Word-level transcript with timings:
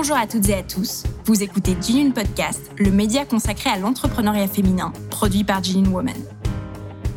Bonjour 0.00 0.16
à 0.16 0.28
toutes 0.28 0.48
et 0.48 0.54
à 0.54 0.62
tous. 0.62 1.02
Vous 1.24 1.42
écoutez 1.42 1.76
Jean 1.82 2.12
Podcast, 2.12 2.70
le 2.78 2.92
média 2.92 3.24
consacré 3.24 3.68
à 3.68 3.78
l'entrepreneuriat 3.78 4.46
féminin, 4.46 4.92
produit 5.10 5.42
par 5.42 5.64
Jean 5.64 5.84
Woman. 5.90 6.14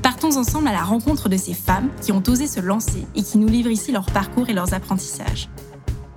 Partons 0.01 0.35
ensemble 0.35 0.67
à 0.67 0.71
la 0.71 0.81
rencontre 0.81 1.29
de 1.29 1.37
ces 1.37 1.53
femmes 1.53 1.89
qui 2.01 2.11
ont 2.11 2.23
osé 2.27 2.47
se 2.47 2.59
lancer 2.59 3.05
et 3.13 3.21
qui 3.21 3.37
nous 3.37 3.47
livrent 3.47 3.69
ici 3.69 3.91
leur 3.91 4.07
parcours 4.07 4.49
et 4.49 4.53
leurs 4.53 4.73
apprentissages. 4.73 5.47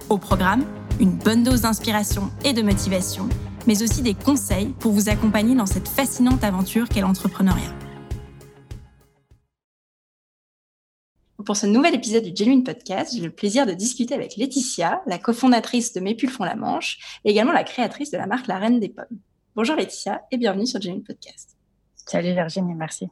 Au 0.08 0.16
programme, 0.16 0.64
une 1.00 1.12
bonne 1.12 1.42
dose 1.42 1.60
d'inspiration 1.60 2.30
et 2.46 2.54
de 2.54 2.62
motivation, 2.62 3.28
mais 3.66 3.82
aussi 3.82 4.00
des 4.00 4.14
conseils 4.14 4.74
pour 4.78 4.92
vous 4.92 5.10
accompagner 5.10 5.54
dans 5.54 5.66
cette 5.66 5.86
fascinante 5.86 6.44
aventure 6.44 6.88
qu'est 6.88 7.02
l'entrepreneuriat. 7.02 7.74
Pour 11.44 11.56
ce 11.56 11.66
nouvel 11.66 11.94
épisode 11.94 12.24
du 12.24 12.32
Genuine 12.34 12.64
Podcast, 12.64 13.14
j'ai 13.14 13.20
le 13.20 13.30
plaisir 13.30 13.66
de 13.66 13.72
discuter 13.72 14.14
avec 14.14 14.36
Laetitia, 14.36 15.02
la 15.06 15.18
cofondatrice 15.18 15.92
de 15.92 16.00
Mes 16.00 16.14
Pulls 16.14 16.30
font 16.30 16.44
la 16.44 16.56
manche, 16.56 17.20
et 17.24 17.30
également 17.30 17.52
la 17.52 17.64
créatrice 17.64 18.10
de 18.10 18.16
la 18.16 18.26
marque 18.26 18.46
La 18.46 18.58
Reine 18.58 18.80
des 18.80 18.88
Pommes. 18.88 19.18
Bonjour 19.54 19.76
Laetitia 19.76 20.22
et 20.30 20.38
bienvenue 20.38 20.66
sur 20.66 20.80
Genuine 20.80 21.02
Podcast. 21.02 21.56
Salut 21.96 22.32
Virginie, 22.32 22.74
merci. 22.74 23.08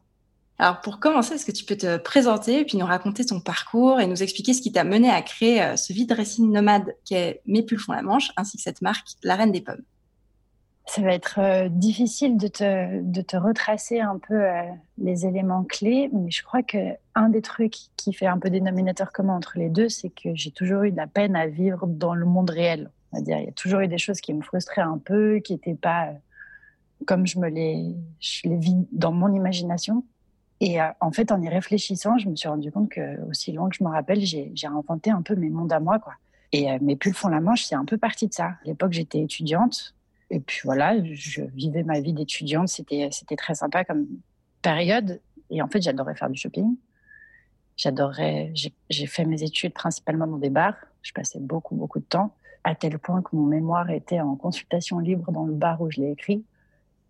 Alors 0.59 0.81
pour 0.81 0.99
commencer, 0.99 1.35
est-ce 1.35 1.45
que 1.45 1.53
tu 1.53 1.65
peux 1.65 1.77
te 1.77 1.99
présenter 1.99 2.61
et 2.61 2.65
puis 2.65 2.79
nous 2.79 2.87
raconter 2.87 3.27
ton 3.27 3.41
parcours 3.41 4.01
et 4.01 4.07
nous 4.07 4.23
expliquer 4.23 4.55
ce 4.55 4.63
qui 4.63 4.73
t'a 4.73 4.85
mené 4.85 5.11
à 5.11 5.21
créer 5.21 5.63
euh, 5.63 5.77
ce 5.77 5.93
vide 5.93 6.09
dressing 6.09 6.51
nomade 6.51 6.95
qu'est 7.05 7.43
Mes 7.45 7.63
Pulls 7.63 7.81
font 7.81 7.93
la 7.93 8.03
manche, 8.03 8.31
ainsi 8.39 8.57
que 8.57 8.63
cette 8.63 8.81
marque 8.81 9.09
La 9.23 9.37
Reine 9.37 9.53
des 9.53 9.61
Pommes? 9.61 9.83
Ça 10.87 11.01
va 11.01 11.15
être 11.15 11.39
euh, 11.39 11.69
difficile 11.69 12.37
de 12.37 12.49
te, 12.49 13.01
de 13.01 13.21
te, 13.23 13.37
retracer 13.37 14.01
un 14.01 14.19
peu 14.19 14.35
euh, 14.35 14.63
les 14.99 15.27
éléments 15.27 15.65
clés, 15.65 16.11
mais 16.13 16.31
je 16.31 16.43
crois 16.43 16.63
que 16.63 16.97
un 17.15 17.29
des 17.29 17.41
trucs 17.41 17.77
qui 17.97 18.13
fait 18.13 18.27
un 18.27 18.39
peu 18.39 18.51
dénominateur 18.51 19.13
commun 19.13 19.37
entre 19.37 19.59
les 19.59 19.69
deux, 19.69 19.89
c'est 19.89 20.11
que 20.11 20.35
j'ai 20.35 20.51
toujours 20.51 20.83
eu 20.83 20.91
de 20.91 20.97
la 20.97 21.07
peine 21.07 21.37
à 21.37 21.47
vivre 21.47 21.87
dans 21.87 22.15
le 22.15 22.27
monde 22.27 22.51
réel. 22.51 22.91
On 23.13 23.19
va 23.19 23.23
dire, 23.23 23.39
il 23.39 23.45
y 23.45 23.49
a 23.49 23.53
toujours 23.53 23.81
eu 23.81 23.89
des 23.89 23.99
choses 23.99 24.21
qui 24.21 24.35
me 24.35 24.43
frustraient 24.43 24.83
un 24.83 24.99
peu, 24.99 25.39
qui 25.39 25.53
n'étaient 25.53 25.75
pas 25.75 26.09
euh, 26.09 26.13
comme 27.07 27.27
je 27.27 27.39
me 27.39 27.49
les, 27.49 27.95
vis 28.45 28.87
dans 28.91 29.13
mon 29.13 29.33
imagination. 29.33 30.05
Et 30.61 30.79
en 31.01 31.11
fait, 31.11 31.33
en 31.33 31.43
y 31.43 31.49
réfléchissant, 31.49 32.19
je 32.19 32.29
me 32.29 32.37
suis 32.37 32.49
rendu 32.49 32.71
compte 32.71 32.89
que, 32.89 33.21
aussi 33.29 33.51
loin 33.51 33.69
que 33.69 33.75
je 33.75 33.83
me 33.83 33.89
rappelle, 33.89 34.21
j'ai 34.21 34.53
inventé 34.69 35.11
un 35.11 35.21
peu 35.21 35.35
mes 35.35 35.51
mondes 35.51 35.73
à 35.73 35.81
moi, 35.81 35.99
quoi. 35.99 36.15
Et 36.53 36.79
mes 36.79 36.95
pulls 36.95 37.15
font 37.15 37.27
la 37.27 37.41
manche, 37.41 37.65
c'est 37.65 37.75
un 37.75 37.85
peu 37.85 37.99
partie 37.99 38.29
de 38.29 38.33
ça. 38.33 38.45
À 38.45 38.59
l'époque, 38.67 38.93
j'étais 38.93 39.19
étudiante. 39.19 39.97
Et 40.33 40.41
puis 40.41 40.61
voilà, 40.65 40.97
je 41.05 41.43
vivais 41.43 41.83
ma 41.83 42.01
vie 42.01 42.15
d'étudiante. 42.15 42.69
C'était, 42.69 43.11
très 43.37 43.55
sympa 43.55 43.85
comme 43.85 44.07
période. 44.63 45.21
Et 45.51 45.61
en 45.61 45.69
fait, 45.69 45.83
j'adorais 45.83 46.15
faire 46.15 46.31
du 46.31 46.41
shopping. 46.41 46.75
J'adorais, 47.77 48.51
j'ai 48.89 49.07
fait 49.07 49.27
mes 49.27 49.43
études 49.43 49.75
principalement 49.75 50.27
dans 50.27 50.39
des 50.39 50.49
bars. 50.49 50.77
Je 51.03 51.13
passais 51.13 51.39
beaucoup, 51.39 51.75
beaucoup 51.75 51.99
de 51.99 52.05
temps, 52.05 52.35
à 52.65 52.75
tel 52.75 52.99
point 52.99 53.21
que 53.21 53.37
mon 53.37 53.45
mémoire 53.45 53.91
était 53.91 54.21
en 54.21 54.35
consultation 54.35 55.01
libre 55.01 55.31
dans 55.33 55.45
le 55.45 55.53
bar 55.53 55.83
où 55.83 55.91
je 55.91 56.01
l'ai 56.01 56.13
écrit. 56.13 56.43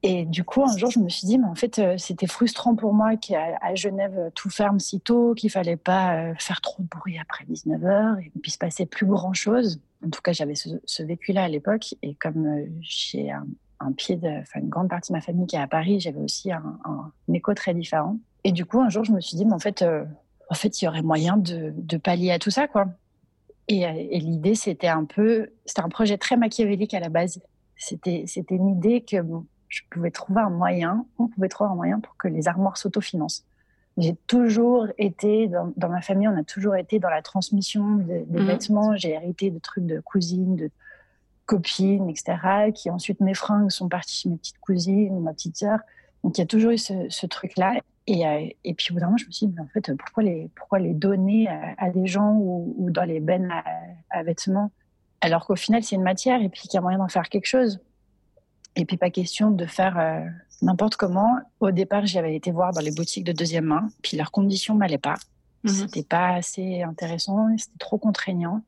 Et 0.02 0.24
du 0.24 0.42
coup, 0.42 0.64
un 0.64 0.76
jour, 0.76 0.90
je 0.90 0.98
me 0.98 1.08
suis 1.08 1.28
dit, 1.28 1.38
mais 1.38 1.46
en 1.46 1.54
fait, 1.54 1.78
euh, 1.78 1.96
c'était 1.98 2.26
frustrant 2.26 2.74
pour 2.74 2.92
moi 2.92 3.16
qu'à 3.16 3.74
Genève, 3.76 4.32
tout 4.34 4.50
ferme 4.50 4.80
si 4.80 4.98
tôt, 4.98 5.34
qu'il 5.34 5.48
fallait 5.48 5.76
pas 5.76 6.16
euh, 6.16 6.34
faire 6.38 6.60
trop 6.60 6.82
de 6.82 6.88
bruit 6.88 7.18
après 7.20 7.44
19h, 7.44 8.18
et 8.18 8.32
puis 8.42 8.50
se 8.50 8.58
passer 8.58 8.84
plus 8.84 9.06
grand-chose. 9.06 9.80
En 10.04 10.10
tout 10.10 10.20
cas, 10.22 10.32
j'avais 10.32 10.54
ce, 10.54 11.02
vécu-là 11.02 11.44
à 11.44 11.48
l'époque. 11.48 11.94
Et 12.02 12.14
comme 12.14 12.46
euh, 12.46 12.66
j'ai 12.80 13.30
un, 13.30 13.92
pied, 13.92 14.18
enfin, 14.22 14.60
une 14.60 14.68
grande 14.68 14.88
partie 14.88 15.12
de 15.12 15.16
ma 15.16 15.22
famille 15.22 15.46
qui 15.46 15.56
est 15.56 15.60
à 15.60 15.66
Paris, 15.66 16.00
j'avais 16.00 16.20
aussi 16.20 16.52
un, 16.52 17.12
écho 17.32 17.54
très 17.54 17.74
différent. 17.74 18.18
Et 18.44 18.52
du 18.52 18.64
coup, 18.64 18.80
un 18.80 18.88
jour, 18.88 19.04
je 19.04 19.12
me 19.12 19.20
suis 19.20 19.36
dit, 19.36 19.44
mais 19.44 19.54
en 19.54 19.58
fait, 19.58 19.84
en 20.48 20.54
fait, 20.54 20.80
il 20.80 20.84
y 20.84 20.88
aurait 20.88 21.02
moyen 21.02 21.36
de, 21.36 21.96
pallier 21.96 22.32
à 22.32 22.38
tout 22.38 22.50
ça, 22.50 22.68
quoi. 22.68 22.86
Et, 23.68 23.82
et 23.82 24.18
l'idée, 24.18 24.54
c'était 24.54 24.88
un 24.88 25.04
peu, 25.04 25.50
c'était 25.64 25.82
un 25.82 25.88
projet 25.88 26.18
très 26.18 26.36
machiavélique 26.36 26.94
à 26.94 27.00
la 27.00 27.08
base. 27.08 27.40
C'était, 27.76 28.24
c'était 28.26 28.54
une 28.54 28.68
idée 28.68 29.00
que 29.00 29.16
je 29.68 29.80
pouvais 29.90 30.10
trouver 30.10 30.40
un 30.40 30.50
moyen, 30.50 31.06
on 31.18 31.28
pouvait 31.28 31.48
trouver 31.48 31.70
un 31.70 31.74
moyen 31.74 31.98
pour 31.98 32.16
que 32.16 32.28
les 32.28 32.46
armoires 32.46 32.76
s'autofinancent. 32.76 33.44
J'ai 33.98 34.16
toujours 34.26 34.86
été, 34.96 35.48
dans, 35.48 35.88
ma 35.88 36.00
famille, 36.00 36.28
on 36.28 36.36
a 36.36 36.44
toujours 36.44 36.76
été 36.76 36.98
dans 36.98 37.10
la 37.10 37.22
transmission 37.22 37.96
des, 37.96 38.24
mhm. 38.28 38.46
vêtements. 38.46 38.96
J'ai 38.96 39.10
hérité 39.10 39.50
de 39.50 39.58
trucs 39.58 39.86
de 39.86 40.00
cousines, 40.00 40.56
de 40.56 40.70
copines, 41.46 42.08
etc. 42.08 42.70
Qui 42.74 42.90
ensuite, 42.90 43.20
mes 43.20 43.34
fringues 43.34 43.70
sont 43.70 43.88
parties 43.88 44.22
chez 44.22 44.28
mes 44.28 44.36
petites 44.36 44.58
cousines, 44.58 45.20
ma 45.20 45.32
petite 45.32 45.56
sœur. 45.56 45.80
Donc, 46.24 46.38
il 46.38 46.40
y 46.40 46.44
a 46.44 46.46
toujours 46.46 46.70
eu 46.70 46.78
ce, 46.78 47.26
truc-là. 47.26 47.74
Et, 48.06 48.26
euh, 48.26 48.48
et, 48.64 48.74
puis, 48.74 48.88
au 48.90 48.94
bout 48.94 49.00
d'un 49.00 49.06
moment, 49.06 49.18
je 49.18 49.26
me 49.26 49.30
suis 49.30 49.46
dit, 49.46 49.60
en 49.60 49.66
fait, 49.66 49.94
pourquoi 49.94 50.22
les, 50.22 50.48
pourquoi 50.54 50.78
les 50.78 50.94
donner 50.94 51.48
à, 51.48 51.90
des 51.90 52.06
gens 52.06 52.34
ou, 52.34 52.88
dans 52.90 53.04
les 53.04 53.20
bennes 53.20 53.50
à, 53.50 53.64
à 54.10 54.22
vêtements 54.22 54.70
alors 55.22 55.46
qu'au 55.46 55.56
final, 55.56 55.82
c'est 55.82 55.94
une 55.94 56.02
matière 56.02 56.42
et 56.42 56.48
puis 56.48 56.62
qu'il 56.62 56.74
y 56.74 56.78
a 56.78 56.80
moyen 56.80 56.98
d'en 56.98 57.08
faire 57.08 57.28
quelque 57.28 57.46
chose? 57.46 57.80
Et 58.76 58.84
puis 58.84 58.96
pas 58.96 59.10
question 59.10 59.50
de 59.50 59.66
faire 59.66 59.98
euh, 59.98 60.24
n'importe 60.62 60.96
comment. 60.96 61.36
Au 61.60 61.70
départ, 61.70 62.06
j'avais 62.06 62.34
été 62.34 62.50
voir 62.50 62.72
dans 62.72 62.80
les 62.80 62.92
boutiques 62.92 63.24
de 63.24 63.32
deuxième 63.32 63.66
main, 63.66 63.88
puis 64.02 64.16
leurs 64.16 64.30
conditions 64.30 64.74
m'allaient 64.74 64.98
pas. 64.98 65.16
Mhm. 65.64 65.70
C'était 65.70 66.02
pas 66.02 66.34
assez 66.34 66.82
intéressant, 66.82 67.48
c'était 67.58 67.78
trop 67.78 67.98
contraignant. 67.98 68.62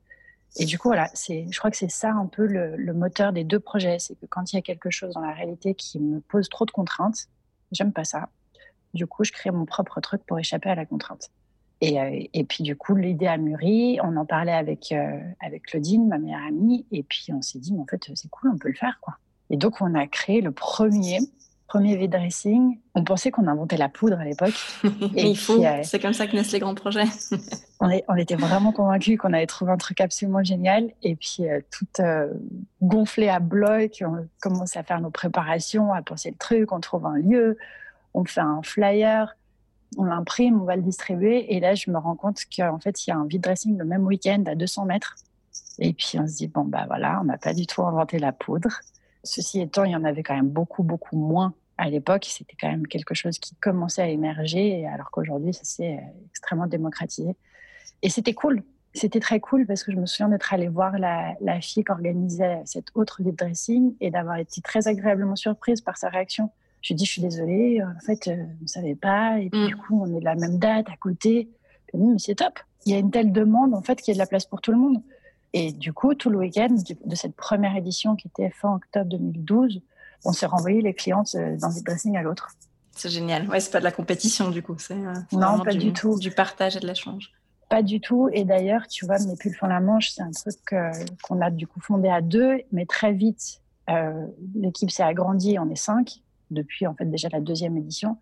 Et 0.56 0.66
du 0.66 0.78
coup, 0.78 0.88
voilà, 0.88 1.10
c'est, 1.14 1.46
je 1.50 1.58
crois 1.58 1.70
que 1.70 1.76
c'est 1.76 1.90
ça 1.90 2.12
un 2.12 2.26
peu 2.26 2.46
le, 2.46 2.76
le, 2.76 2.92
moteur 2.92 3.32
des 3.32 3.42
deux 3.42 3.58
projets. 3.58 3.98
C'est 3.98 4.14
que 4.14 4.26
quand 4.26 4.52
il 4.52 4.56
y 4.56 4.58
a 4.58 4.62
quelque 4.62 4.90
chose 4.90 5.14
dans 5.14 5.20
la 5.20 5.32
réalité 5.32 5.74
qui 5.74 5.98
me 5.98 6.20
pose 6.20 6.48
trop 6.48 6.64
de 6.64 6.70
contraintes, 6.70 7.26
j'aime 7.72 7.92
pas 7.92 8.04
ça. 8.04 8.28
Du 8.92 9.06
coup, 9.08 9.24
je 9.24 9.32
crée 9.32 9.50
mon 9.50 9.64
propre 9.64 10.00
truc 10.00 10.24
pour 10.24 10.38
échapper 10.38 10.70
à 10.70 10.76
la 10.76 10.86
contrainte. 10.86 11.30
Et, 11.80 12.00
euh, 12.00 12.24
et 12.32 12.44
puis, 12.44 12.62
du 12.62 12.76
coup, 12.76 12.94
l'idée 12.94 13.26
a 13.26 13.36
mûri. 13.36 13.98
On 14.02 14.16
en 14.16 14.24
parlait 14.24 14.52
avec, 14.52 14.92
euh, 14.92 15.18
avec 15.40 15.64
Claudine, 15.64 16.06
ma 16.06 16.18
meilleure 16.18 16.46
amie. 16.46 16.86
Et 16.92 17.02
puis, 17.02 17.26
on 17.32 17.42
s'est 17.42 17.58
dit, 17.58 17.72
mais 17.72 17.80
en 17.80 17.86
fait, 17.86 18.10
c'est 18.14 18.30
cool, 18.30 18.52
on 18.54 18.58
peut 18.58 18.68
le 18.68 18.74
faire, 18.74 18.98
quoi. 19.00 19.18
Et 19.50 19.56
donc, 19.56 19.80
on 19.80 19.94
a 19.94 20.06
créé 20.06 20.40
le 20.40 20.52
premier, 20.52 21.18
premier 21.66 21.96
V-dressing. 21.96 22.78
On 22.94 23.04
pensait 23.04 23.30
qu'on 23.30 23.46
inventait 23.46 23.76
la 23.76 23.88
poudre 23.88 24.18
à 24.18 24.24
l'époque. 24.24 24.54
Et 25.16 25.28
il 25.28 25.38
faut, 25.38 25.62
euh, 25.62 25.80
c'est 25.82 26.00
comme 26.00 26.12
ça 26.12 26.26
que 26.26 26.36
naissent 26.36 26.52
les 26.52 26.60
grands 26.60 26.74
projets. 26.74 27.04
on, 27.80 27.90
est, 27.90 28.04
on, 28.08 28.16
était 28.16 28.36
vraiment 28.36 28.72
convaincus 28.72 29.18
qu'on 29.18 29.32
avait 29.32 29.46
trouvé 29.46 29.72
un 29.72 29.76
truc 29.76 30.00
absolument 30.00 30.42
génial. 30.42 30.90
Et 31.02 31.16
puis, 31.16 31.48
euh, 31.48 31.60
tout 31.70 31.86
euh, 32.00 32.32
gonflé 32.82 33.28
à 33.28 33.40
bloc, 33.40 34.02
on 34.06 34.26
commence 34.40 34.76
à 34.76 34.82
faire 34.82 35.00
nos 35.00 35.10
préparations, 35.10 35.92
à 35.92 36.02
penser 36.02 36.30
le 36.30 36.36
truc, 36.36 36.72
on 36.72 36.80
trouve 36.80 37.06
un 37.06 37.18
lieu, 37.18 37.58
on 38.14 38.24
fait 38.24 38.40
un 38.40 38.60
flyer, 38.62 39.36
on 39.98 40.04
l'imprime, 40.04 40.60
on 40.60 40.64
va 40.64 40.76
le 40.76 40.82
distribuer. 40.82 41.54
Et 41.54 41.60
là, 41.60 41.74
je 41.74 41.90
me 41.90 41.98
rends 41.98 42.16
compte 42.16 42.40
qu'en 42.56 42.78
fait, 42.78 43.06
il 43.06 43.10
y 43.10 43.12
a 43.12 43.16
un 43.16 43.26
vide-dressing 43.26 43.76
le 43.76 43.84
même 43.84 44.04
week-end 44.06 44.42
à 44.46 44.54
200 44.54 44.86
mètres. 44.86 45.16
Et 45.78 45.92
puis, 45.92 46.18
on 46.18 46.26
se 46.26 46.36
dit, 46.36 46.46
bon, 46.46 46.64
bah 46.64 46.84
voilà, 46.86 47.18
on 47.20 47.24
n'a 47.24 47.36
pas 47.36 47.52
du 47.52 47.66
tout 47.66 47.82
inventé 47.82 48.18
la 48.18 48.32
poudre. 48.32 48.80
Ceci 49.24 49.60
étant, 49.60 49.84
il 49.84 49.92
y 49.92 49.96
en 49.96 50.04
avait 50.04 50.22
quand 50.22 50.36
même 50.36 50.48
beaucoup, 50.48 50.82
beaucoup 50.82 51.16
moins 51.16 51.54
à 51.78 51.88
l'époque. 51.88 52.26
C'était 52.28 52.56
quand 52.60 52.70
même 52.70 52.86
quelque 52.86 53.14
chose 53.14 53.38
qui 53.38 53.54
commençait 53.56 54.02
à 54.02 54.08
émerger, 54.08 54.86
alors 54.86 55.10
qu'aujourd'hui, 55.10 55.52
ça 55.52 55.64
s'est 55.64 55.96
euh, 55.96 56.28
extrêmement 56.30 56.66
démocratisé. 56.66 57.36
Et 58.02 58.10
c'était 58.10 58.34
cool. 58.34 58.62
C'était 58.92 59.20
très 59.20 59.40
cool 59.40 59.66
parce 59.66 59.82
que 59.82 59.90
je 59.90 59.96
me 59.96 60.06
souviens 60.06 60.28
d'être 60.28 60.54
allée 60.54 60.68
voir 60.68 60.98
la, 60.98 61.34
fille 61.60 61.82
qui 61.82 61.90
organisait 61.90 62.62
cette 62.64 62.88
autre 62.94 63.22
vide 63.22 63.34
dressing 63.34 63.96
et 64.00 64.10
d'avoir 64.10 64.36
été 64.36 64.60
très 64.60 64.86
agréablement 64.86 65.34
surprise 65.34 65.80
par 65.80 65.96
sa 65.96 66.10
réaction. 66.10 66.50
Je 66.80 66.88
lui 66.88 66.94
ai 66.94 66.96
dit, 66.96 67.04
je 67.06 67.10
suis 67.10 67.22
désolée, 67.22 67.82
en 67.82 67.98
fait, 68.00 68.28
euh, 68.28 68.36
on 68.36 68.62
ne 68.62 68.68
savait 68.68 68.94
pas. 68.94 69.40
Et 69.40 69.48
puis, 69.50 69.64
mm. 69.64 69.66
du 69.66 69.76
coup, 69.76 70.00
on 70.00 70.14
est 70.14 70.20
de 70.20 70.24
la 70.24 70.36
même 70.36 70.58
date 70.58 70.88
à 70.90 70.96
côté. 70.96 71.48
mais 71.92 72.18
c'est 72.18 72.36
top. 72.36 72.60
Il 72.86 72.92
y 72.92 72.94
a 72.94 72.98
une 72.98 73.10
telle 73.10 73.32
demande, 73.32 73.74
en 73.74 73.82
fait, 73.82 74.00
qu'il 74.00 74.12
y 74.12 74.14
a 74.14 74.16
de 74.16 74.18
la 74.18 74.26
place 74.26 74.44
pour 74.44 74.60
tout 74.60 74.70
le 74.70 74.78
monde. 74.78 75.02
Et 75.56 75.70
du 75.70 75.92
coup, 75.92 76.14
tout 76.14 76.30
le 76.30 76.38
week-end 76.38 76.74
de 77.04 77.14
cette 77.14 77.36
première 77.36 77.76
édition 77.76 78.16
qui 78.16 78.26
était 78.26 78.50
fin 78.50 78.74
octobre 78.74 79.08
2012, 79.08 79.80
on 80.24 80.32
s'est 80.32 80.46
renvoyé 80.46 80.82
les 80.82 80.94
clientes 80.94 81.36
euh, 81.36 81.56
d'un 81.56 81.70
dressing 81.84 82.16
à 82.16 82.22
l'autre. 82.22 82.48
C'est 82.90 83.08
génial. 83.08 83.48
Ouais, 83.48 83.60
c'est 83.60 83.70
pas 83.70 83.78
de 83.78 83.84
la 83.84 83.92
compétition 83.92 84.50
du 84.50 84.62
coup, 84.64 84.74
c'est 84.78 84.94
euh, 84.94 85.14
non 85.32 85.60
pas 85.60 85.72
du, 85.72 85.92
tout 85.92 86.18
du 86.18 86.32
partage 86.32 86.76
et 86.76 86.80
de 86.80 86.88
l'échange. 86.88 87.32
Pas 87.68 87.82
du 87.82 88.00
tout. 88.00 88.28
Et 88.32 88.44
d'ailleurs, 88.44 88.88
tu 88.88 89.06
vois, 89.06 89.18
mes 89.20 89.36
pulls 89.36 89.54
font 89.54 89.68
la 89.68 89.80
manche, 89.80 90.10
c'est 90.10 90.22
un 90.22 90.32
truc 90.32 90.56
euh, 90.72 90.90
qu'on 91.22 91.40
a 91.40 91.50
du 91.50 91.68
coup 91.68 91.80
fondé 91.80 92.08
à 92.08 92.20
deux, 92.20 92.60
mais 92.72 92.84
très 92.84 93.12
vite, 93.12 93.60
l'équipe 94.56 94.90
s'est 94.90 95.04
agrandie. 95.04 95.56
On 95.60 95.70
est 95.70 95.76
cinq 95.76 96.20
depuis 96.50 96.88
en 96.88 96.94
fait 96.94 97.04
déjà 97.04 97.28
la 97.30 97.40
deuxième 97.40 97.76
édition. 97.76 98.18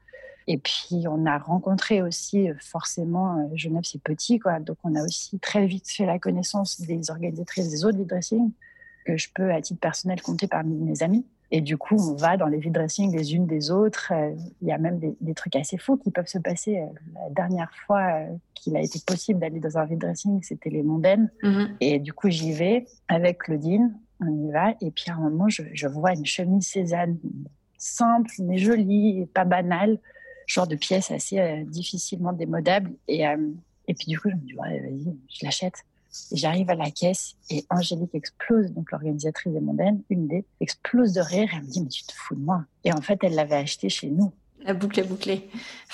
Et 0.47 0.59
puis, 0.59 1.05
on 1.09 1.27
a 1.27 1.39
rencontré 1.39 2.03
aussi, 2.03 2.49
euh, 2.49 2.55
forcément, 2.61 3.39
euh, 3.39 3.47
Genève, 3.55 3.83
c'est 3.85 4.03
petit, 4.03 4.39
quoi. 4.39 4.61
Donc, 4.61 4.77
on 4.85 4.95
a 4.95 5.05
aussi 5.05 5.39
très 5.39 5.67
vite 5.67 5.89
fait 5.89 6.07
la 6.07 6.19
connaissance 6.19 6.81
des 6.81 7.11
organisatrices 7.11 7.71
des 7.71 7.85
autres 7.85 7.99
vide 7.99 8.09
dressing 8.09 8.51
que 9.05 9.17
je 9.17 9.29
peux, 9.35 9.53
à 9.53 9.61
titre 9.61 9.81
personnel, 9.81 10.21
compter 10.21 10.47
parmi 10.47 10.77
mes 10.77 11.03
amis. 11.03 11.25
Et 11.51 11.61
du 11.61 11.77
coup, 11.77 11.97
on 11.97 12.15
va 12.15 12.37
dans 12.37 12.47
les 12.47 12.59
vide 12.59 12.73
dressing 12.73 13.15
les 13.15 13.35
unes 13.35 13.47
des 13.47 13.71
autres. 13.71 14.13
Euh, 14.13 14.35
il 14.63 14.69
y 14.69 14.73
a 14.73 14.79
même 14.79 14.99
des, 14.99 15.35
trucs 15.35 15.55
assez 15.57 15.77
fous 15.77 15.97
qui 15.97 16.11
peuvent 16.11 16.27
se 16.27 16.39
passer. 16.39 16.83
La 17.15 17.31
dernière 17.31 17.71
fois 17.87 18.23
qu'il 18.55 18.77
a 18.77 18.81
été 18.81 18.99
possible 19.07 19.39
d'aller 19.39 19.61
dans 19.61 19.77
un 19.77 19.85
vide 19.85 19.99
dressing, 19.99 20.43
c'était 20.43 20.71
les 20.71 20.83
mondaines. 20.83 21.31
Mm-hmm. 21.43 21.69
Et 21.81 21.99
du 21.99 22.13
coup, 22.13 22.31
j'y 22.31 22.53
vais 22.53 22.87
avec 23.09 23.39
Claudine. 23.39 23.95
On 24.21 24.49
y 24.49 24.51
va. 24.51 24.71
Et 24.81 24.91
puis, 24.91 25.07
à 25.09 25.15
un 25.15 25.21
moment, 25.21 25.49
je, 25.49 25.63
je 25.73 25.89
vois 25.89 26.13
une 26.15 26.25
chemise 26.25 26.67
Cézanne 26.67 27.19
simple, 27.83 28.31
mais 28.39 28.59
jolie 28.59 29.21
et 29.21 29.27
pas 29.27 29.45
banale 29.45 29.99
genre 30.53 30.67
de 30.67 30.77
pièce 30.77 31.11
assez 31.11 31.39
euh, 31.39 31.65
difficilement 31.65 32.33
démodable. 32.33 32.93
Et, 33.09 33.27
euh, 33.27 33.49
et 33.89 33.95
puis 33.95 34.07
du 34.07 34.21
coup, 34.21 34.29
je 34.29 34.35
me 34.35 34.41
dis, 34.41 34.55
ouais, 34.55 34.81
vas-y, 34.81 35.17
je 35.29 35.45
l'achète. 35.45 35.85
J'arrive 36.31 36.69
à 36.69 36.75
la 36.75 36.91
caisse 36.91 37.37
et 37.49 37.65
Angélique 37.71 38.15
explose, 38.15 38.71
donc 38.73 38.93
l'organisatrice 38.93 39.51
des 39.51 39.61
mondaines, 39.61 40.03
une 40.11 40.29
des, 40.29 40.45
explose 40.61 41.15
de 41.15 41.23
rire. 41.23 41.49
Elle 41.55 41.63
me 41.63 41.69
dit, 41.69 41.81
mais 41.81 41.89
tu 41.89 42.03
te 42.05 42.13
fous 42.13 42.35
de 42.35 42.41
moi. 42.41 42.65
Et 42.85 42.93
en 42.93 43.01
fait, 43.01 43.19
elle 43.25 43.35
l'avait 43.35 43.57
acheté 43.57 43.89
chez 43.89 44.09
nous. 44.11 44.31
La 44.65 44.75
boucle 44.75 45.01
est 45.01 45.05
bouclée. 45.05 45.49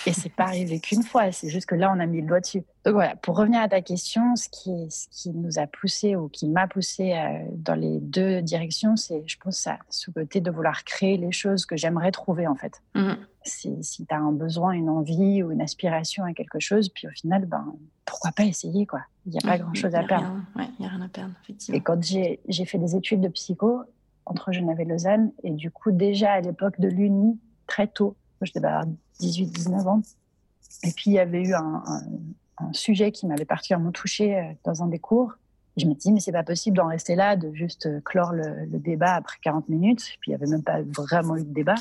Et 0.07 0.13
c'est 0.13 0.33
pas 0.33 0.45
arrivé 0.45 0.81
qu'une 0.81 1.03
fois, 1.03 1.33
c'est 1.33 1.49
juste 1.49 1.67
que 1.67 1.75
là, 1.75 1.93
on 1.95 2.01
a 2.01 2.07
mis 2.07 2.21
le 2.21 2.27
doigt 2.27 2.41
dessus. 2.41 2.63
Donc 2.85 2.95
voilà, 2.95 3.17
pour 3.17 3.37
revenir 3.37 3.61
à 3.61 3.69
ta 3.69 3.81
question, 3.81 4.37
ce 4.37 4.49
qui, 4.49 4.91
ce 4.91 5.07
qui 5.11 5.31
nous 5.31 5.59
a 5.59 5.67
poussé 5.67 6.17
ou 6.17 6.29
qui 6.29 6.47
m'a 6.47 6.67
poussé 6.67 7.13
euh, 7.13 7.45
dans 7.53 7.75
les 7.75 7.99
deux 8.01 8.43
directions, 8.43 8.97
c'est, 8.97 9.23
je 9.27 9.37
pense, 9.39 9.57
ça, 9.59 9.79
ce 9.91 10.11
côté 10.11 10.41
de 10.41 10.51
vouloir 10.51 10.85
créer 10.85 11.17
les 11.17 11.33
choses 11.33 11.67
que 11.67 11.77
j'aimerais 11.77 12.11
trouver, 12.11 12.47
en 12.47 12.55
fait. 12.55 12.83
Mhm. 12.95 13.17
Si, 13.45 13.83
si 13.83 14.05
tu 14.05 14.15
as 14.15 14.19
un 14.19 14.33
besoin, 14.33 14.73
une 14.73 14.91
envie 14.91 15.43
ou 15.43 15.51
une 15.53 15.63
aspiration 15.63 16.25
à 16.25 16.35
quelque 16.35 16.61
chose, 16.61 16.91
puis 16.91 17.07
au 17.07 17.11
final, 17.11 17.47
ben, 17.47 17.75
pourquoi 18.05 18.33
pas 18.33 18.45
essayer, 18.45 18.87
quoi. 18.87 19.01
Il 19.27 19.33
n'y 19.33 19.39
a 19.39 19.47
pas 19.47 19.59
grand-chose 19.59 19.95
à 19.95 20.03
perdre. 20.03 20.37
Il 20.57 20.67
n'y 20.81 20.87
a 20.87 20.91
rien 20.91 21.03
à 21.03 21.09
perdre, 21.09 21.33
effectivement. 21.43 21.79
Et 21.79 21.81
quand 21.81 22.03
j'ai, 22.03 22.41
j'ai 22.49 22.65
fait 22.65 22.79
des 22.79 22.97
études 22.97 23.21
de 23.21 23.29
psycho 23.29 23.83
entre 24.27 24.53
Genève 24.53 24.81
et 24.81 24.85
Lausanne, 24.85 25.33
et 25.43 25.51
du 25.51 25.71
coup, 25.71 25.91
déjà 25.91 26.33
à 26.33 26.41
l'époque 26.41 26.79
de 26.81 26.89
l'Uni, 26.89 27.39
très 27.67 27.87
tôt, 27.87 28.17
je 28.47 28.53
devais 28.55 28.69
avoir 28.69 28.87
18-19 29.21 29.89
ans. 29.89 30.03
Et 30.85 30.93
puis, 30.93 31.11
il 31.11 31.15
y 31.15 31.19
avait 31.19 31.43
eu 31.43 31.55
un, 31.55 31.83
sujet 32.73 33.13
qui 33.13 33.27
m'avait 33.27 33.45
particulièrement 33.45 33.93
touché 33.93 34.37
euh, 34.37 34.43
dans 34.65 34.83
un 34.83 34.89
des 34.89 34.99
cours. 34.99 35.35
je 35.77 35.87
me 35.87 35.95
dis, 35.95 36.11
mais 36.11 36.19
c'est 36.19 36.33
pas 36.33 36.43
possible 36.43 36.77
d'en 36.77 36.89
rester 36.89 37.15
là, 37.15 37.37
de 37.37 37.55
juste 37.55 37.87
euh, 37.87 38.01
clore 38.01 38.33
le, 38.33 38.67
débat 38.67 39.15
après 39.15 39.37
40 39.43 39.69
minutes. 39.69 40.03
Et 40.15 40.19
puis, 40.21 40.31
il 40.33 40.37
n'y 40.37 40.43
avait 40.43 40.51
même 40.51 40.65
pas 40.65 40.83
vraiment 40.83 41.37
eu 41.37 41.45
de 41.45 41.53
débat. 41.53 41.77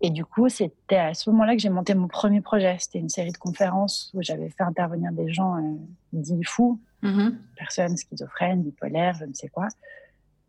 Et 0.00 0.10
du 0.10 0.24
coup, 0.24 0.48
c'était 0.48 0.96
à 0.96 1.12
ce 1.12 1.28
moment-là 1.30 1.54
que 1.54 1.60
j'ai 1.60 1.68
monté 1.68 1.94
mon 1.94 2.08
premier 2.08 2.40
projet. 2.40 2.76
C'était 2.78 2.98
une 2.98 3.08
série 3.08 3.32
de 3.32 3.36
conférences 3.36 4.10
où 4.14 4.22
j'avais 4.22 4.48
fait 4.48 4.62
intervenir 4.62 5.12
des 5.12 5.32
gens 5.32 5.56
euh, 5.56 5.74
dits 6.12 6.44
fous, 6.44 6.80
mm-hmm. 7.02 7.34
personnes 7.56 7.96
schizophrènes, 7.96 8.62
bipolaires, 8.62 9.14
je 9.14 9.26
ne 9.26 9.34
sais 9.34 9.48
quoi, 9.48 9.68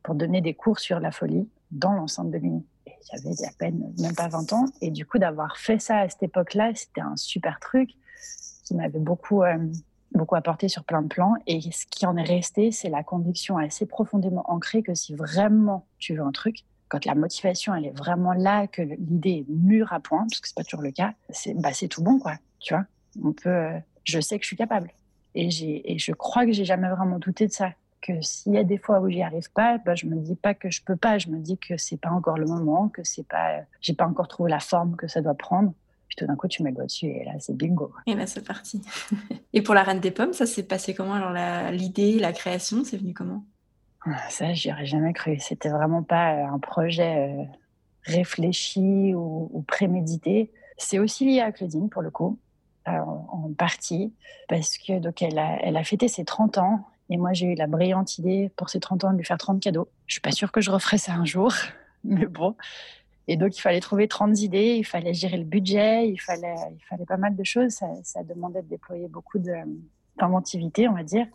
pour 0.04 0.16
donner 0.16 0.42
des 0.42 0.54
cours 0.54 0.80
sur 0.80 1.00
la 1.00 1.12
folie 1.12 1.50
dans 1.72 1.92
l'ensemble 1.92 2.31
de 2.31 2.38
l'Uni 2.38 2.66
j'avais 3.12 3.46
à 3.46 3.51
peine 3.57 3.94
même 4.00 4.16
pas 4.16 4.28
20 4.28 4.54
ans. 4.54 4.66
Et 4.81 4.92
du 4.92 5.06
coup, 5.06 5.18
d'avoir 5.18 5.57
fait 5.57 5.80
ça 5.80 6.00
à 6.00 6.10
cette 6.10 6.24
époque-là, 6.24 6.72
c'était 6.75 7.01
un 7.01 7.16
super 7.16 7.60
truc 7.60 7.92
qui 8.63 8.75
m'avait 8.75 9.00
beaucoup, 9.00 9.44
euh, 9.44 9.57
beaucoup 10.13 10.36
apporté 10.36 10.68
sur 10.68 10.84
plein 10.84 11.01
de 11.01 11.07
plans. 11.07 11.36
Et 11.48 11.62
ce 11.62 11.86
qui 11.86 12.06
en 12.06 12.18
est 12.18 12.24
resté, 12.24 12.72
c'est 12.72 12.90
la 12.90 13.04
conviction 13.04 13.57
assez 13.57 13.86
profondément 13.86 14.50
ancrée 14.50 14.84
que 14.84 14.94
si 14.94 15.13
vraiment 15.13 15.86
tu 15.98 16.16
veux 16.16 16.22
un 16.22 16.31
truc, 16.31 16.66
quand 16.88 17.06
la 17.06 17.16
motivation 17.16 17.75
elle 17.75 17.86
est 17.86 17.98
vraiment 17.98 18.34
là, 18.34 18.68
que 18.68 18.81
l'idée 18.81 19.45
est 19.48 19.50
mûre 19.50 19.94
à 19.94 20.00
point, 20.00 20.25
parce 20.30 20.40
que 20.40 20.48
c'est 20.48 20.56
pas 20.56 20.63
toujours 20.63 20.81
le 20.81 20.92
cas, 20.92 21.13
c'est 21.30 21.54
bah, 21.54 21.72
tout 21.90 22.04
bon, 22.04 22.19
quoi. 22.19 22.34
Tu 22.60 22.74
vois, 22.74 22.86
on 23.24 23.31
peut. 23.31 23.50
Euh, 23.50 23.80
je 24.04 24.19
sais 24.19 24.38
que 24.38 24.44
je 24.44 24.48
suis 24.48 24.57
capable. 24.57 24.92
Et, 25.36 25.50
et 25.94 26.00
je 26.00 26.12
crois 26.12 26.45
que 26.45 26.52
j'ai 26.52 26.66
jamais 26.66 26.90
vraiment 26.90 27.19
douté 27.19 27.45
de 27.45 27.52
ça 27.52 27.72
que 28.01 28.22
s'il 28.22 28.54
y 28.54 28.57
a 28.57 28.63
des 28.63 28.78
fois 28.78 29.00
où 29.00 29.10
j'y 29.10 29.22
arrive 29.22 29.51
pas, 29.51 29.78
bah, 29.78 29.96
je 29.96 30.06
me 30.06 30.16
dis 30.16 30.36
pas 30.36 30.54
que 30.54 30.69
je 30.69 30.81
peux 30.84 30.96
pas, 30.96 31.18
je 31.18 31.30
me 31.30 31.38
dis 31.38 31.57
que 31.57 31.78
c'est 31.78 31.98
pas 31.98 32.10
encore 32.10 32.38
le 32.38 32.46
moment, 32.46 32.90
que 32.90 33.04
c'est 33.04 33.28
pas, 33.28 33.62
j'ai 33.81 33.94
pas 33.94 34.06
encore 34.06 34.28
trouvé 34.28 34.50
la 34.50 34.60
forme 34.60 34.96
que 34.96 35.07
ça 35.07 35.22
doit 35.22 35.34
prendre. 35.34 35.74
Puis 36.07 36.16
tout 36.18 36.25
d'un 36.25 36.36
coup, 36.36 36.48
tu 36.48 36.63
mets 36.63 36.72
le 36.72 36.78
doigt 36.78 36.86
dessus 36.86 37.07
et 37.07 37.24
là, 37.24 37.34
c'est 37.40 37.56
bingo. 37.56 37.94
Et 38.07 38.16
là, 38.16 38.25
c'est 38.25 38.46
parti. 38.46 38.81
et 39.54 39.62
pour 39.62 39.75
la 39.75 39.84
Reine 39.84 40.00
des 40.00 40.12
Pommes, 40.12 40.34
ça 40.34 40.46
s'est 40.46 40.63
passé 40.63 40.94
comment? 40.94 41.13
Alors, 41.13 41.72
l'idée, 41.72 42.18
la, 42.19 42.34
création, 42.34 42.84
c'est 42.84 42.98
venu 42.98 43.13
comment? 43.13 43.44
Ah, 44.06 44.30
Ça, 44.30 44.54
j'y 44.54 44.72
aurais 44.72 44.88
jamais 44.88 45.13
cru. 45.13 45.38
C'était 45.40 45.69
vraiment 45.69 46.02
pas 46.02 46.34
euh, 46.34 46.45
un 46.48 46.60
projet 46.60 47.30
euh, 47.30 47.44
réfléchi 48.04 49.13
ou, 49.13 49.63
prémédité. 49.68 50.52
C'est 50.78 50.98
aussi 50.98 51.25
lié 51.25 51.42
à 51.42 51.52
Claudine, 51.52 51.90
pour 51.90 52.02
le 52.02 52.10
coup. 52.10 52.40
Euh, 52.88 52.92
en, 52.92 53.52
partie, 53.57 54.13
parce 54.48 54.78
que 54.78 55.00
donc 55.00 55.22
elle 55.22 55.38
a, 55.38 55.60
elle 55.63 55.75
a 55.75 55.84
fêté 55.84 56.07
ses 56.07 56.24
30 56.24 56.60
ans 56.60 56.88
et 57.09 57.17
moi, 57.17 57.33
j'ai 57.33 57.47
eu 57.47 57.56
la 57.56 57.67
brillante 57.67 58.17
idée 58.17 58.51
pour 58.56 58.69
ces 58.69 58.79
30 58.79 59.03
ans 59.06 59.11
de 59.11 59.17
lui 59.17 59.25
faire 59.25 59.38
30 59.38 59.61
cadeaux. 59.61 59.89
Je 60.06 60.13
suis 60.13 60.21
pas 60.21 60.31
sûre 60.31 60.51
que 60.51 60.61
je 60.61 60.71
referai 60.71 60.97
ça 60.97 61.13
un 61.13 61.25
jour, 61.25 61.53
mais 62.03 62.25
bon. 62.25 62.56
Et 63.27 63.38
donc, 63.38 63.57
il 63.57 63.61
fallait 63.61 63.79
trouver 63.79 64.07
30 64.07 64.39
idées, 64.41 64.75
il 64.77 64.85
fallait 64.85 65.13
gérer 65.13 65.38
le 65.38 65.44
budget, 65.44 66.07
il 66.07 66.17
fallait, 66.17 66.56
il 66.71 66.83
fallait 66.85 67.06
pas 67.06 67.17
mal 67.17 67.35
de 67.35 67.44
choses. 67.44 67.71
Ça, 67.71 67.88
ça 68.03 68.23
demandait 68.23 68.61
de 68.61 68.67
déployer 68.67 69.07
beaucoup 69.07 69.39
d'inventivité, 69.39 70.88
on 70.88 70.94
va 70.94 71.03
dire. 71.03 71.27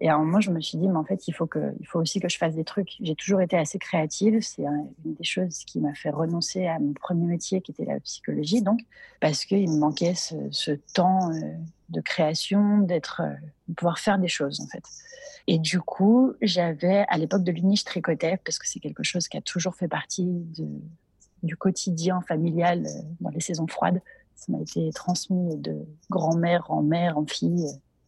Et 0.00 0.08
à 0.08 0.16
un 0.16 0.18
moment, 0.18 0.40
je 0.40 0.50
me 0.50 0.60
suis 0.60 0.78
dit, 0.78 0.88
mais 0.88 0.96
en 0.96 1.04
fait, 1.04 1.28
il 1.28 1.32
faut, 1.32 1.46
que, 1.46 1.74
il 1.78 1.86
faut 1.86 2.00
aussi 2.00 2.18
que 2.18 2.28
je 2.28 2.36
fasse 2.36 2.56
des 2.56 2.64
trucs. 2.64 2.96
J'ai 3.00 3.14
toujours 3.14 3.40
été 3.40 3.56
assez 3.56 3.78
créative. 3.78 4.40
C'est 4.40 4.64
une 4.64 5.14
des 5.14 5.24
choses 5.24 5.58
qui 5.64 5.78
m'a 5.78 5.94
fait 5.94 6.10
renoncer 6.10 6.66
à 6.66 6.78
mon 6.80 6.92
premier 6.92 7.26
métier, 7.26 7.60
qui 7.60 7.70
était 7.70 7.84
la 7.84 8.00
psychologie, 8.00 8.62
donc, 8.62 8.80
parce 9.20 9.44
qu'il 9.44 9.70
me 9.70 9.78
manquait 9.78 10.14
ce, 10.14 10.72
temps 10.92 11.30
euh, 11.30 11.54
de 11.92 12.00
création, 12.00 12.78
d'être, 12.78 13.22
euh, 13.24 13.34
de 13.68 13.74
pouvoir 13.74 13.98
faire 13.98 14.18
des 14.18 14.28
choses, 14.28 14.60
en 14.60 14.66
fait. 14.66 14.82
Et 15.46 15.58
du 15.58 15.80
coup, 15.80 16.34
j'avais, 16.40 17.04
à 17.08 17.18
l'époque 17.18 17.44
de 17.44 17.52
l'Uni, 17.52 17.76
je 17.76 18.00
parce 18.44 18.58
que 18.58 18.68
c'est 18.68 18.80
quelque 18.80 19.02
chose 19.02 19.28
qui 19.28 19.36
a 19.36 19.40
toujours 19.40 19.74
fait 19.74 19.88
partie 19.88 20.24
de, 20.24 20.66
du 21.42 21.56
quotidien 21.56 22.20
familial 22.22 22.86
euh, 22.86 23.02
dans 23.20 23.30
les 23.30 23.40
saisons 23.40 23.66
froides. 23.66 24.00
Ça 24.34 24.50
m'a 24.50 24.60
été 24.60 24.90
transmis 24.92 25.56
de 25.56 25.84
grand-mère 26.10 26.70
en 26.70 26.82
mère, 26.82 27.18
en 27.18 27.26
fille 27.26 27.66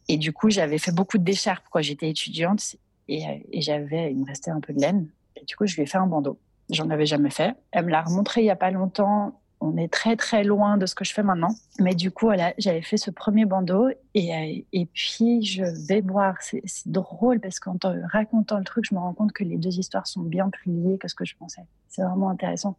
et 0.09 0.17
du 0.17 0.33
coup, 0.33 0.51
j'avais 0.51 0.79
fait 0.79 0.93
beaucoup 0.93 1.19
de 1.19 1.25
décharpes 1.25 1.67
quand 1.71 1.81
j'étais 1.81 2.11
étudiante 2.11 2.77
et, 3.09 3.47
et 3.53 3.61
j'avais, 3.63 4.13
il 4.13 4.19
me 4.19 4.27
restait 4.27 4.51
un 4.51 4.61
peu 4.61 4.73
de 4.73 4.81
laine. 4.81 5.09
Et 5.37 5.45
du 5.45 5.57
coup, 5.57 5.67
je 5.67 5.75
lui 5.77 5.83
ai 5.83 5.87
fait 5.87 5.99
un 5.99 6.07
bandeau. 6.07 6.39
J'en 6.71 6.91
avais 6.91 7.07
jamais 7.07 7.31
fait. 7.31 7.55
Elle 7.73 7.87
me 7.87 7.91
l'a 7.91 8.03
remontré 8.03 8.43
il 8.43 8.47
y 8.47 8.51
a 8.51 8.57
pas 8.57 8.71
longtemps. 8.71 9.41
On 9.66 9.78
est 9.78 9.88
très 9.88 10.14
très 10.14 10.44
loin 10.44 10.76
de 10.76 10.84
ce 10.84 10.94
que 10.94 11.06
je 11.06 11.14
fais 11.14 11.22
maintenant. 11.22 11.55
Mais 11.81 11.94
du 11.94 12.11
coup, 12.11 12.31
j'avais 12.58 12.82
fait 12.82 12.99
ce 12.99 13.11
premier 13.11 13.46
bandeau 13.46 13.88
et, 14.12 14.62
euh, 14.75 14.84
puis 14.93 15.43
je 15.43 15.64
vais 15.88 16.02
boire. 16.02 16.37
C'est 16.40 16.62
drôle 16.87 17.40
parce 17.40 17.61
qu'en 17.61 17.78
racontant 18.12 18.58
le 18.58 18.64
truc, 18.64 18.84
je 18.88 18.94
me 18.94 19.00
rends 19.00 19.14
compte 19.14 19.32
que 19.32 19.43
les 19.43 19.56
deux 19.56 19.78
histoires 19.78 20.06
sont 20.06 20.20
bien 20.20 20.50
plus 20.50 20.70
liées 20.70 20.99
que 20.99 21.08
ce 21.08 21.14
que 21.14 21.25
je 21.25 21.34
pensais. 21.37 21.62
C'est 21.88 22.02
vraiment 22.02 22.28
intéressant. 22.28 22.76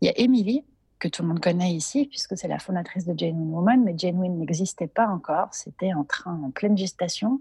Il 0.00 0.06
y 0.06 0.08
a 0.08 0.18
Émilie, 0.18 0.64
que 0.98 1.06
tout 1.06 1.22
le 1.22 1.28
monde 1.28 1.40
connaît 1.40 1.72
ici, 1.72 2.06
puisque 2.06 2.36
c'est 2.36 2.48
la 2.48 2.58
fondatrice 2.58 3.06
de 3.06 3.16
Genuine 3.16 3.52
Woman, 3.52 3.84
mais 3.84 3.96
Genuine 3.96 4.38
n'existait 4.38 4.88
pas 4.88 5.06
encore, 5.06 5.48
c'était 5.52 5.94
en 5.94 6.02
train, 6.02 6.40
en 6.42 6.50
pleine 6.50 6.76
gestation. 6.76 7.40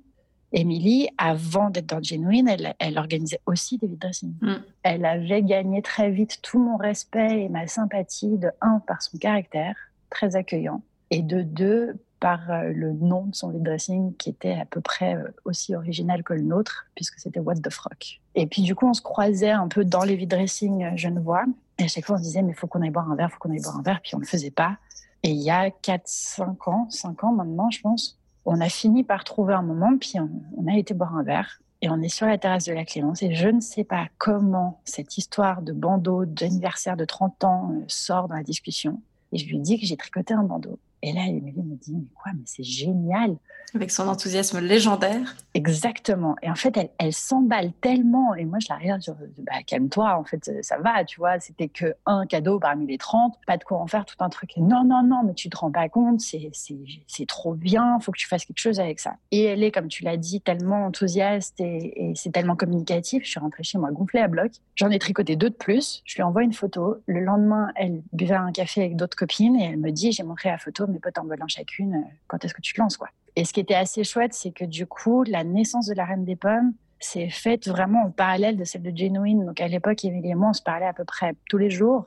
Émilie, 0.54 1.10
avant 1.18 1.70
d'être 1.70 1.88
dans 1.88 2.02
Genuine, 2.02 2.48
elle, 2.48 2.76
elle, 2.80 2.98
organisait 2.98 3.40
aussi 3.46 3.78
des 3.78 3.88
vide 3.88 4.00
dressing. 4.00 4.34
Mm. 4.42 4.54
Elle 4.84 5.06
avait 5.06 5.42
gagné 5.42 5.82
très 5.82 6.12
vite 6.12 6.40
tout 6.42 6.60
mon 6.60 6.78
respect 6.78 7.44
et 7.44 7.50
ma 7.50 7.68
sympathie, 7.68 8.38
de 8.38 8.50
un, 8.62 8.80
par 8.86 9.02
son 9.02 9.18
caractère, 9.18 9.76
très 10.10 10.36
accueillant, 10.36 10.82
et 11.10 11.22
de 11.22 11.42
deux, 11.42 11.96
par 12.24 12.50
euh, 12.52 12.72
le 12.74 12.94
nom 12.94 13.26
de 13.26 13.36
son 13.36 13.50
vide 13.50 13.64
dressing 13.64 14.16
qui 14.16 14.30
était 14.30 14.54
à 14.54 14.64
peu 14.64 14.80
près 14.80 15.16
euh, 15.16 15.28
aussi 15.44 15.76
original 15.76 16.24
que 16.24 16.34
le 16.34 16.42
nôtre, 16.42 16.86
puisque 16.96 17.20
c'était 17.20 17.42
What 17.42 17.56
the 17.56 17.70
Frock. 17.70 18.22
Et 18.36 18.48
puis 18.48 18.62
du 18.62 18.76
coup, 18.76 18.88
on 18.88 18.94
se 18.94 19.02
croisait 19.02 19.52
un 19.52 19.68
peu 19.68 19.84
dans 19.84 20.04
les 20.04 20.16
vide 20.16 20.30
dressing 20.30 20.86
euh, 20.86 20.96
genevois. 20.96 21.44
Et 21.80 21.84
à 21.84 21.88
chaque 21.88 22.06
fois, 22.06 22.16
on 22.16 22.20
se 22.20 22.24
disait, 22.24 22.42
mais 22.42 22.54
il 22.54 22.56
faut 22.56 22.68
qu'on 22.68 22.82
aille 22.82 22.92
boire 22.92 23.12
un 23.12 23.18
verre, 23.18 23.28
il 23.30 23.34
faut 23.34 23.40
qu'on 23.40 23.52
aille 23.52 23.62
boire 23.62 23.78
un 23.78 23.82
verre. 23.82 24.00
Puis 24.02 24.16
on 24.16 24.20
ne 24.20 24.24
le 24.24 24.28
faisait 24.28 24.52
pas. 24.52 24.78
Et 25.24 25.32
il 25.32 25.42
y 25.42 25.50
a 25.50 25.70
4, 25.70 26.04
5 26.06 26.68
ans, 26.70 26.88
5 26.90 27.26
ans 27.26 27.34
maintenant, 27.34 27.70
je 27.70 27.82
pense, 27.82 28.18
on 28.46 28.60
a 28.62 28.70
fini 28.70 29.04
par 29.04 29.24
trouver 29.24 29.54
un 29.54 29.62
moment, 29.62 29.98
puis 29.98 30.14
on, 30.20 30.68
a 30.68 30.78
été 30.78 30.94
boire 30.94 31.16
un 31.16 31.24
verre. 31.24 31.62
Et 31.82 31.90
on 31.90 32.02
est 32.02 32.10
sur 32.10 32.28
la 32.28 32.38
terrasse 32.38 32.66
de 32.66 32.74
la 32.74 32.86
Clémence. 32.86 33.24
Et 33.24 33.34
je 33.34 33.50
ne 33.50 33.60
sais 33.60 33.84
pas 33.84 34.08
comment 34.18 34.80
cette 34.86 35.18
histoire 35.18 35.62
de 35.62 35.74
bandeau 35.74 36.26
d'anniversaire 36.26 36.96
de 36.96 37.06
30 37.06 37.44
ans 37.44 37.72
euh, 37.74 37.84
sort 37.88 38.28
dans 38.28 38.36
la 38.36 38.44
discussion. 38.44 39.02
Et 39.34 39.38
je 39.38 39.48
lui 39.48 39.60
dis 39.60 39.80
que 39.80 39.86
j'ai 39.86 39.98
tricoté 39.98 40.34
un 40.34 40.44
bandeau. 40.44 40.80
Et 41.04 41.12
là, 41.12 41.26
Émilie 41.28 41.62
me 41.62 41.76
dit, 41.76 41.94
mais 41.96 42.08
quoi, 42.16 42.32
mais 42.34 42.46
c'est 42.46 42.64
génial. 42.64 43.36
Avec 43.76 43.92
son 43.92 44.08
enthousiasme 44.08 44.60
légendaire. 44.60 45.36
Exactement. 45.54 46.36
Et 46.42 46.50
en 46.50 46.56
fait, 46.56 46.78
elle, 46.78 46.90
elle 46.98 47.12
s'emballe 47.12 47.74
tellement. 47.82 48.36
Et 48.36 48.46
moi, 48.46 48.60
je 48.60 48.68
la 48.70 48.78
regarde, 48.78 49.02
je 49.06 49.12
bah, 49.40 49.64
calme-toi, 49.68 50.18
en 50.18 50.24
fait, 50.24 50.50
ça 50.62 50.78
va, 50.78 51.04
tu 51.04 51.20
vois. 51.20 51.42
C'était 51.42 51.68
que 51.68 51.94
un 52.06 52.26
cadeau 52.26 52.58
parmi 52.58 52.88
les 52.88 52.98
30, 52.98 53.38
pas 53.46 53.58
de 53.58 53.64
quoi 53.66 53.80
en 53.80 53.88
faire 53.88 54.06
tout 54.06 54.16
un 54.20 54.30
truc. 54.30 54.54
non, 54.56 54.86
non, 54.86 55.04
non, 55.04 55.24
mais 55.26 55.34
tu 55.34 55.50
te 55.50 55.58
rends 55.58 55.72
pas 55.72 55.90
compte, 55.90 56.22
c'est, 56.22 56.52
c'est, 56.54 57.26
trop 57.26 57.54
bien, 57.54 58.00
faut 58.00 58.12
que 58.14 58.18
tu 58.18 58.28
fasses 58.28 58.46
quelque 58.46 58.60
chose 58.60 58.80
avec 58.80 59.02
ça. 59.02 59.16
Et 59.32 59.44
elle 59.44 59.62
est, 59.62 59.72
comme 59.72 59.90
tu 59.90 60.04
l'as 60.04 60.18
dit, 60.18 60.40
tellement 60.40 60.86
enthousiaste 60.86 61.60
et, 61.60 62.12
et 62.12 62.14
c'est 62.16 62.32
tellement 62.32 62.56
communicatif. 62.56 63.24
Je 63.26 63.30
suis 63.30 63.40
rentrée 63.42 63.64
chez 63.64 63.78
moi 63.78 63.92
gonflée 63.92 64.22
à 64.22 64.30
bloc. 64.30 64.52
J'en 64.76 64.90
ai 64.90 65.00
tricoté 65.00 65.36
deux 65.36 65.50
de 65.50 65.56
plus. 65.56 66.02
Je 66.06 66.16
lui 66.16 66.24
envoie 66.24 66.44
une 66.44 66.54
photo. 66.54 66.98
Le 67.08 67.20
lendemain, 67.20 67.70
elle 67.76 68.04
buvait 68.14 68.36
un 68.36 68.52
café 68.52 68.82
avec 68.82 68.96
d'autres 68.96 69.18
copines 69.18 69.60
et 69.60 69.66
elle 69.66 69.78
me 69.78 69.92
dit, 69.92 70.12
j'ai 70.12 70.24
montré 70.24 70.50
la 70.50 70.58
photo, 70.58 70.86
mes 70.94 71.00
potes 71.00 71.18
en 71.18 71.26
veulent 71.26 71.44
chacune. 71.48 71.96
Euh, 71.96 72.12
quand 72.28 72.44
est-ce 72.44 72.54
que 72.54 72.62
tu 72.62 72.74
te 72.74 72.82
lances, 72.82 72.98
quoi? 72.98 73.10
Et 73.36 73.46
ce 73.46 73.54
qui 73.54 73.60
était 73.60 73.76
assez 73.76 74.04
chouette, 74.04 74.34
c'est 74.34 74.52
que 74.52 74.66
du 74.66 74.86
coup, 74.86 75.24
la 75.24 75.44
naissance 75.44 75.88
de 75.88 75.94
la 75.94 76.06
Reine 76.06 76.24
des 76.24 76.36
Pommes 76.36 76.74
s'est 77.00 77.30
faite 77.30 77.68
vraiment 77.68 78.04
en 78.04 78.12
parallèle 78.12 78.58
de 78.58 78.64
celle 78.64 78.84
de 78.84 78.96
Genuine. 78.96 79.46
Donc 79.46 79.60
à 79.60 79.68
l'époque, 79.68 80.06
Émilie 80.06 80.32
et 80.32 80.36
moi, 80.36 80.50
on 80.50 80.54
se 80.54 80.62
parlait 80.62 80.86
à 80.86 80.94
peu 80.94 81.04
près 81.04 81.34
tous 81.50 81.58
les 81.58 81.70
jours. 81.70 82.06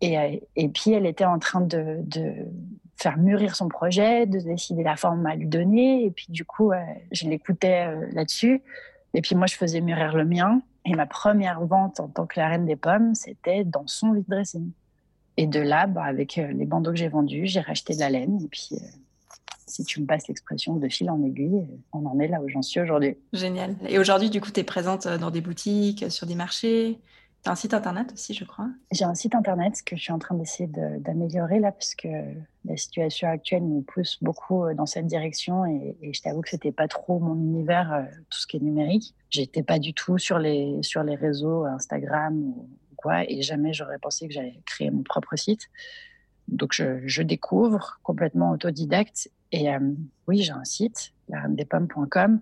Et, 0.00 0.18
euh, 0.18 0.68
puis, 0.74 0.92
elle 0.92 1.06
était 1.06 1.24
en 1.24 1.38
train 1.38 1.60
de, 1.60 1.98
de, 2.00 2.32
faire 2.96 3.18
mûrir 3.18 3.54
son 3.54 3.68
projet, 3.68 4.26
de 4.26 4.38
décider 4.40 4.82
la 4.82 4.96
forme 4.96 5.26
à 5.26 5.36
lui 5.36 5.46
donner. 5.46 6.04
Et 6.04 6.10
puis, 6.10 6.26
du 6.30 6.44
coup, 6.44 6.72
euh, 6.72 6.82
je 7.12 7.28
l'écoutais 7.28 7.94
là-dessus. 8.12 8.62
Et 9.14 9.22
puis, 9.22 9.34
moi, 9.34 9.46
je 9.46 9.54
faisais 9.54 9.80
mûrir 9.80 10.16
le 10.16 10.24
mien. 10.24 10.60
Et 10.84 10.94
ma 10.94 11.06
première 11.06 11.60
vente 11.64 12.00
en 12.00 12.08
tant 12.08 12.26
que 12.26 12.38
la 12.38 12.48
reine 12.48 12.64
des 12.64 12.76
pommes, 12.76 13.14
c'était 13.14 13.64
dans 13.64 13.86
son 13.86 14.12
vide 14.12 14.26
dressing. 14.28 14.70
Et 15.36 15.46
de 15.46 15.60
là, 15.60 15.86
bah, 15.86 16.04
avec 16.04 16.36
les 16.36 16.64
bandeaux 16.64 16.92
que 16.92 16.96
j'ai 16.96 17.08
vendus, 17.08 17.46
j'ai 17.46 17.60
racheté 17.60 17.94
de 17.94 18.00
la 18.00 18.10
laine. 18.10 18.40
Et 18.42 18.48
puis, 18.48 18.70
si 19.66 19.84
tu 19.84 20.00
me 20.00 20.06
passes 20.06 20.28
l'expression 20.28 20.76
de 20.76 20.88
fil 20.88 21.10
en 21.10 21.22
aiguille, 21.22 21.66
on 21.92 22.06
en 22.06 22.18
est 22.18 22.28
là 22.28 22.40
où 22.40 22.48
j'en 22.48 22.62
suis 22.62 22.80
aujourd'hui. 22.80 23.16
Génial. 23.32 23.76
Et 23.88 23.98
aujourd'hui, 23.98 24.30
du 24.30 24.40
coup, 24.40 24.50
tu 24.50 24.60
es 24.60 24.64
présente 24.64 25.06
dans 25.06 25.30
des 25.30 25.40
boutiques, 25.40 26.10
sur 26.10 26.26
des 26.26 26.34
marchés 26.34 26.98
tu 27.46 27.50
as 27.50 27.52
un 27.52 27.56
site 27.56 27.74
internet 27.74 28.12
aussi, 28.12 28.34
je 28.34 28.44
crois 28.44 28.68
J'ai 28.90 29.04
un 29.04 29.14
site 29.14 29.36
internet 29.36 29.80
que 29.84 29.94
je 29.94 30.02
suis 30.02 30.12
en 30.12 30.18
train 30.18 30.34
d'essayer 30.34 30.68
d'améliorer 30.68 31.60
là, 31.60 31.70
parce 31.70 31.94
que 31.94 32.08
la 32.64 32.76
situation 32.76 33.28
actuelle 33.28 33.62
nous 33.62 33.82
pousse 33.82 34.18
beaucoup 34.20 34.64
euh, 34.64 34.74
dans 34.74 34.86
cette 34.86 35.06
direction. 35.06 35.64
Et, 35.64 35.96
je 36.12 36.20
t'avoue 36.20 36.40
que 36.40 36.50
c'était 36.50 36.72
pas 36.72 36.88
trop 36.88 37.20
mon 37.20 37.36
univers, 37.36 37.92
euh, 37.92 38.02
tout 38.30 38.40
ce 38.40 38.48
qui 38.48 38.56
est 38.56 38.60
numérique. 38.60 39.14
J'étais 39.30 39.62
pas 39.62 39.78
du 39.78 39.94
tout 39.94 40.18
sur 40.18 40.40
les, 40.40 40.82
sur 40.82 41.04
les 41.04 41.14
réseaux 41.14 41.64
Instagram 41.66 42.36
ou 42.36 42.68
quoi, 43.06 43.30
et 43.30 43.42
jamais 43.42 43.72
j'aurais 43.72 43.98
pensé 43.98 44.26
que 44.26 44.34
j'allais 44.34 44.60
créer 44.64 44.90
mon 44.90 45.04
propre 45.04 45.36
site. 45.36 45.68
Donc 46.48 46.72
je, 46.72 47.22
découvre 47.22 48.00
complètement 48.02 48.50
autodidacte. 48.50 49.30
Et 49.52 49.72
euh, 49.72 49.78
oui, 50.26 50.42
j'ai 50.42 50.52
un 50.52 50.64
site, 50.64 51.12
la-des-pommes.com. 51.28 52.40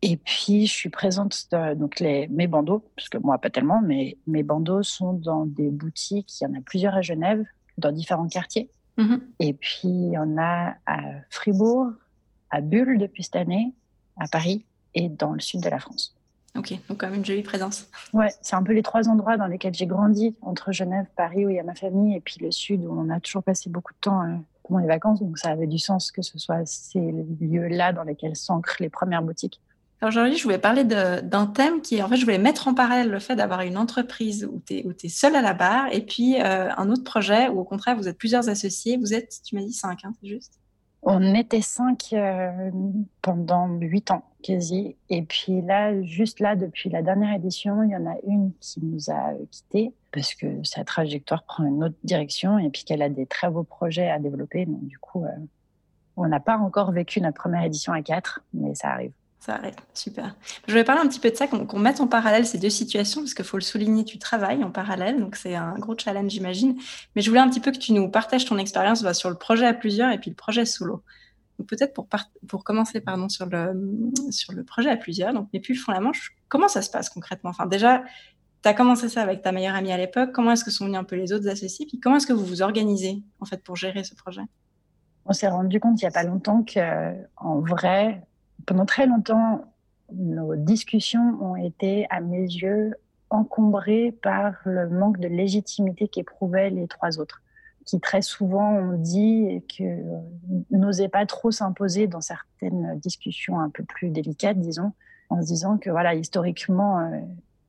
Et 0.00 0.16
puis, 0.16 0.66
je 0.66 0.72
suis 0.72 0.88
présente, 0.88 1.48
donc 1.76 1.98
les, 2.00 2.28
mes 2.28 2.46
bandeaux, 2.46 2.84
parce 2.94 3.08
que 3.08 3.18
moi, 3.18 3.38
pas 3.38 3.50
tellement, 3.50 3.82
mais 3.82 4.16
mes 4.26 4.44
bandeaux 4.44 4.82
sont 4.82 5.12
dans 5.12 5.44
des 5.44 5.70
boutiques. 5.70 6.40
Il 6.40 6.44
y 6.44 6.46
en 6.46 6.54
a 6.54 6.60
plusieurs 6.60 6.94
à 6.94 7.02
Genève, 7.02 7.44
dans 7.78 7.92
différents 7.92 8.28
quartiers. 8.28 8.70
Mm-hmm. 8.96 9.20
Et 9.40 9.52
puis, 9.52 9.88
il 9.88 10.12
y 10.12 10.18
en 10.18 10.38
a 10.38 10.76
à 10.86 11.00
Fribourg, 11.30 11.92
à 12.50 12.60
Bulle 12.60 12.98
depuis 12.98 13.24
cette 13.24 13.36
année, 13.36 13.74
à 14.16 14.28
Paris 14.28 14.64
et 14.94 15.08
dans 15.08 15.32
le 15.32 15.40
sud 15.40 15.62
de 15.62 15.68
la 15.68 15.78
France. 15.78 16.17
Ok, 16.58 16.74
donc 16.88 16.98
quand 16.98 17.06
même 17.06 17.16
une 17.16 17.24
jolie 17.24 17.42
présence. 17.42 17.88
Ouais, 18.12 18.32
c'est 18.42 18.56
un 18.56 18.62
peu 18.62 18.72
les 18.72 18.82
trois 18.82 19.08
endroits 19.08 19.36
dans 19.36 19.46
lesquels 19.46 19.74
j'ai 19.74 19.86
grandi, 19.86 20.34
entre 20.42 20.72
Genève, 20.72 21.06
Paris, 21.16 21.46
où 21.46 21.50
il 21.50 21.56
y 21.56 21.60
a 21.60 21.62
ma 21.62 21.74
famille, 21.74 22.16
et 22.16 22.20
puis 22.20 22.36
le 22.40 22.50
sud, 22.50 22.84
où 22.84 22.92
on 22.92 23.10
a 23.10 23.20
toujours 23.20 23.42
passé 23.42 23.70
beaucoup 23.70 23.92
de 23.92 23.98
temps 24.00 24.22
euh, 24.22 24.34
pendant 24.64 24.80
les 24.80 24.86
vacances. 24.86 25.20
Donc 25.20 25.38
ça 25.38 25.50
avait 25.50 25.66
du 25.66 25.78
sens 25.78 26.10
que 26.10 26.22
ce 26.22 26.38
soit 26.38 26.66
ces 26.66 27.00
lieux-là 27.40 27.92
dans 27.92 28.02
lesquels 28.02 28.36
s'ancrent 28.36 28.76
les 28.80 28.88
premières 28.88 29.22
boutiques. 29.22 29.60
Aujourd'hui, 30.00 30.36
je 30.36 30.44
voulais 30.44 30.58
parler 30.58 30.84
d'un 30.84 31.46
thème 31.46 31.80
qui 31.80 31.96
est, 31.96 32.02
en 32.02 32.08
fait, 32.08 32.16
je 32.16 32.24
voulais 32.24 32.38
mettre 32.38 32.68
en 32.68 32.74
parallèle 32.74 33.10
le 33.10 33.18
fait 33.18 33.34
d'avoir 33.34 33.62
une 33.62 33.76
entreprise 33.76 34.48
où 34.48 34.62
tu 34.64 34.74
es, 34.74 34.86
es 35.02 35.08
seul 35.08 35.34
à 35.34 35.42
la 35.42 35.54
barre 35.54 35.92
et 35.92 36.02
puis 36.02 36.40
euh, 36.40 36.72
un 36.76 36.88
autre 36.90 37.02
projet 37.02 37.48
où, 37.48 37.58
au 37.58 37.64
contraire, 37.64 37.96
vous 37.96 38.06
êtes 38.06 38.16
plusieurs 38.16 38.48
associés. 38.48 38.96
Vous 38.96 39.12
êtes, 39.12 39.40
tu 39.44 39.56
m'as 39.56 39.62
dit 39.62 39.72
cinq, 39.72 40.04
hein, 40.04 40.12
c'est 40.20 40.28
juste? 40.28 40.52
On 41.02 41.34
était 41.34 41.62
cinq 41.62 42.12
euh, 42.12 42.70
pendant 43.22 43.68
huit 43.68 44.10
ans, 44.10 44.24
quasi. 44.42 44.96
Et 45.08 45.22
puis 45.22 45.62
là, 45.62 46.02
juste 46.02 46.40
là, 46.40 46.56
depuis 46.56 46.90
la 46.90 47.02
dernière 47.02 47.34
édition, 47.34 47.82
il 47.82 47.90
y 47.90 47.96
en 47.96 48.06
a 48.06 48.16
une 48.26 48.52
qui 48.60 48.80
nous 48.84 49.10
a 49.10 49.32
quittés 49.50 49.92
parce 50.12 50.34
que 50.34 50.62
sa 50.64 50.84
trajectoire 50.84 51.44
prend 51.44 51.64
une 51.64 51.84
autre 51.84 51.96
direction 52.02 52.58
et 52.58 52.68
puis 52.70 52.84
qu'elle 52.84 53.02
a 53.02 53.08
des 53.08 53.26
très 53.26 53.48
beaux 53.48 53.62
projets 53.62 54.10
à 54.10 54.18
développer. 54.18 54.66
Donc, 54.66 54.84
du 54.86 54.98
coup, 54.98 55.24
euh, 55.24 55.30
on 56.16 56.26
n'a 56.26 56.40
pas 56.40 56.58
encore 56.58 56.90
vécu 56.90 57.20
notre 57.20 57.40
première 57.40 57.62
édition 57.62 57.92
à 57.92 58.02
quatre, 58.02 58.40
mais 58.52 58.74
ça 58.74 58.90
arrive. 58.90 59.12
Ça 59.40 59.54
arrive, 59.54 59.76
super. 59.94 60.34
Je 60.66 60.72
voulais 60.72 60.84
parler 60.84 61.00
un 61.00 61.06
petit 61.06 61.20
peu 61.20 61.30
de 61.30 61.36
ça, 61.36 61.46
qu'on 61.46 61.78
mette 61.78 62.00
en 62.00 62.08
parallèle 62.08 62.44
ces 62.44 62.58
deux 62.58 62.70
situations, 62.70 63.20
parce 63.20 63.34
qu'il 63.34 63.44
faut 63.44 63.56
le 63.56 63.62
souligner, 63.62 64.04
tu 64.04 64.18
travailles 64.18 64.64
en 64.64 64.70
parallèle, 64.70 65.20
donc 65.20 65.36
c'est 65.36 65.54
un 65.54 65.74
gros 65.78 65.96
challenge, 65.96 66.30
j'imagine. 66.30 66.76
Mais 67.14 67.22
je 67.22 67.30
voulais 67.30 67.40
un 67.40 67.48
petit 67.48 67.60
peu 67.60 67.70
que 67.70 67.78
tu 67.78 67.92
nous 67.92 68.10
partages 68.10 68.44
ton 68.44 68.58
expérience 68.58 69.02
bah, 69.02 69.14
sur 69.14 69.30
le 69.30 69.36
projet 69.36 69.66
à 69.66 69.74
plusieurs 69.74 70.10
et 70.10 70.18
puis 70.18 70.30
le 70.30 70.36
projet 70.36 70.64
solo. 70.64 71.02
Peut-être 71.66 71.92
pour, 71.92 72.08
pour 72.48 72.62
commencer 72.62 73.00
pardon, 73.00 73.28
sur, 73.28 73.46
le, 73.46 73.74
sur 74.30 74.52
le 74.52 74.64
projet 74.64 74.90
à 74.90 74.96
plusieurs, 74.96 75.32
donc 75.32 75.48
mais 75.52 75.60
plus 75.60 75.74
le 75.74 75.80
fond 75.80 75.92
la 75.92 76.00
manche, 76.00 76.36
comment 76.48 76.68
ça 76.68 76.82
se 76.82 76.90
passe 76.90 77.08
concrètement? 77.08 77.50
Enfin, 77.50 77.66
Déjà, 77.66 78.02
tu 78.62 78.68
as 78.68 78.74
commencé 78.74 79.08
ça 79.08 79.22
avec 79.22 79.42
ta 79.42 79.52
meilleure 79.52 79.74
amie 79.76 79.92
à 79.92 79.96
l'époque, 79.96 80.30
comment 80.32 80.52
est-ce 80.52 80.64
que 80.64 80.70
sont 80.70 80.86
venus 80.86 80.98
un 80.98 81.04
peu 81.04 81.16
les 81.16 81.32
autres 81.32 81.48
associés, 81.48 81.86
puis 81.86 82.00
comment 82.00 82.16
est-ce 82.16 82.26
que 82.26 82.32
vous 82.32 82.44
vous 82.44 82.62
organisez 82.62 83.22
en 83.40 83.44
fait 83.44 83.62
pour 83.62 83.76
gérer 83.76 84.02
ce 84.02 84.14
projet? 84.16 84.42
On 85.26 85.32
s'est 85.32 85.48
rendu 85.48 85.78
compte 85.78 86.00
il 86.00 86.04
n'y 86.04 86.08
a 86.08 86.12
pas 86.12 86.24
longtemps 86.24 86.64
qu'en 86.64 87.60
vrai, 87.60 88.22
pendant 88.68 88.84
très 88.84 89.06
longtemps, 89.06 89.64
nos 90.12 90.54
discussions 90.54 91.38
ont 91.40 91.56
été, 91.56 92.06
à 92.10 92.20
mes 92.20 92.42
yeux, 92.42 92.94
encombrées 93.30 94.12
par 94.22 94.56
le 94.66 94.90
manque 94.90 95.18
de 95.18 95.26
légitimité 95.26 96.06
qu'éprouvaient 96.06 96.68
les 96.68 96.86
trois 96.86 97.18
autres, 97.18 97.40
qui 97.86 97.98
très 97.98 98.20
souvent 98.20 98.74
ont 98.74 98.98
dit 98.98 99.64
que 99.74 99.84
euh, 99.84 100.20
n'osaient 100.70 101.08
pas 101.08 101.24
trop 101.24 101.50
s'imposer 101.50 102.08
dans 102.08 102.20
certaines 102.20 102.98
discussions 102.98 103.58
un 103.58 103.70
peu 103.70 103.84
plus 103.84 104.10
délicates, 104.10 104.60
disons, 104.60 104.92
en 105.30 105.40
se 105.40 105.46
disant 105.46 105.78
que 105.78 105.88
voilà, 105.88 106.14
historiquement, 106.14 106.98
euh, 106.98 107.20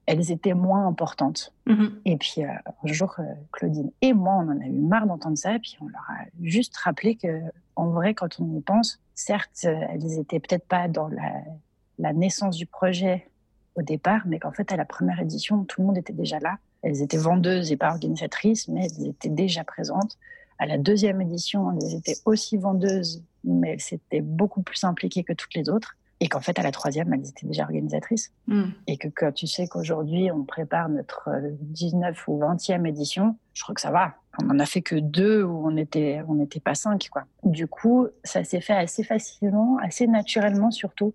elles 0.05 0.31
étaient 0.31 0.53
moins 0.53 0.85
importantes. 0.85 1.53
Mm-hmm. 1.67 1.91
Et 2.03 2.17
puis 2.17 2.43
euh, 2.43 2.49
un 2.83 2.91
jour, 2.91 3.15
Claudine 3.53 3.89
et 4.01 4.11
moi, 4.11 4.33
on 4.33 4.49
en 4.49 4.59
a 4.59 4.65
eu 4.65 4.81
marre 4.81 5.07
d'entendre 5.07 5.37
ça, 5.37 5.55
et 5.55 5.59
puis 5.59 5.77
on 5.79 5.87
leur 5.87 6.05
a 6.09 6.25
juste 6.41 6.75
rappelé 6.75 7.15
que, 7.15 7.39
en 7.77 7.87
vrai, 7.87 8.13
quand 8.13 8.41
on 8.41 8.57
y 8.57 8.59
pense, 8.59 8.99
certes, 9.19 9.65
euh, 9.65 9.75
elles 9.89 10.19
étaient 10.19 10.39
peut-être 10.39 10.65
pas 10.65 10.87
dans 10.87 11.09
la, 11.09 12.13
naissance 12.13 12.55
du 12.55 12.65
projet 12.65 13.27
au 13.75 13.81
départ, 13.81 14.21
mais 14.25 14.39
qu'en 14.39 14.51
fait, 14.51 14.71
à 14.71 14.77
la 14.77 14.85
première 14.85 15.19
édition, 15.19 15.65
tout 15.65 15.81
le 15.81 15.87
monde 15.87 15.97
était 15.97 16.13
déjà 16.13 16.39
là. 16.39 16.57
Elles 16.81 17.01
étaient 17.01 17.17
vendeuses 17.17 17.71
et 17.71 17.77
pas 17.77 17.91
organisatrices, 17.91 18.69
mais 18.69 18.85
elles 18.85 19.07
étaient 19.07 19.29
déjà 19.29 19.63
présentes. 19.63 20.17
À 20.57 20.65
la 20.65 20.77
deuxième 20.77 21.21
édition, 21.21 21.71
elles 21.73 21.95
étaient 21.95 22.17
aussi 22.25 22.57
vendeuses, 22.57 23.21
mais 23.43 23.73
elles 23.73 23.81
s'étaient 23.81 24.21
beaucoup 24.21 24.61
plus 24.61 24.83
impliquées 24.85 25.23
que 25.23 25.33
toutes 25.33 25.53
les 25.55 25.69
autres. 25.69 25.97
Et 26.21 26.27
qu'en 26.27 26.41
fait, 26.41 26.57
à 26.59 26.63
la 26.63 26.71
troisième, 26.71 27.13
elles 27.13 27.29
étaient 27.29 27.45
déjà 27.45 27.63
organisatrices. 27.63 28.31
Hmm. 28.47 28.71
Et 28.87 28.97
que 28.97 29.07
quand 29.07 29.31
tu 29.33 29.47
sais 29.47 29.67
qu'aujourd'hui, 29.67 30.31
on 30.31 30.43
prépare 30.43 30.89
notre 30.89 31.29
19 31.61 32.17
euh, 32.17 32.31
ou 32.31 32.39
20e 32.39 32.85
édition, 32.87 33.37
je 33.53 33.63
crois 33.63 33.75
que 33.75 33.81
ça 33.81 33.91
va. 33.91 34.15
On 34.41 34.45
n'en 34.45 34.59
a 34.59 34.65
fait 34.65 34.81
que 34.81 34.95
deux 34.95 35.43
où 35.43 35.67
on 35.67 35.71
n'était 35.71 36.21
on 36.27 36.39
était 36.39 36.59
pas 36.59 36.75
cinq. 36.75 37.09
Quoi. 37.11 37.25
Du 37.43 37.67
coup, 37.67 38.07
ça 38.23 38.43
s'est 38.43 38.61
fait 38.61 38.73
assez 38.73 39.03
facilement, 39.03 39.77
assez 39.77 40.07
naturellement 40.07 40.71
surtout. 40.71 41.13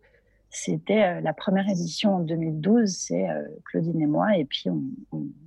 C'était 0.51 1.03
euh, 1.03 1.21
la 1.21 1.33
première 1.33 1.69
édition 1.69 2.17
en 2.17 2.21
2012, 2.21 2.89
c'est 2.89 3.29
euh, 3.29 3.43
Claudine 3.65 4.01
et 4.01 4.07
moi, 4.07 4.37
et 4.37 4.45
puis 4.45 4.71
on, 4.71 4.83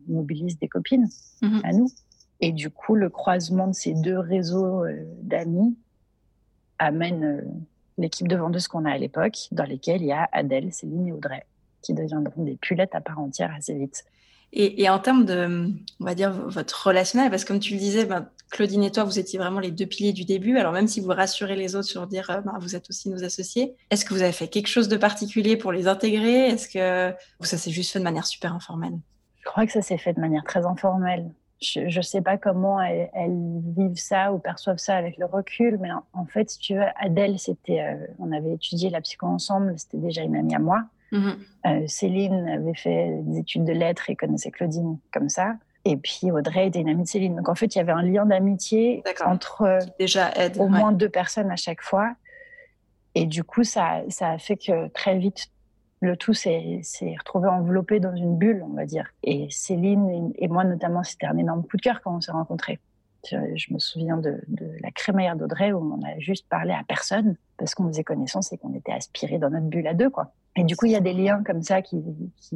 mobilise 0.09 0.57
des 0.57 0.67
copines 0.67 1.07
hmm. 1.41 1.59
à 1.63 1.71
nous. 1.71 1.89
Et 2.39 2.51
du 2.51 2.69
coup, 2.69 2.95
le 2.95 3.09
croisement 3.09 3.67
de 3.67 3.73
ces 3.73 3.93
deux 3.93 4.19
réseaux 4.19 4.85
d'amis 5.21 5.75
amène 6.79 7.43
l'équipe 7.97 8.27
de 8.27 8.35
vendeuses 8.35 8.67
qu'on 8.67 8.85
a 8.85 8.91
à 8.91 8.97
l'époque, 8.97 9.47
dans 9.51 9.63
lesquelles 9.63 10.01
il 10.01 10.07
y 10.07 10.11
a 10.11 10.29
Adèle, 10.31 10.71
Céline 10.71 11.07
et 11.07 11.11
Audrey, 11.11 11.45
qui 11.81 11.93
deviendront 11.93 12.43
des 12.43 12.55
pulettes 12.55 12.95
à 12.95 13.01
part 13.01 13.19
entière 13.19 13.53
assez 13.55 13.73
vite. 13.73 14.05
Et, 14.53 14.89
en 14.89 14.97
termes 14.97 15.25
de, 15.25 15.69
on 15.99 16.05
va 16.05 16.15
dire, 16.15 16.31
votre 16.31 16.87
relationnel, 16.87 17.29
parce 17.29 17.43
que 17.43 17.49
comme 17.49 17.59
tu 17.59 17.73
le 17.73 17.79
disais, 17.79 18.05
ben, 18.05 18.27
Claudine 18.49 18.83
et 18.83 18.91
toi, 18.91 19.03
vous 19.03 19.19
étiez 19.19 19.37
vraiment 19.37 19.59
les 19.59 19.71
deux 19.71 19.85
piliers 19.85 20.13
du 20.13 20.23
début. 20.23 20.57
Alors 20.57 20.71
même 20.71 20.87
si 20.87 21.01
vous 21.01 21.09
rassurez 21.09 21.55
les 21.55 21.75
autres 21.75 21.87
sur 21.87 22.07
dire, 22.07 22.41
ben, 22.45 22.57
vous 22.59 22.75
êtes 22.75 22.89
aussi 22.89 23.09
nos 23.09 23.23
associés, 23.23 23.75
est-ce 23.91 24.05
que 24.05 24.13
vous 24.13 24.21
avez 24.21 24.31
fait 24.31 24.47
quelque 24.47 24.67
chose 24.67 24.87
de 24.87 24.97
particulier 24.97 25.57
pour 25.57 25.71
les 25.71 25.87
intégrer? 25.87 26.47
Est-ce 26.47 26.69
que 26.69 27.13
ça 27.41 27.57
s'est 27.57 27.71
juste 27.71 27.91
fait 27.91 27.99
de 27.99 28.05
manière 28.05 28.25
super 28.25 28.53
informelle? 28.53 28.97
Je 29.41 29.49
crois 29.49 29.65
que 29.65 29.71
ça 29.71 29.81
s'est 29.81 29.97
fait 29.97 30.13
de 30.13 30.19
manière 30.19 30.43
très 30.43 30.65
informelle 30.65 31.29
je 31.59 31.97
ne 31.97 32.01
sais 32.01 32.21
pas 32.21 32.37
comment 32.37 32.79
elles, 32.81 33.09
vivent 33.75 33.99
ça 33.99 34.31
ou 34.31 34.39
perçoivent 34.39 34.77
ça 34.77 34.95
avec 34.95 35.17
le 35.17 35.25
recul, 35.25 35.77
mais 35.79 35.89
en, 36.13 36.25
fait, 36.25 36.49
si 36.49 36.59
tu 36.59 36.75
veux, 36.75 36.85
Adèle, 36.99 37.35
euh, 37.69 38.07
on 38.19 38.31
avait 38.31 38.53
étudié 38.53 38.89
la 38.89 39.01
psycho 39.01 39.25
ensemble, 39.25 39.73
c'était 39.77 39.97
déjà 39.97 40.21
une 40.21 40.35
amie 40.35 40.55
à 40.55 40.59
moi. 40.59 40.83
Mm-hmm. 41.11 41.35
Euh, 41.67 41.87
Céline 41.87 42.47
avait 42.47 42.75
fait 42.75 43.19
des 43.23 43.39
études 43.39 43.65
de 43.65 43.73
lettres 43.73 44.09
et 44.09 44.15
connaissait 44.15 44.51
Claudine 44.51 44.97
comme 45.11 45.29
ça. 45.29 45.55
Et 45.85 45.95
puis 45.95 46.31
Audrey 46.31 46.67
était 46.67 46.79
une 46.79 46.89
amie 46.89 47.03
de 47.03 47.07
Céline. 47.07 47.35
Donc 47.35 47.47
en 47.47 47.55
fait, 47.55 47.75
il 47.75 47.77
y 47.77 47.81
avait 47.81 47.93
un 47.93 48.01
lien 48.01 48.25
d'amitié 48.25 49.03
entre 49.25 49.79
déjà 49.99 50.31
aide, 50.35 50.57
au 50.57 50.67
moins 50.67 50.91
deux 50.91 51.09
personnes 51.09 51.49
à 51.49 51.55
chaque 51.55 51.81
fois. 51.81 52.13
Et 53.15 53.25
du 53.25 53.43
coup, 53.43 53.63
ça, 53.63 54.01
ça 54.09 54.31
a 54.31 54.37
fait 54.37 54.57
que 54.57 54.89
très 54.89 55.17
vite, 55.17 55.47
le 56.01 56.15
tout 56.15 56.33
s'est 56.33 56.81
retrouvé 57.17 57.47
enveloppé 57.47 57.99
dans 57.99 58.15
une 58.15 58.37
bulle, 58.37 58.63
on 58.63 58.73
va 58.73 58.85
dire. 58.85 59.07
Et 59.23 59.47
Céline 59.49 60.33
et, 60.37 60.47
moi 60.47 60.63
notamment, 60.63 61.03
c'était 61.03 61.25
un 61.25 61.37
énorme 61.37 61.63
coup 61.63 61.77
de 61.77 61.81
cœur 61.81 62.01
quand 62.03 62.15
on 62.15 62.21
s'est 62.21 62.31
rencontrés. 62.31 62.79
Je, 63.29 63.73
me 63.73 63.79
souviens 63.79 64.17
de, 64.17 64.41
la 64.81 64.91
crémaillère 64.91 65.35
d'Audrey 65.35 65.71
où 65.71 65.77
on 65.77 66.05
a 66.05 66.19
juste 66.19 66.47
parlé 66.49 66.71
à 66.71 66.83
personne 66.87 67.35
parce 67.57 67.75
qu'on 67.75 67.87
faisait 67.87 68.03
connaissance 68.03 68.53
et 68.53 68.57
qu'on 68.57 68.73
était 68.73 68.91
aspirés 68.91 69.39
dans 69.39 69.49
notre 69.49 69.65
bulle 69.65 69.87
à 69.87 69.93
deux, 69.93 70.09
quoi. 70.09 70.33
Et 70.55 70.63
du 70.63 70.75
coup, 70.75 70.87
il 70.87 70.91
y 70.91 70.95
a 70.95 71.01
des 71.01 71.13
liens 71.13 71.43
comme 71.43 71.61
ça 71.61 71.81
qui, 71.81 72.01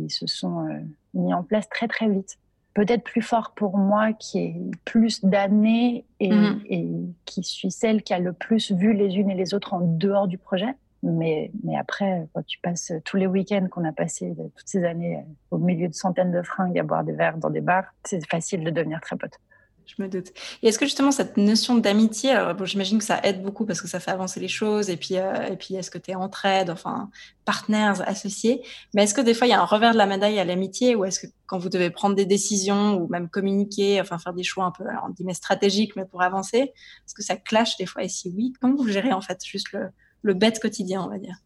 se 0.07 0.25
sont 0.25 0.67
euh, 0.67 0.79
mis 1.13 1.33
en 1.33 1.43
place 1.43 1.69
très 1.69 1.87
très 1.87 2.09
vite. 2.09 2.37
Peut-être 2.73 3.03
plus 3.03 3.21
fort 3.21 3.51
pour 3.55 3.77
moi 3.77 4.13
qui 4.13 4.39
ai 4.39 4.61
plus 4.85 5.23
d'années 5.23 6.05
et, 6.19 6.29
mm-hmm. 6.29 6.61
et 6.69 6.87
qui 7.25 7.43
suis 7.43 7.69
celle 7.69 8.01
qui 8.01 8.13
a 8.13 8.19
le 8.19 8.33
plus 8.33 8.71
vu 8.71 8.93
les 8.93 9.17
unes 9.17 9.29
et 9.29 9.35
les 9.35 9.53
autres 9.53 9.73
en 9.73 9.81
dehors 9.81 10.27
du 10.27 10.37
projet 10.37 10.75
mais, 11.03 11.51
mais 11.63 11.75
après, 11.77 12.27
quand 12.33 12.45
tu 12.45 12.59
passes 12.59 12.91
tous 13.05 13.17
les 13.17 13.25
week-ends 13.25 13.67
qu'on 13.71 13.85
a 13.85 13.91
passé 13.91 14.33
toutes 14.35 14.67
ces 14.67 14.83
années 14.83 15.17
euh, 15.17 15.55
au 15.55 15.57
milieu 15.57 15.87
de 15.87 15.93
centaines 15.93 16.31
de 16.31 16.41
fringues 16.41 16.77
à 16.77 16.83
boire 16.83 17.03
des 17.03 17.13
verres 17.13 17.37
dans 17.37 17.49
des 17.49 17.61
bars, 17.61 17.85
c'est 18.03 18.25
facile 18.27 18.63
de 18.63 18.69
devenir 18.69 19.01
très 19.01 19.15
pote. 19.15 19.39
Je 19.85 20.01
me 20.01 20.07
doute. 20.07 20.29
Et 20.61 20.67
est-ce 20.67 20.79
que 20.79 20.85
justement 20.85 21.11
cette 21.11 21.37
notion 21.37 21.75
d'amitié, 21.75 22.31
alors 22.31 22.65
j'imagine 22.65 22.97
que 22.97 23.03
ça 23.03 23.19
aide 23.23 23.41
beaucoup 23.43 23.65
parce 23.65 23.81
que 23.81 23.87
ça 23.87 23.99
fait 23.99 24.11
avancer 24.11 24.39
les 24.39 24.47
choses, 24.47 24.89
et 24.89 24.97
puis, 24.97 25.17
euh, 25.17 25.55
puis 25.59 25.75
est-ce 25.75 25.91
que 25.91 25.97
tu 25.97 26.11
es 26.11 26.15
entraide, 26.15 26.69
enfin, 26.69 27.09
partenaires, 27.45 28.01
associés, 28.07 28.63
mais 28.93 29.03
est-ce 29.03 29.13
que 29.13 29.21
des 29.21 29.33
fois 29.33 29.47
il 29.47 29.51
y 29.51 29.53
a 29.53 29.61
un 29.61 29.65
revers 29.65 29.93
de 29.93 29.97
la 29.97 30.05
médaille 30.05 30.39
à 30.39 30.45
l'amitié, 30.45 30.95
ou 30.95 31.05
est-ce 31.05 31.19
que 31.19 31.27
quand 31.45 31.57
vous 31.57 31.69
devez 31.69 31.89
prendre 31.89 32.15
des 32.15 32.25
décisions, 32.25 32.95
ou 32.95 33.07
même 33.07 33.29
communiquer, 33.29 33.99
enfin 33.99 34.17
faire 34.17 34.33
des 34.33 34.43
choix 34.43 34.65
un 34.65 34.71
peu, 34.71 34.87
alors 34.87 35.05
on 35.07 35.09
dit 35.09 35.23
mais 35.23 35.33
stratégiques, 35.33 35.95
mais 35.95 36.05
pour 36.05 36.21
avancer, 36.21 36.57
est-ce 36.59 37.13
que 37.13 37.23
ça 37.23 37.35
clash 37.35 37.77
des 37.77 37.85
fois, 37.85 38.03
et 38.03 38.09
si 38.09 38.33
oui, 38.35 38.53
comment 38.59 38.75
vous 38.75 38.87
gérez 38.87 39.13
en 39.13 39.21
fait 39.21 39.39
juste 39.45 39.71
le, 39.73 39.89
le 40.21 40.33
bête 40.33 40.59
quotidien, 40.59 41.03
on 41.03 41.09
va 41.09 41.17
dire? 41.17 41.37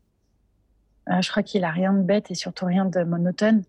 Euh, 1.09 1.21
Je 1.21 1.29
crois 1.29 1.43
qu'il 1.43 1.63
a 1.63 1.71
rien 1.71 1.93
de 1.93 2.01
bête 2.01 2.31
et 2.31 2.35
surtout 2.35 2.65
rien 2.65 2.85
de 2.85 3.03
monotone 3.03 3.63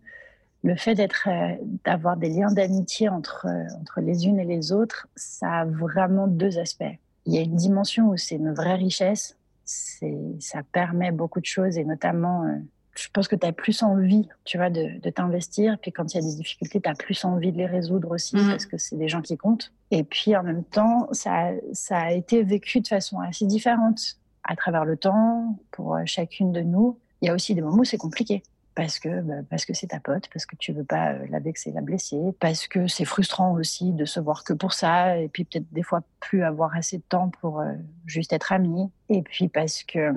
le 0.66 0.74
fait 0.74 0.96
d'être, 0.96 1.28
euh, 1.28 1.54
d'avoir 1.84 2.16
des 2.16 2.28
liens 2.28 2.50
d'amitié 2.50 3.08
entre, 3.08 3.46
euh, 3.46 3.80
entre 3.80 4.00
les 4.00 4.26
unes 4.26 4.40
et 4.40 4.44
les 4.44 4.72
autres, 4.72 5.06
ça 5.14 5.60
a 5.60 5.64
vraiment 5.64 6.26
deux 6.26 6.58
aspects. 6.58 6.84
Il 7.24 7.34
y 7.34 7.38
a 7.38 7.42
une 7.42 7.54
dimension 7.54 8.08
où 8.08 8.16
c'est 8.16 8.34
une 8.34 8.52
vraie 8.52 8.74
richesse, 8.74 9.36
c'est, 9.64 10.18
ça 10.40 10.62
permet 10.72 11.12
beaucoup 11.12 11.40
de 11.40 11.46
choses 11.46 11.78
et 11.78 11.84
notamment, 11.84 12.44
euh, 12.44 12.56
je 12.96 13.06
pense 13.12 13.28
que 13.28 13.36
tu 13.36 13.46
as 13.46 13.52
plus 13.52 13.84
envie, 13.84 14.28
tu 14.44 14.56
vois, 14.56 14.70
de, 14.70 14.98
de 14.98 15.10
t'investir. 15.10 15.78
Puis 15.80 15.92
quand 15.92 16.12
il 16.12 16.16
y 16.16 16.18
a 16.18 16.28
des 16.28 16.34
difficultés, 16.34 16.80
tu 16.80 16.88
as 16.88 16.94
plus 16.94 17.24
envie 17.24 17.52
de 17.52 17.58
les 17.58 17.66
résoudre 17.66 18.10
aussi 18.10 18.34
mmh. 18.34 18.48
parce 18.48 18.66
que 18.66 18.76
c'est 18.76 18.96
des 18.96 19.08
gens 19.08 19.22
qui 19.22 19.36
comptent. 19.36 19.72
Et 19.92 20.02
puis 20.02 20.34
en 20.34 20.42
même 20.42 20.64
temps, 20.64 21.08
ça, 21.12 21.50
ça 21.74 21.98
a 21.98 22.12
été 22.12 22.42
vécu 22.42 22.80
de 22.80 22.88
façon 22.88 23.20
assez 23.20 23.46
différente 23.46 24.18
à 24.42 24.56
travers 24.56 24.84
le 24.84 24.96
temps 24.96 25.56
pour 25.70 25.96
chacune 26.06 26.50
de 26.50 26.62
nous. 26.62 26.98
Il 27.22 27.26
y 27.26 27.28
a 27.28 27.34
aussi 27.34 27.54
des 27.54 27.62
moments 27.62 27.82
où 27.82 27.84
c'est 27.84 27.98
compliqué 27.98 28.42
parce 28.76 28.98
que 28.98 29.22
bah, 29.22 29.36
parce 29.48 29.64
que 29.64 29.72
c'est 29.74 29.88
ta 29.88 30.00
pote, 30.00 30.28
parce 30.32 30.44
que 30.44 30.54
tu 30.54 30.72
veux 30.72 30.84
pas 30.84 31.14
euh, 31.14 31.26
la 31.30 31.40
vexer, 31.40 31.72
la 31.72 31.80
blesser, 31.80 32.20
parce 32.38 32.68
que 32.68 32.86
c'est 32.86 33.06
frustrant 33.06 33.54
aussi 33.54 33.92
de 33.92 34.04
se 34.04 34.20
voir 34.20 34.44
que 34.44 34.52
pour 34.52 34.74
ça, 34.74 35.16
et 35.16 35.28
puis 35.28 35.44
peut-être 35.44 35.72
des 35.72 35.82
fois 35.82 36.02
plus 36.20 36.44
avoir 36.44 36.76
assez 36.76 36.98
de 36.98 37.02
temps 37.08 37.30
pour 37.40 37.60
euh, 37.60 37.72
juste 38.04 38.34
être 38.34 38.52
amis, 38.52 38.90
et 39.08 39.22
puis 39.22 39.48
parce 39.48 39.82
que 39.82 39.98
euh, 39.98 40.12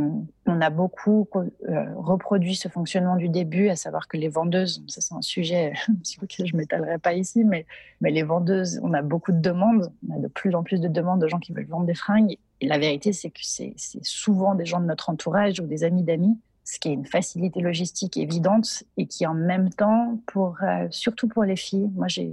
on 0.45 0.59
a 0.59 0.69
beaucoup 0.69 1.27
reproduit 1.95 2.55
ce 2.55 2.67
fonctionnement 2.67 3.15
du 3.15 3.29
début, 3.29 3.69
à 3.69 3.77
savoir 3.77 4.09
que 4.09 4.17
les 4.17 4.27
vendeuses, 4.27 4.83
ça 4.87 4.99
c'est 4.99 5.15
un 5.15 5.21
sujet 5.21 5.73
sur 6.03 6.21
lequel 6.21 6.45
je 6.45 6.57
m'étalerai 6.57 6.97
pas 6.97 7.13
ici, 7.13 7.45
mais 7.45 7.65
mais 8.01 8.11
les 8.11 8.23
vendeuses, 8.23 8.81
on 8.83 8.93
a 8.93 9.01
beaucoup 9.01 9.31
de 9.31 9.39
demandes, 9.39 9.89
on 10.09 10.17
a 10.17 10.19
de 10.19 10.27
plus 10.27 10.53
en 10.53 10.63
plus 10.63 10.81
de 10.81 10.89
demandes 10.89 11.21
de 11.21 11.27
gens 11.29 11.39
qui 11.39 11.53
veulent 11.53 11.65
vendre 11.65 11.85
des 11.85 11.95
fringues, 11.95 12.37
et 12.59 12.67
la 12.67 12.77
vérité 12.77 13.13
c'est 13.13 13.29
que 13.29 13.39
c'est 13.41 13.73
souvent 14.01 14.53
des 14.53 14.65
gens 14.65 14.81
de 14.81 14.85
notre 14.85 15.09
entourage 15.09 15.61
ou 15.61 15.65
des 15.65 15.85
amis 15.85 16.03
d'amis 16.03 16.37
ce 16.63 16.79
qui 16.79 16.89
est 16.89 16.93
une 16.93 17.05
facilité 17.05 17.61
logistique 17.61 18.17
évidente 18.17 18.83
et 18.97 19.07
qui 19.07 19.25
en 19.25 19.33
même 19.33 19.69
temps, 19.71 20.19
pour, 20.27 20.57
euh, 20.61 20.87
surtout 20.91 21.27
pour 21.27 21.43
les 21.43 21.55
filles, 21.55 21.89
moi 21.95 22.07
j'ai 22.07 22.31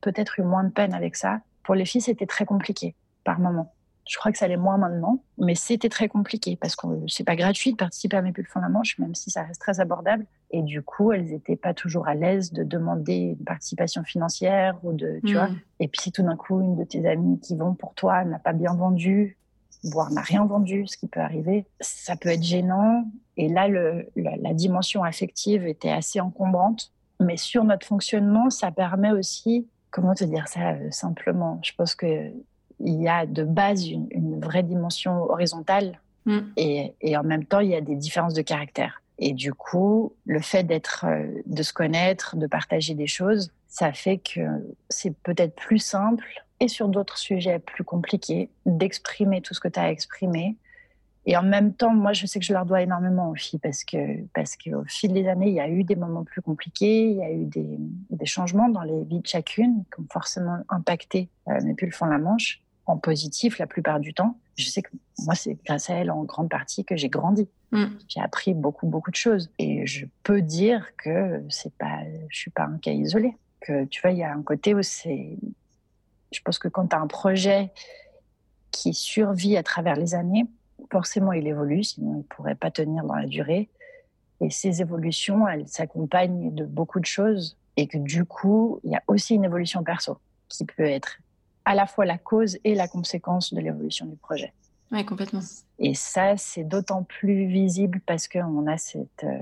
peut-être 0.00 0.38
eu 0.38 0.42
moins 0.42 0.64
de 0.64 0.70
peine 0.70 0.94
avec 0.94 1.16
ça. 1.16 1.40
Pour 1.64 1.74
les 1.74 1.84
filles, 1.84 2.00
c'était 2.00 2.26
très 2.26 2.44
compliqué 2.44 2.94
par 3.24 3.38
moment. 3.40 3.72
Je 4.08 4.18
crois 4.18 4.32
que 4.32 4.38
ça 4.38 4.46
allait 4.46 4.56
moins 4.56 4.78
maintenant, 4.78 5.22
mais 5.38 5.54
c'était 5.54 5.88
très 5.88 6.08
compliqué 6.08 6.56
parce 6.60 6.74
que 6.74 6.86
c'est 7.06 7.24
pas 7.24 7.36
gratuit 7.36 7.72
de 7.72 7.76
participer 7.76 8.16
à 8.16 8.22
mes 8.22 8.32
pulls 8.32 8.48
la 8.56 8.68
manche, 8.68 8.98
même 8.98 9.14
si 9.14 9.30
ça 9.30 9.44
reste 9.44 9.60
très 9.60 9.78
abordable. 9.78 10.26
Et 10.50 10.62
du 10.62 10.82
coup, 10.82 11.12
elles 11.12 11.26
n'étaient 11.26 11.56
pas 11.56 11.72
toujours 11.72 12.08
à 12.08 12.14
l'aise 12.14 12.52
de 12.52 12.64
demander 12.64 13.36
une 13.38 13.44
participation 13.44 14.02
financière 14.02 14.76
ou 14.82 14.92
de, 14.92 15.20
tu 15.24 15.34
mmh. 15.34 15.36
vois. 15.36 15.48
Et 15.78 15.86
puis, 15.86 16.10
tout 16.10 16.22
d'un 16.22 16.36
coup, 16.36 16.60
une 16.60 16.76
de 16.76 16.84
tes 16.84 17.08
amies 17.08 17.38
qui 17.38 17.56
vont 17.56 17.74
pour 17.74 17.94
toi 17.94 18.24
n'a 18.24 18.40
pas 18.40 18.52
bien 18.52 18.74
vendu, 18.74 19.38
voire 19.84 20.10
n'a 20.10 20.20
rien 20.20 20.44
vendu, 20.44 20.86
ce 20.86 20.96
qui 20.96 21.08
peut 21.08 21.20
arriver, 21.20 21.66
ça 21.80 22.16
peut 22.16 22.28
être 22.28 22.42
gênant. 22.42 23.04
Et 23.36 23.48
là, 23.48 23.68
le, 23.68 24.08
la, 24.16 24.54
dimension 24.54 25.02
affective 25.02 25.66
était 25.66 25.90
assez 25.90 26.20
encombrante. 26.20 26.92
Mais 27.20 27.36
sur 27.36 27.64
notre 27.64 27.86
fonctionnement, 27.86 28.50
ça 28.50 28.70
permet 28.70 29.12
aussi, 29.12 29.68
comment 29.90 30.14
te 30.14 30.24
dire 30.24 30.48
ça 30.48 30.72
euh, 30.72 30.90
simplement 30.90 31.60
Je 31.62 31.72
pense 31.76 31.94
qu'il 31.94 32.32
y 32.80 33.08
a 33.08 33.26
de 33.26 33.44
base 33.44 33.88
une, 33.88 34.40
vraie 34.40 34.62
dimension 34.62 35.22
horizontale 35.24 36.00
mm. 36.26 36.38
et, 36.56 36.94
et, 37.00 37.16
en 37.16 37.22
même 37.22 37.44
temps, 37.44 37.60
il 37.60 37.70
y 37.70 37.76
a 37.76 37.80
des 37.80 37.96
différences 37.96 38.34
de 38.34 38.42
caractère. 38.42 39.01
Et 39.24 39.34
du 39.34 39.54
coup, 39.54 40.16
le 40.24 40.40
fait 40.40 40.64
d'être, 40.64 41.04
euh, 41.06 41.42
de 41.46 41.62
se 41.62 41.72
connaître, 41.72 42.36
de 42.36 42.48
partager 42.48 42.94
des 42.94 43.06
choses, 43.06 43.52
ça 43.68 43.92
fait 43.92 44.18
que 44.18 44.40
c'est 44.88 45.16
peut-être 45.18 45.54
plus 45.54 45.78
simple 45.78 46.26
et 46.58 46.66
sur 46.66 46.88
d'autres 46.88 47.18
sujets 47.18 47.60
plus 47.60 47.84
compliqués, 47.84 48.50
d'exprimer 48.66 49.40
tout 49.40 49.54
ce 49.54 49.60
que 49.60 49.68
tu 49.68 49.78
as 49.78 49.92
exprimé. 49.92 50.56
Et 51.24 51.36
en 51.36 51.44
même 51.44 51.72
temps, 51.72 51.94
moi, 51.94 52.12
je 52.12 52.26
sais 52.26 52.40
que 52.40 52.44
je 52.44 52.52
leur 52.52 52.66
dois 52.66 52.82
énormément 52.82 53.30
aux 53.30 53.36
filles 53.36 53.60
parce 53.60 53.84
que 53.84 54.24
parce 54.34 54.56
qu'au 54.56 54.82
fil 54.88 55.12
des 55.12 55.28
années, 55.28 55.48
il 55.48 55.54
y 55.54 55.60
a 55.60 55.68
eu 55.68 55.84
des 55.84 55.94
moments 55.94 56.24
plus 56.24 56.42
compliqués, 56.42 57.10
il 57.10 57.16
y 57.18 57.22
a 57.22 57.30
eu 57.30 57.44
des, 57.44 57.78
des 58.10 58.26
changements 58.26 58.68
dans 58.68 58.82
les 58.82 59.04
vies 59.04 59.20
de 59.20 59.26
chacune 59.26 59.84
qui 59.94 60.00
ont 60.00 60.06
forcément 60.12 60.58
impacté 60.68 61.28
euh, 61.48 61.60
mes 61.62 61.74
pulls 61.74 61.92
font 61.92 62.06
la 62.06 62.18
manche 62.18 62.61
en 62.86 62.98
positif 62.98 63.58
la 63.58 63.66
plupart 63.66 64.00
du 64.00 64.14
temps. 64.14 64.38
Je 64.56 64.68
sais 64.68 64.82
que 64.82 64.90
moi, 65.20 65.34
c'est 65.34 65.56
grâce 65.64 65.88
à 65.90 65.94
elle 65.94 66.10
en 66.10 66.24
grande 66.24 66.48
partie 66.48 66.84
que 66.84 66.96
j'ai 66.96 67.08
grandi. 67.08 67.48
Mm. 67.70 67.86
J'ai 68.08 68.20
appris 68.20 68.54
beaucoup 68.54 68.86
beaucoup 68.86 69.10
de 69.10 69.16
choses 69.16 69.50
et 69.58 69.86
je 69.86 70.06
peux 70.22 70.42
dire 70.42 70.94
que 70.96 71.42
c'est 71.48 71.72
pas, 71.74 72.00
je 72.28 72.36
suis 72.36 72.50
pas 72.50 72.64
un 72.64 72.78
cas 72.78 72.92
isolé. 72.92 73.36
Que 73.60 73.84
tu 73.84 74.00
vois, 74.02 74.10
il 74.10 74.18
y 74.18 74.24
a 74.24 74.32
un 74.32 74.42
côté 74.42 74.74
où 74.74 74.82
c'est 74.82 75.38
je 76.32 76.40
pense 76.40 76.58
que 76.58 76.68
quand 76.68 76.88
tu 76.88 76.96
as 76.96 77.00
un 77.00 77.06
projet 77.06 77.70
qui 78.70 78.94
survit 78.94 79.56
à 79.56 79.62
travers 79.62 79.96
les 79.96 80.14
années, 80.14 80.46
forcément 80.90 81.32
il 81.32 81.46
évolue, 81.46 81.84
sinon 81.84 82.14
il 82.14 82.18
ne 82.18 82.22
pourrait 82.22 82.54
pas 82.54 82.70
tenir 82.70 83.04
dans 83.04 83.14
la 83.14 83.26
durée. 83.26 83.68
Et 84.40 84.50
ces 84.50 84.80
évolutions, 84.80 85.46
elles 85.46 85.68
s'accompagnent 85.68 86.54
de 86.54 86.64
beaucoup 86.64 86.98
de 86.98 87.06
choses 87.06 87.56
et 87.76 87.86
que 87.86 87.98
du 87.98 88.24
coup, 88.24 88.80
il 88.82 88.90
y 88.90 88.96
a 88.96 89.02
aussi 89.06 89.34
une 89.34 89.44
évolution 89.44 89.84
perso 89.84 90.18
qui 90.48 90.64
peut 90.64 90.84
être 90.84 91.18
à 91.64 91.74
la 91.74 91.86
fois 91.86 92.04
la 92.04 92.18
cause 92.18 92.58
et 92.64 92.74
la 92.74 92.88
conséquence 92.88 93.54
de 93.54 93.60
l'évolution 93.60 94.06
du 94.06 94.16
projet. 94.16 94.52
Oui, 94.90 95.04
complètement. 95.04 95.40
Et 95.78 95.94
ça, 95.94 96.36
c'est 96.36 96.64
d'autant 96.64 97.02
plus 97.02 97.46
visible 97.46 98.00
parce 98.04 98.28
qu'on 98.28 98.66
a 98.66 98.76
cette, 98.76 99.24
euh, 99.24 99.38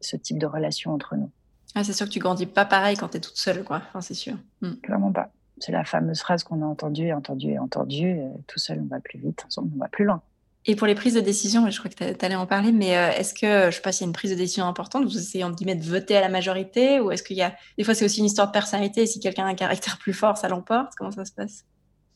ce 0.00 0.16
type 0.16 0.38
de 0.38 0.46
relation 0.46 0.92
entre 0.92 1.16
nous. 1.16 1.30
Ah, 1.74 1.84
c'est 1.84 1.92
sûr 1.92 2.06
que 2.06 2.12
tu 2.12 2.20
grandis 2.20 2.46
pas 2.46 2.64
pareil 2.64 2.96
quand 2.96 3.08
tu 3.08 3.16
es 3.16 3.20
toute 3.20 3.36
seule, 3.36 3.64
quoi. 3.64 3.82
Enfin, 3.88 4.00
c'est 4.00 4.14
sûr. 4.14 4.36
Hmm. 4.62 4.74
Clairement 4.82 5.12
pas. 5.12 5.30
C'est 5.58 5.72
la 5.72 5.84
fameuse 5.84 6.20
phrase 6.20 6.44
qu'on 6.44 6.62
a 6.62 6.66
entendue 6.66 7.06
et 7.06 7.12
entendue 7.12 7.50
et 7.50 7.58
entendue. 7.58 8.20
tout 8.46 8.58
seul, 8.58 8.80
on 8.80 8.86
va 8.86 9.00
plus 9.00 9.18
vite, 9.18 9.44
ensemble, 9.46 9.72
on 9.74 9.78
va 9.78 9.88
plus 9.88 10.04
loin. 10.04 10.22
Et 10.66 10.76
pour 10.76 10.86
les 10.86 10.94
prises 10.94 11.14
de 11.14 11.20
décision, 11.20 11.68
je 11.70 11.78
crois 11.78 11.90
que 11.90 12.12
tu 12.12 12.24
allais 12.24 12.34
en 12.34 12.46
parler, 12.46 12.72
mais 12.72 12.96
euh, 12.96 13.10
est-ce 13.12 13.32
que, 13.32 13.62
je 13.62 13.66
ne 13.66 13.70
sais 13.70 13.80
pas 13.80 13.92
s'il 13.92 14.04
y 14.04 14.06
a 14.06 14.08
une 14.08 14.12
prise 14.12 14.30
de 14.30 14.36
décision 14.36 14.66
importante, 14.66 15.04
vous 15.04 15.16
essayez 15.16 15.44
entre 15.44 15.56
guillemets 15.56 15.76
de 15.76 15.84
voter 15.84 16.16
à 16.16 16.20
la 16.20 16.28
majorité, 16.28 17.00
ou 17.00 17.10
est-ce 17.10 17.22
qu'il 17.22 17.36
y 17.36 17.42
a, 17.42 17.54
des 17.78 17.84
fois 17.84 17.94
c'est 17.94 18.04
aussi 18.04 18.20
une 18.20 18.26
histoire 18.26 18.48
de 18.48 18.52
personnalité, 18.52 19.02
et 19.02 19.06
si 19.06 19.20
quelqu'un 19.20 19.46
a 19.46 19.48
un 19.48 19.54
caractère 19.54 19.98
plus 19.98 20.12
fort, 20.12 20.36
ça 20.36 20.48
l'emporte 20.48 20.92
Comment 20.96 21.10
ça 21.10 21.24
se 21.24 21.32
passe? 21.32 21.64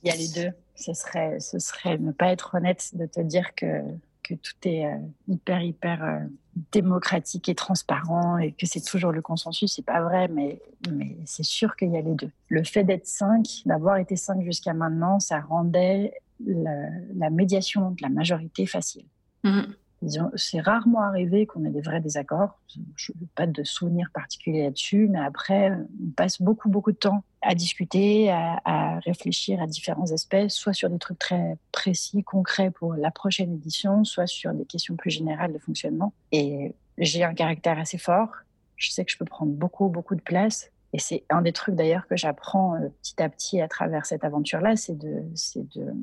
Il 0.03 0.11
y 0.11 0.13
a 0.13 0.17
les 0.17 0.29
deux. 0.29 0.51
Ce 0.75 0.93
serait, 0.93 1.39
ce 1.39 1.59
serait 1.59 1.97
ne 1.99 2.13
pas 2.13 2.33
être 2.33 2.55
honnête 2.55 2.91
de 2.95 3.07
te 3.07 3.21
dire 3.21 3.55
que 3.55 3.83
que 4.23 4.35
tout 4.35 4.53
est 4.65 4.87
euh, 4.87 4.97
hyper, 5.29 5.63
hyper 5.63 6.05
euh, 6.05 6.19
démocratique 6.73 7.49
et 7.49 7.55
transparent 7.55 8.39
et 8.39 8.53
que 8.53 8.67
c'est 8.67 8.81
toujours 8.81 9.13
le 9.13 9.23
consensus. 9.23 9.75
C'est 9.75 9.85
pas 9.85 10.01
vrai, 10.01 10.29
mais, 10.29 10.61
mais 10.91 11.17
c'est 11.25 11.43
sûr 11.43 11.77
qu'il 11.77 11.91
y 11.91 11.97
a 11.97 12.01
les 12.01 12.15
deux. 12.15 12.31
Le 12.49 12.63
fait 12.65 12.85
d'être 12.85 13.07
cinq, 13.07 13.63
d'avoir 13.67 13.97
été 13.97 14.17
cinq 14.17 14.43
jusqu'à 14.43 14.75
maintenant, 14.75 15.19
ça 15.21 15.41
rendait 15.41 16.15
la, 16.45 17.31
médiation 17.31 17.91
de 17.91 18.03
la 18.03 18.09
majorité 18.09 18.67
facile. 18.67 19.07
Mmh 19.45 19.63
c'est 20.35 20.61
rarement 20.61 21.03
arrivé 21.03 21.47
qu'on 21.47 21.65
ait 21.65 21.71
des 21.71 21.81
vrais 21.81 22.01
désaccords. 22.01 22.59
Je 22.97 23.13
n'ai 23.13 23.27
pas 23.35 23.47
de 23.47 23.63
souvenir 23.65 24.09
particulier 24.13 24.65
là-dessus, 24.65 25.09
mais 25.09 25.21
après, 25.21 25.71
on 25.71 26.11
passe 26.17 26.41
beaucoup, 26.41 26.69
beaucoup 26.69 26.93
de 26.93 26.97
temps 26.97 27.25
à 27.41 27.55
discuter, 27.55 28.31
à, 28.31 28.99
réfléchir 29.01 29.61
à 29.61 29.67
différents 29.67 30.11
aspects, 30.13 30.49
soit 30.49 30.73
sur 30.73 30.91
des 30.91 30.99
trucs 30.99 31.19
très 31.19 31.57
précis, 31.73 32.23
concrets 32.23 32.71
pour 32.71 32.95
la 32.95 33.11
prochaine 33.11 33.53
édition, 33.53 34.05
soit 34.05 34.27
sur 34.27 34.53
des 34.55 34.65
questions 34.65 34.97
plus 34.97 35.11
générales 35.11 35.53
de 35.53 35.59
fonctionnement. 35.59 36.13
Et 36.31 36.75
j'ai 36.99 37.25
un 37.25 37.35
caractère 37.35 37.79
assez 37.79 37.99
fort. 37.99 38.31
Je 38.77 38.91
sais 38.91 39.05
que 39.05 39.13
je 39.13 39.19
peux 39.19 39.25
prendre 39.25 39.53
beaucoup, 39.53 39.89
beaucoup 39.89 40.15
de 40.15 40.21
place. 40.21 40.71
Et 40.93 40.99
c'est 40.99 41.25
un 41.31 41.43
des 41.43 41.53
trucs 41.53 41.75
d'ailleurs 41.75 42.07
que 42.07 42.17
j'apprends 42.17 42.75
euh, 42.75 42.89
petit 43.01 43.23
à 43.23 43.29
petit 43.29 43.61
à 43.61 43.69
travers 43.69 44.05
cette 44.05 44.25
aventure-là, 44.25 44.77
c'est 44.77 44.97
de, 44.97 45.23
de, 45.57 45.95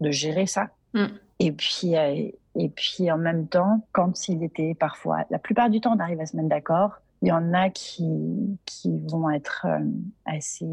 de 0.00 0.10
gérer 0.10 0.46
ça. 0.46 0.70
Mm. 0.94 1.06
Et 1.40 1.52
puis, 1.52 1.96
euh, 1.96 2.30
et 2.56 2.68
puis 2.68 3.10
en 3.10 3.18
même 3.18 3.46
temps, 3.46 3.86
quand 3.92 4.28
il 4.28 4.42
était 4.42 4.74
parfois, 4.74 5.24
la 5.30 5.38
plupart 5.38 5.68
du 5.68 5.80
temps, 5.80 5.94
on 5.94 6.00
arrive 6.00 6.20
à 6.20 6.26
se 6.26 6.36
mettre 6.36 6.48
d'accord. 6.48 7.00
Il 7.22 7.28
y 7.28 7.32
en 7.32 7.52
a 7.52 7.68
qui, 7.68 8.58
qui 8.64 8.98
vont 9.08 9.28
être 9.28 9.66
euh, 9.68 9.84
assez, 10.24 10.66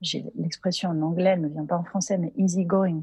j'ai 0.00 0.24
l'expression 0.38 0.88
en 0.90 1.02
anglais, 1.02 1.30
elle 1.34 1.42
ne 1.42 1.48
vient 1.48 1.66
pas 1.66 1.76
en 1.76 1.84
français, 1.84 2.16
mais 2.16 2.32
easy 2.36 2.64
going, 2.64 3.02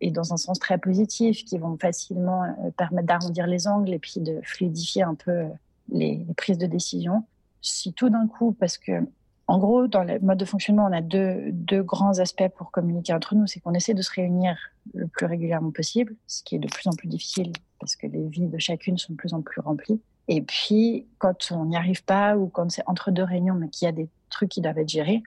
et 0.00 0.10
dans 0.12 0.32
un 0.32 0.36
sens 0.36 0.60
très 0.60 0.78
positif, 0.78 1.44
qui 1.44 1.58
vont 1.58 1.76
facilement 1.76 2.44
permettre 2.76 3.08
d'arrondir 3.08 3.46
les 3.46 3.66
angles 3.66 3.92
et 3.92 3.98
puis 3.98 4.20
de 4.20 4.40
fluidifier 4.44 5.02
un 5.02 5.14
peu 5.14 5.42
les, 5.90 6.24
les 6.26 6.34
prises 6.34 6.56
de 6.56 6.66
décision. 6.66 7.24
Si 7.60 7.92
tout 7.92 8.08
d'un 8.08 8.26
coup, 8.26 8.52
parce 8.52 8.78
que 8.78 9.02
en 9.50 9.58
gros, 9.58 9.88
dans 9.88 10.04
le 10.04 10.20
mode 10.20 10.38
de 10.38 10.44
fonctionnement, 10.44 10.86
on 10.88 10.92
a 10.92 11.00
deux, 11.00 11.50
deux 11.50 11.82
grands 11.82 12.20
aspects 12.20 12.46
pour 12.56 12.70
communiquer 12.70 13.12
entre 13.14 13.34
nous. 13.34 13.48
C'est 13.48 13.58
qu'on 13.58 13.74
essaie 13.74 13.94
de 13.94 14.02
se 14.02 14.12
réunir 14.12 14.56
le 14.94 15.08
plus 15.08 15.26
régulièrement 15.26 15.72
possible, 15.72 16.14
ce 16.28 16.44
qui 16.44 16.54
est 16.54 16.60
de 16.60 16.68
plus 16.68 16.86
en 16.86 16.92
plus 16.92 17.08
difficile 17.08 17.50
parce 17.80 17.96
que 17.96 18.06
les 18.06 18.28
vies 18.28 18.46
de 18.46 18.58
chacune 18.58 18.96
sont 18.96 19.14
de 19.14 19.18
plus 19.18 19.34
en 19.34 19.42
plus 19.42 19.60
remplies. 19.60 20.00
Et 20.28 20.40
puis, 20.40 21.08
quand 21.18 21.50
on 21.50 21.64
n'y 21.64 21.76
arrive 21.76 22.04
pas 22.04 22.36
ou 22.36 22.46
quand 22.46 22.70
c'est 22.70 22.84
entre 22.86 23.10
deux 23.10 23.24
réunions 23.24 23.54
mais 23.54 23.68
qu'il 23.70 23.86
y 23.86 23.88
a 23.88 23.92
des 23.92 24.08
trucs 24.28 24.50
qui 24.50 24.60
doivent 24.60 24.78
être 24.78 24.88
gérés, 24.88 25.24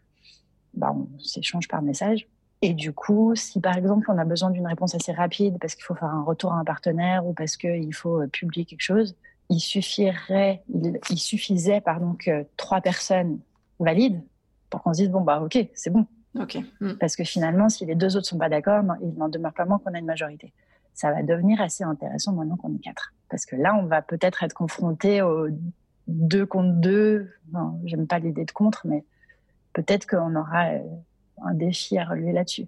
bah, 0.74 0.96
on 0.96 1.20
s'échange 1.20 1.68
par 1.68 1.82
message. 1.82 2.26
Et 2.62 2.74
du 2.74 2.94
coup, 2.94 3.36
si 3.36 3.60
par 3.60 3.76
exemple 3.76 4.10
on 4.10 4.18
a 4.18 4.24
besoin 4.24 4.52
d'une 4.52 4.68
réponse 4.68 4.96
assez 4.96 5.12
rapide 5.12 5.58
parce 5.60 5.76
qu'il 5.76 5.84
faut 5.84 5.96
faire 5.96 6.08
un 6.08 6.24
retour 6.24 6.54
à 6.54 6.60
un 6.60 6.64
partenaire 6.64 7.28
ou 7.28 7.34
parce 7.34 7.58
qu'il 7.58 7.94
faut 7.94 8.22
euh, 8.22 8.28
publier 8.28 8.64
quelque 8.64 8.80
chose, 8.80 9.18
il 9.50 9.60
suffirait, 9.60 10.64
il, 11.10 11.20
suffisait 11.20 11.82
pardon 11.82 12.16
que 12.18 12.46
trois 12.56 12.80
personnes 12.80 13.40
valident 13.80 14.24
pour 14.70 14.82
qu'on 14.82 14.94
se 14.94 15.02
dise 15.02 15.10
bon 15.10 15.22
bah 15.22 15.42
ok 15.42 15.70
c'est 15.74 15.90
bon. 15.90 16.06
Ok. 16.40 16.58
Hmm. 16.80 16.94
Parce 17.00 17.16
que 17.16 17.24
finalement, 17.24 17.70
si 17.70 17.86
les 17.86 17.94
deux 17.94 18.18
autres 18.18 18.26
sont 18.26 18.40
pas 18.40 18.50
d'accord, 18.50 18.84
il 19.04 19.14
n'en 19.18 19.30
demeure 19.30 19.54
pas 19.54 19.66
moins 19.66 19.78
qu'on 19.78 19.94
a 19.94 20.00
une 20.00 20.06
majorité. 20.06 20.52
Ça 20.96 21.12
va 21.12 21.22
devenir 21.22 21.62
assez 21.62 21.84
intéressant 21.84 22.34
maintenant 22.34 22.58
qu'on 22.58 22.74
est 22.74 22.80
quatre, 22.80 23.14
parce 23.30 23.46
que 23.46 23.56
là 23.56 23.76
on 23.76 23.86
va 23.86 24.02
peut-être 24.02 24.44
être 24.44 24.54
confronté 24.54 25.22
aux 25.22 25.48
deux 26.08 26.46
contre 26.46 26.74
deux. 26.74 27.32
Non, 27.52 27.80
j'aime 27.86 28.08
pas 28.08 28.20
l'idée 28.20 28.46
de 28.46 28.52
contre, 28.52 28.86
mais 28.86 29.04
peut-être 29.74 30.08
qu'on 30.08 30.36
aura 30.36 30.70
euh, 30.70 30.80
un 31.42 31.54
défi 31.54 31.98
à 31.98 32.06
relever 32.06 32.32
là-dessus. 32.32 32.68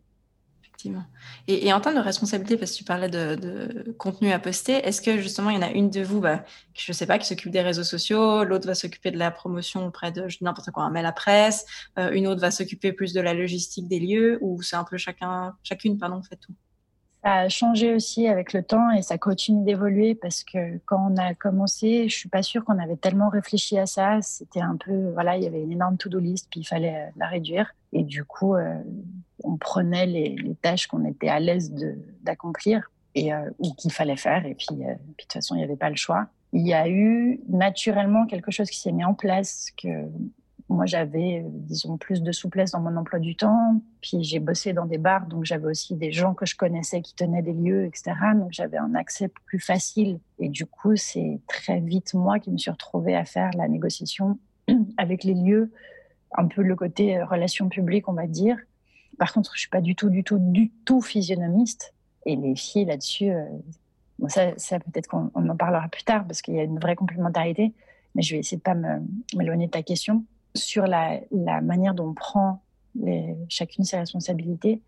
Et, 1.47 1.71
en 1.73 1.81
termes 1.81 1.95
de 1.95 2.01
responsabilité, 2.01 2.57
parce 2.57 2.71
que 2.71 2.77
tu 2.77 2.83
parlais 2.83 3.09
de, 3.09 3.95
contenu 3.97 4.31
à 4.31 4.39
poster, 4.39 4.73
est-ce 4.85 5.01
que 5.01 5.19
justement 5.19 5.49
il 5.49 5.55
y 5.55 5.59
en 5.59 5.61
a 5.61 5.71
une 5.71 5.89
de 5.89 6.01
vous, 6.01 6.19
bah, 6.19 6.43
je 6.73 6.91
ne 6.91 6.93
sais 6.93 7.05
pas, 7.05 7.17
qui 7.19 7.27
s'occupe 7.27 7.51
des 7.51 7.61
réseaux 7.61 7.83
sociaux, 7.83 8.43
l'autre 8.43 8.67
va 8.67 8.75
s'occuper 8.75 9.11
de 9.11 9.17
la 9.17 9.31
promotion 9.31 9.87
auprès 9.87 10.11
de 10.11 10.27
n'importe 10.41 10.71
quoi, 10.71 10.83
un 10.83 10.89
mail 10.89 11.05
à 11.05 11.11
presse, 11.11 11.65
euh, 11.99 12.11
une 12.11 12.27
autre 12.27 12.41
va 12.41 12.51
s'occuper 12.51 12.93
plus 12.93 13.13
de 13.13 13.21
la 13.21 13.33
logistique 13.33 13.87
des 13.87 13.99
lieux, 13.99 14.37
ou 14.41 14.61
c'est 14.61 14.75
un 14.75 14.83
peu 14.83 14.97
chacun, 14.97 15.55
chacune, 15.63 15.97
pardon, 15.97 16.21
fait 16.21 16.37
tout? 16.37 16.53
Ça 17.25 17.37
a 17.37 17.49
changé 17.49 17.95
aussi 17.95 18.27
avec 18.27 18.53
le 18.53 18.61
temps 18.61 18.91
et 18.91 19.01
ça 19.01 19.17
continue 19.17 19.65
d'évoluer 19.65 20.13
parce 20.13 20.43
que 20.43 20.77
quand 20.85 21.11
on 21.11 21.17
a 21.17 21.33
commencé, 21.33 22.07
je 22.07 22.15
suis 22.15 22.29
pas 22.29 22.43
sûre 22.43 22.63
qu'on 22.63 22.77
avait 22.77 22.97
tellement 22.97 23.29
réfléchi 23.29 23.79
à 23.79 23.87
ça. 23.87 24.21
C'était 24.21 24.61
un 24.61 24.75
peu, 24.75 25.09
voilà, 25.13 25.35
il 25.35 25.43
y 25.43 25.47
avait 25.47 25.63
une 25.63 25.71
énorme 25.71 25.97
to-do 25.97 26.19
list, 26.19 26.45
puis 26.51 26.59
il 26.59 26.65
fallait 26.65 26.95
euh, 26.95 27.09
la 27.17 27.27
réduire. 27.27 27.73
Et 27.93 28.03
du 28.03 28.25
coup, 28.25 28.53
euh, 28.53 28.75
on 29.43 29.57
prenait 29.57 30.05
les, 30.05 30.55
tâches 30.61 30.87
qu'on 30.87 31.05
était 31.05 31.29
à 31.29 31.39
l'aise 31.39 31.73
d'accomplir 32.21 32.91
et 33.13 33.33
euh, 33.33 33.49
ou 33.59 33.73
qu'il 33.73 33.91
fallait 33.91 34.17
faire. 34.17 34.45
Et 34.45 34.55
puis, 34.55 34.67
puis 34.69 34.77
de 34.77 34.97
toute 35.17 35.33
façon, 35.33 35.55
il 35.55 35.59
n'y 35.59 35.63
avait 35.63 35.75
pas 35.75 35.89
le 35.89 35.95
choix. 35.95 36.27
Il 36.53 36.65
y 36.65 36.73
a 36.73 36.87
eu 36.87 37.41
naturellement 37.49 38.25
quelque 38.25 38.51
chose 38.51 38.69
qui 38.69 38.79
s'est 38.79 38.91
mis 38.91 39.03
en 39.03 39.13
place 39.13 39.71
que 39.77 40.07
moi, 40.67 40.85
j'avais, 40.87 41.43
euh, 41.43 41.47
disons, 41.47 41.97
plus 41.97 42.23
de 42.23 42.31
souplesse 42.31 42.71
dans 42.71 42.79
mon 42.79 42.95
emploi 42.97 43.19
du 43.19 43.35
temps. 43.35 43.81
Puis 44.01 44.23
j'ai 44.23 44.39
bossé 44.39 44.73
dans 44.73 44.85
des 44.85 44.97
bars, 44.97 45.27
donc 45.27 45.45
j'avais 45.45 45.67
aussi 45.67 45.95
des 45.95 46.11
gens 46.11 46.33
que 46.33 46.45
je 46.45 46.55
connaissais 46.55 47.01
qui 47.01 47.13
tenaient 47.15 47.43
des 47.43 47.53
lieux, 47.53 47.85
etc. 47.85 48.13
Donc 48.35 48.51
j'avais 48.51 48.77
un 48.77 48.95
accès 48.95 49.27
plus 49.45 49.59
facile. 49.59 50.19
Et 50.39 50.49
du 50.49 50.65
coup, 50.65 50.95
c'est 50.95 51.39
très 51.47 51.79
vite 51.79 52.13
moi 52.13 52.39
qui 52.39 52.49
me 52.49 52.57
suis 52.57 52.71
retrouvée 52.71 53.15
à 53.15 53.25
faire 53.25 53.51
la 53.55 53.67
négociation 53.67 54.39
avec 54.97 55.23
les 55.23 55.35
lieux, 55.35 55.71
un 56.35 56.47
peu 56.47 56.63
le 56.63 56.75
côté 56.75 57.17
euh, 57.17 57.25
relations 57.25 57.69
publiques, 57.69 58.09
on 58.09 58.13
va 58.13 58.25
dire. 58.25 58.57
Par 59.17 59.33
contre, 59.33 59.51
je 59.55 59.59
suis 59.59 59.69
pas 59.69 59.81
du 59.81 59.95
tout, 59.95 60.09
du 60.09 60.23
tout, 60.23 60.37
du 60.39 60.71
tout 60.85 61.01
physionomiste. 61.01 61.93
Et 62.25 62.35
les 62.35 62.55
filles 62.55 62.85
là-dessus, 62.85 63.29
euh, 63.29 63.45
ça, 64.27 64.57
ça 64.57 64.79
peut-être 64.79 65.07
qu'on 65.07 65.29
en 65.35 65.55
parlera 65.55 65.87
plus 65.87 66.03
tard 66.03 66.25
parce 66.25 66.41
qu'il 66.41 66.55
y 66.55 66.59
a 66.59 66.63
une 66.63 66.79
vraie 66.79 66.95
complémentarité. 66.95 67.73
Mais 68.15 68.21
je 68.21 68.33
vais 68.33 68.39
essayer 68.39 68.57
de 68.57 68.61
pas 68.61 68.75
m'éloigner 69.35 69.67
de 69.67 69.71
ta 69.71 69.83
question 69.83 70.23
sur 70.55 70.87
la, 70.87 71.19
manière 71.61 71.93
dont 71.93 72.09
on 72.09 72.13
prend 72.13 72.61
chacune 73.49 73.83
ses 73.83 73.97
responsabilités, 73.97 74.81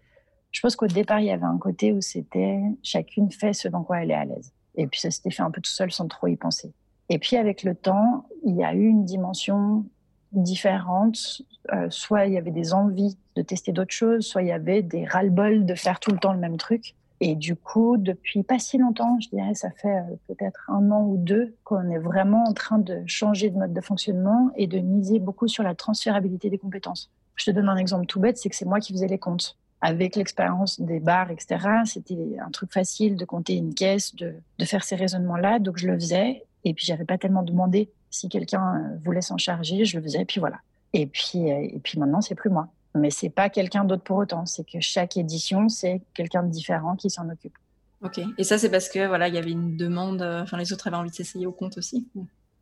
je 0.52 0.62
pense 0.62 0.76
qu'au 0.76 0.88
départ, 0.88 1.20
il 1.20 1.26
y 1.26 1.32
avait 1.32 1.44
un 1.44 1.58
côté 1.58 1.92
où 1.92 2.02
c'était 2.02 2.62
chacune 2.82 3.32
fait 3.32 3.54
ce 3.54 3.68
dans 3.68 3.84
quoi 3.84 4.02
elle 4.02 4.12
est 4.12 4.16
à 4.16 4.26
l'aise. 4.26 4.54
Et 4.76 4.88
puis 4.88 5.00
ça 5.00 5.12
s'était 5.12 5.30
fait 5.30 5.44
un 5.44 5.52
peu 5.52 5.62
tout 5.62 5.70
seul 5.70 5.92
sans 5.92 6.08
trop 6.08 6.28
y 6.28 6.38
penser. 6.38 6.72
Et 7.10 7.20
puis 7.20 7.36
avec 7.36 7.64
le 7.64 7.76
temps, 7.76 8.26
il 8.46 8.56
y 8.56 8.64
a 8.64 8.74
eu 8.74 8.88
une 8.88 9.04
dimension 9.04 9.86
différente. 10.32 11.42
Euh, 11.74 11.88
soit 11.90 12.26
il 12.28 12.34
y 12.34 12.38
avait 12.38 12.52
des 12.52 12.74
envies 12.74 13.18
de 13.36 13.42
tester 13.42 13.72
d'autres 13.72 13.94
choses, 13.94 14.26
soit 14.26 14.42
il 14.42 14.48
y 14.48 14.52
avait 14.52 14.82
des 14.82 15.06
ras-le-bol 15.06 15.66
de 15.66 15.76
faire 15.76 16.00
tout 16.00 16.12
le 16.12 16.18
temps 16.18 16.34
le 16.34 16.40
même 16.40 16.58
truc. 16.58 16.96
Et 17.20 17.36
du 17.36 17.56
coup, 17.56 17.98
depuis 17.98 18.44
pas 18.44 18.60
si 18.60 18.78
longtemps, 18.78 19.20
je 19.20 19.30
dirais, 19.30 19.56
ça 19.56 19.72
fait 19.72 19.98
euh, 19.98 20.16
peut-être 20.28 20.70
un 20.70 20.92
an 20.92 21.04
ou 21.04 21.18
deux 21.18 21.56
qu'on 21.64 21.90
est 21.90 21.98
vraiment 21.98 22.44
en 22.44 22.54
train 22.54 22.78
de 22.78 23.02
changer 23.08 23.50
de 23.50 23.58
mode 23.58 23.74
de 23.74 23.82
fonctionnement 23.82 24.52
et 24.56 24.68
de 24.68 24.80
miser 24.80 25.20
beaucoup 25.20 25.48
sur 25.48 25.64
la 25.64 25.74
transférabilité 25.74 26.50
des 26.50 26.60
compétences. 26.60 27.10
Je 27.36 27.46
te 27.46 27.52
donne 27.52 27.70
un 27.70 27.78
exemple 27.78 28.06
tout 28.06 28.20
bête, 28.20 28.38
c'est 28.38 28.50
que 28.50 28.56
c'est 28.56 28.66
moi 28.66 28.80
qui 28.80 28.94
faisais 28.94 29.08
les 29.08 29.20
comptes. 29.20 29.58
Avec 29.82 30.16
l'expérience 30.16 30.80
des 30.80 31.00
bars, 31.00 31.30
etc., 31.30 31.58
c'était 31.86 32.38
un 32.44 32.50
truc 32.50 32.72
facile 32.72 33.16
de 33.16 33.26
compter 33.26 33.56
une 33.56 33.74
caisse, 33.76 34.16
de, 34.16 34.36
de 34.58 34.66
faire 34.66 34.84
ces 34.84 34.96
raisonnements-là. 34.96 35.60
Donc 35.60 35.78
je 35.78 35.88
le 35.88 35.94
faisais. 35.96 36.44
Et 36.64 36.74
puis 36.74 36.86
j'avais 36.86 37.06
pas 37.06 37.18
tellement 37.18 37.44
demandé 37.44 37.90
si 38.10 38.30
quelqu'un 38.30 38.76
euh, 38.76 38.98
voulait 39.04 39.22
s'en 39.22 39.38
charger, 39.38 39.86
je 39.86 39.98
le 39.98 40.04
faisais. 40.04 40.22
Et 40.22 40.26
puis 40.26 40.40
voilà. 40.40 40.58
Et 40.94 41.06
puis, 41.06 41.52
euh, 41.52 41.68
et 41.72 41.80
puis 41.84 42.00
maintenant, 42.00 42.22
c'est 42.22 42.36
plus 42.36 42.50
moi 42.50 42.70
mais 42.98 43.10
c'est 43.10 43.30
pas 43.30 43.50
quelqu'un 43.50 43.86
d'autre 43.86 44.04
pour 44.04 44.18
autant. 44.18 44.46
C'est 44.46 44.66
que 44.66 44.80
chaque 44.80 45.18
édition, 45.18 45.70
c'est 45.70 46.02
quelqu'un 46.14 46.44
de 46.44 46.50
différent 46.50 46.96
qui 46.96 47.10
s'en 47.10 47.30
occupe. 47.30 47.58
Ok. 48.04 48.20
Et 48.38 48.44
ça, 48.44 48.58
c'est 48.58 48.70
parce 48.70 48.90
que 48.90 49.08
voilà, 49.08 49.28
il 49.28 49.36
y 49.36 49.38
avait 49.38 49.52
une 49.52 49.78
demande. 49.78 50.22
Euh, 50.22 50.44
enfin, 50.44 50.58
les 50.58 50.74
autres 50.74 50.88
avaient 50.88 50.98
envie 50.98 51.10
de 51.10 51.16
s'essayer 51.16 51.46
au 51.46 51.52
compte 51.52 51.78
aussi. 51.78 52.08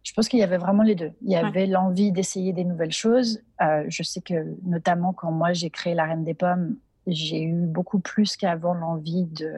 Je 0.04 0.14
pense 0.14 0.28
qu'il 0.28 0.40
y 0.40 0.44
avait 0.44 0.58
vraiment 0.58 0.84
les 0.84 0.96
deux. 0.96 1.12
Il 1.24 1.32
y 1.32 1.36
avait 1.36 1.66
l'envie 1.66 2.12
d'essayer 2.12 2.54
des 2.54 2.64
nouvelles 2.64 2.92
choses. 2.92 3.42
Euh, 3.62 3.84
je 3.88 4.04
sais 4.04 4.22
que 4.22 4.56
notamment 4.64 5.14
quand 5.14 5.32
moi 5.32 5.54
j'ai 5.54 5.72
créé 5.72 5.96
la 5.96 6.06
Reine 6.06 6.24
des 6.24 6.36
Pommes, 6.36 6.76
j'ai 7.08 7.42
eu 7.42 7.54
beaucoup 7.54 8.00
plus 8.00 8.38
qu'avant 8.38 8.76
l'envie 8.76 9.26
de, 9.26 9.52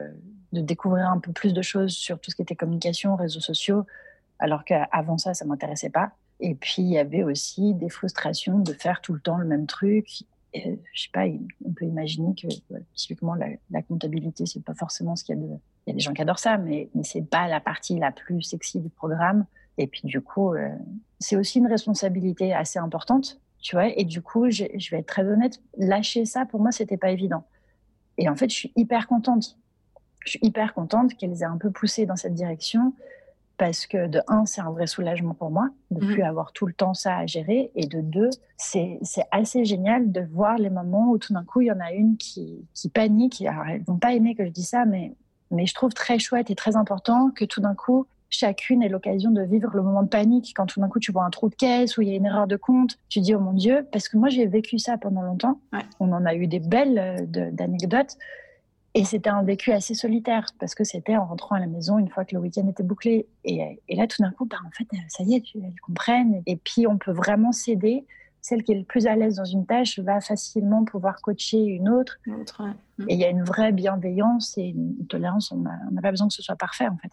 de, 0.52 0.60
découvrir 0.60 1.10
un 1.10 1.18
peu 1.18 1.32
plus 1.32 1.52
de 1.52 1.60
choses 1.60 1.92
sur 1.92 2.18
tout 2.18 2.30
ce 2.30 2.36
qui 2.36 2.42
était 2.42 2.56
communication, 2.56 3.14
réseaux 3.14 3.40
sociaux, 3.40 3.84
alors 4.38 4.64
qu'avant 4.64 5.18
ça, 5.18 5.34
ça 5.34 5.44
m'intéressait 5.44 5.90
pas. 5.90 6.12
Et 6.40 6.54
puis 6.54 6.82
il 6.82 6.88
y 6.90 6.98
avait 6.98 7.24
aussi 7.24 7.74
des 7.74 7.88
frustrations 7.88 8.58
de 8.58 8.72
faire 8.72 9.00
tout 9.00 9.12
le 9.12 9.20
temps 9.20 9.38
le 9.38 9.46
même 9.46 9.66
truc 9.66 10.24
je 10.54 11.02
sais 11.02 11.10
pas, 11.12 11.24
on 11.64 11.72
peut 11.72 11.84
imaginer 11.84 12.34
que 12.34 12.46
typiquement 12.94 13.34
la, 13.34 13.48
la 13.70 13.82
comptabilité, 13.82 14.46
c'est 14.46 14.64
pas 14.64 14.74
forcément 14.74 15.16
ce 15.16 15.24
qu'il 15.24 15.36
y 15.36 15.38
a 15.38 15.42
de. 15.42 15.48
Il 15.86 15.90
y 15.90 15.92
a 15.92 15.94
des 15.94 16.00
gens 16.00 16.12
qui 16.12 16.20
adorent 16.20 16.38
ça, 16.38 16.58
mais, 16.58 16.90
mais 16.94 17.02
c'est 17.02 17.22
pas 17.22 17.48
la 17.48 17.60
partie 17.60 17.98
la 17.98 18.12
plus 18.12 18.42
sexy 18.42 18.78
du 18.78 18.90
programme. 18.90 19.46
Et 19.78 19.86
puis 19.86 20.02
du 20.04 20.20
coup, 20.20 20.52
euh, 20.52 20.68
c'est 21.18 21.36
aussi 21.36 21.60
une 21.60 21.66
responsabilité 21.66 22.52
assez 22.52 22.78
importante, 22.78 23.40
tu 23.60 23.74
vois. 23.74 23.88
Et 23.96 24.04
du 24.04 24.20
coup, 24.20 24.50
je, 24.50 24.64
je 24.76 24.90
vais 24.90 24.98
être 24.98 25.06
très 25.06 25.26
honnête, 25.26 25.62
lâcher 25.78 26.26
ça 26.26 26.44
pour 26.44 26.60
moi, 26.60 26.72
c'était 26.72 26.98
pas 26.98 27.10
évident. 27.10 27.44
Et 28.18 28.28
en 28.28 28.36
fait, 28.36 28.50
je 28.50 28.54
suis 28.54 28.72
hyper 28.76 29.06
contente. 29.06 29.56
Je 30.26 30.30
suis 30.30 30.40
hyper 30.42 30.74
contente 30.74 31.14
qu'elles 31.16 31.40
aient 31.40 31.46
un 31.46 31.56
peu 31.56 31.70
poussé 31.70 32.04
dans 32.04 32.16
cette 32.16 32.34
direction 32.34 32.92
parce 33.58 33.86
que 33.86 34.06
de 34.06 34.20
un, 34.28 34.46
c'est 34.46 34.60
un 34.60 34.70
vrai 34.70 34.86
soulagement 34.86 35.34
pour 35.34 35.50
moi 35.50 35.68
de 35.90 36.00
ne 36.00 36.06
mhm. 36.06 36.14
plus 36.14 36.22
avoir 36.22 36.52
tout 36.52 36.66
le 36.66 36.72
temps 36.72 36.94
ça 36.94 37.16
à 37.16 37.26
gérer, 37.26 37.70
et 37.74 37.86
de 37.86 38.00
deux, 38.00 38.30
c'est 38.56 39.00
assez 39.30 39.64
génial 39.64 40.10
de 40.10 40.22
voir 40.32 40.56
les 40.58 40.70
moments 40.70 41.10
où 41.10 41.18
tout 41.18 41.34
d'un 41.34 41.44
coup 41.44 41.60
il 41.60 41.66
y 41.66 41.72
en 41.72 41.80
a 41.80 41.92
une 41.92 42.16
qui, 42.16 42.64
qui 42.72 42.88
panique. 42.88 43.42
Alors 43.42 43.66
elles 43.66 43.82
vont 43.82 43.98
pas 43.98 44.14
aimer 44.14 44.34
que 44.34 44.44
je 44.46 44.50
dise 44.50 44.68
ça, 44.68 44.84
mais 44.86 45.14
mais 45.50 45.66
je 45.66 45.74
trouve 45.74 45.92
très 45.94 46.18
chouette 46.18 46.50
et 46.50 46.54
très 46.54 46.76
important 46.76 47.30
que 47.30 47.44
tout 47.44 47.60
d'un 47.60 47.74
coup 47.74 48.06
chacune 48.30 48.82
ait 48.82 48.88
l'occasion 48.88 49.30
de 49.30 49.40
vivre 49.42 49.70
le 49.74 49.82
moment 49.82 50.02
de 50.02 50.08
panique 50.08 50.52
quand 50.54 50.66
tout 50.66 50.80
d'un 50.80 50.88
coup 50.88 50.98
tu 50.98 51.12
vois 51.12 51.24
un 51.24 51.30
trou 51.30 51.48
de 51.48 51.54
caisse 51.54 51.96
ou 51.96 52.02
il 52.02 52.08
y 52.08 52.12
a 52.12 52.16
une 52.16 52.26
erreur 52.26 52.46
de 52.46 52.56
compte, 52.56 52.98
tu 53.08 53.20
dis 53.20 53.34
oh 53.34 53.40
mon 53.40 53.54
dieu, 53.54 53.86
parce 53.90 54.08
que 54.08 54.16
moi 54.16 54.28
j'ai 54.28 54.46
vécu 54.46 54.78
ça 54.78 54.98
pendant 54.98 55.22
longtemps. 55.22 55.60
On 56.00 56.12
en 56.12 56.24
a 56.26 56.34
eu 56.34 56.46
des 56.46 56.60
belles 56.60 56.98
euh, 56.98 57.50
d'anecdotes. 57.50 58.16
Et 58.98 59.04
c'était 59.04 59.30
un 59.30 59.44
vécu 59.44 59.70
assez 59.70 59.94
solitaire 59.94 60.46
parce 60.58 60.74
que 60.74 60.82
c'était 60.82 61.16
en 61.16 61.24
rentrant 61.24 61.54
à 61.54 61.60
la 61.60 61.68
maison 61.68 62.00
une 62.00 62.08
fois 62.08 62.24
que 62.24 62.34
le 62.34 62.40
week-end 62.40 62.66
était 62.66 62.82
bouclé. 62.82 63.28
Et, 63.44 63.80
et 63.88 63.94
là, 63.94 64.08
tout 64.08 64.20
d'un 64.20 64.32
coup, 64.32 64.44
bah, 64.44 64.56
en 64.66 64.70
fait, 64.72 64.88
ça 65.06 65.22
y 65.22 65.36
est, 65.36 65.44
elles 65.54 65.80
comprennent. 65.86 66.42
Et 66.46 66.56
puis, 66.56 66.88
on 66.88 66.98
peut 66.98 67.12
vraiment 67.12 67.52
s'aider. 67.52 68.04
Celle 68.40 68.64
qui 68.64 68.72
est 68.72 68.74
le 68.76 68.82
plus 68.82 69.06
à 69.06 69.14
l'aise 69.14 69.36
dans 69.36 69.44
une 69.44 69.66
tâche 69.66 70.00
va 70.00 70.20
facilement 70.20 70.84
pouvoir 70.84 71.20
coacher 71.22 71.62
une 71.62 71.88
autre. 71.88 72.18
Et 73.06 73.14
il 73.14 73.20
y 73.20 73.24
a 73.24 73.30
une 73.30 73.44
vraie 73.44 73.70
bienveillance 73.70 74.58
et 74.58 74.64
une 74.64 75.06
tolérance. 75.06 75.52
On 75.52 75.58
n'a 75.58 76.02
pas 76.02 76.10
besoin 76.10 76.26
que 76.26 76.34
ce 76.34 76.42
soit 76.42 76.56
parfait, 76.56 76.88
en 76.88 76.96
fait. 76.96 77.12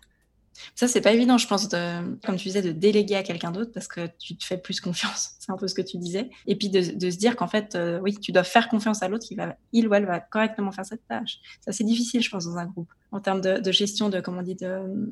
Ça, 0.75 0.87
c'est 0.87 1.01
pas 1.01 1.11
évident, 1.11 1.37
je 1.37 1.47
pense, 1.47 1.67
comme 1.69 2.35
tu 2.37 2.47
disais, 2.47 2.61
de 2.61 2.71
déléguer 2.71 3.15
à 3.15 3.23
quelqu'un 3.23 3.51
d'autre 3.51 3.71
parce 3.73 3.87
que 3.87 4.07
tu 4.19 4.35
te 4.35 4.43
fais 4.43 4.57
plus 4.57 4.81
confiance. 4.81 5.31
C'est 5.39 5.51
un 5.51 5.57
peu 5.57 5.67
ce 5.67 5.75
que 5.75 5.81
tu 5.81 5.97
disais. 5.97 6.29
Et 6.47 6.55
puis 6.55 6.69
de, 6.69 6.81
se 6.81 7.17
dire 7.17 7.35
qu'en 7.35 7.47
fait, 7.47 7.75
euh, 7.75 7.99
oui, 8.01 8.17
tu 8.17 8.31
dois 8.31 8.43
faire 8.43 8.67
confiance 8.67 9.03
à 9.03 9.07
l'autre, 9.07 9.27
il, 9.29 9.37
va, 9.37 9.55
il 9.73 9.87
ou 9.87 9.93
elle 9.93 10.05
va 10.05 10.19
correctement 10.19 10.71
faire 10.71 10.85
cette 10.85 11.05
tâche. 11.07 11.39
Ça, 11.61 11.71
c'est 11.71 11.83
difficile, 11.83 12.23
je 12.23 12.29
pense, 12.29 12.45
dans 12.45 12.57
un 12.57 12.65
groupe. 12.65 12.89
En 13.11 13.19
termes 13.19 13.41
de, 13.41 13.71
gestion 13.71 14.09
de, 14.09 14.19
comment 14.19 14.39
on 14.39 14.43
dit, 14.43 14.57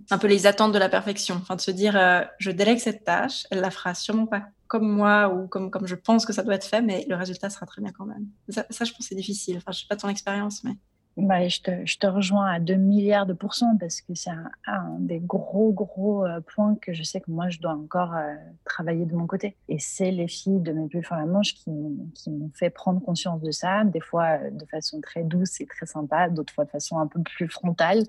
un 0.10 0.18
peu 0.18 0.28
les 0.28 0.48
attentes 0.48 0.74
de 0.74 0.80
la 0.80 0.90
perfection. 0.90 1.36
Enfin, 1.36 1.56
de 1.56 1.62
se 1.62 1.72
dire, 1.72 1.96
euh, 1.96 2.22
je 2.40 2.52
délègue 2.52 2.80
cette 2.80 3.04
tâche, 3.04 3.46
elle 3.52 3.60
la 3.60 3.72
fera 3.72 3.94
sûrement 3.94 4.26
pas 4.26 4.48
comme 4.68 4.90
moi 4.90 5.30
ou 5.30 5.48
comme, 5.48 5.70
comme 5.70 5.86
je 5.86 5.94
pense 5.94 6.26
que 6.26 6.34
ça 6.34 6.42
doit 6.42 6.56
être 6.56 6.66
fait, 6.66 6.82
mais 6.82 7.06
le 7.08 7.16
résultat 7.16 7.52
sera 7.52 7.68
très 7.68 7.80
bien 7.80 7.92
quand 7.92 8.08
même. 8.08 8.26
Ça, 8.50 8.66
ça 8.72 8.86
je 8.86 8.92
pense, 8.92 9.06
c'est 9.08 9.14
difficile. 9.14 9.58
Enfin, 9.58 9.72
je 9.72 9.82
sais 9.82 9.86
pas 9.88 9.96
ton 9.96 10.10
expérience, 10.10 10.64
mais. 10.64 10.76
Bah, 11.16 11.48
je, 11.48 11.62
te, 11.62 11.72
je, 11.86 11.98
te, 12.00 12.08
rejoins 12.08 12.52
à 12.52 12.60
2 12.60 12.74
milliards 12.74 13.28
de 13.28 13.34
pourcents 13.34 13.78
parce 13.78 14.02
que 14.02 14.16
c'est 14.16 14.32
un, 14.66 14.98
des 14.98 15.20
gros, 15.20 15.72
gros 15.72 16.26
euh, 16.26 16.42
points 16.42 16.76
que 16.82 16.92
je 16.92 17.04
sais 17.04 17.22
que 17.22 17.30
moi, 17.30 17.50
je 17.50 17.60
dois 17.60 17.74
encore 17.74 18.16
euh, 18.16 18.34
travailler 18.66 19.06
de 19.06 19.14
mon 19.14 19.28
côté. 19.28 19.56
Et 19.70 19.78
c'est 19.78 20.10
les 20.10 20.28
filles 20.28 20.60
de 20.60 20.72
mes 20.72 20.88
plus 20.88 21.06
la 21.12 21.26
manche 21.28 21.54
qui, 21.54 21.72
qui 22.16 22.32
m'ont 22.32 22.50
fait 22.56 22.72
prendre 22.72 23.00
conscience 23.00 23.42
de 23.42 23.52
ça, 23.52 23.84
des 23.84 24.00
fois 24.00 24.40
euh, 24.40 24.50
de 24.50 24.66
façon 24.66 25.02
très 25.02 25.24
douce 25.24 25.62
et 25.62 25.68
très 25.68 25.86
sympa, 25.86 26.30
d'autres 26.30 26.52
fois 26.52 26.66
de 26.66 26.72
façon 26.72 26.98
un 26.98 27.06
peu 27.06 27.22
plus 27.22 27.48
frontale. 27.48 28.04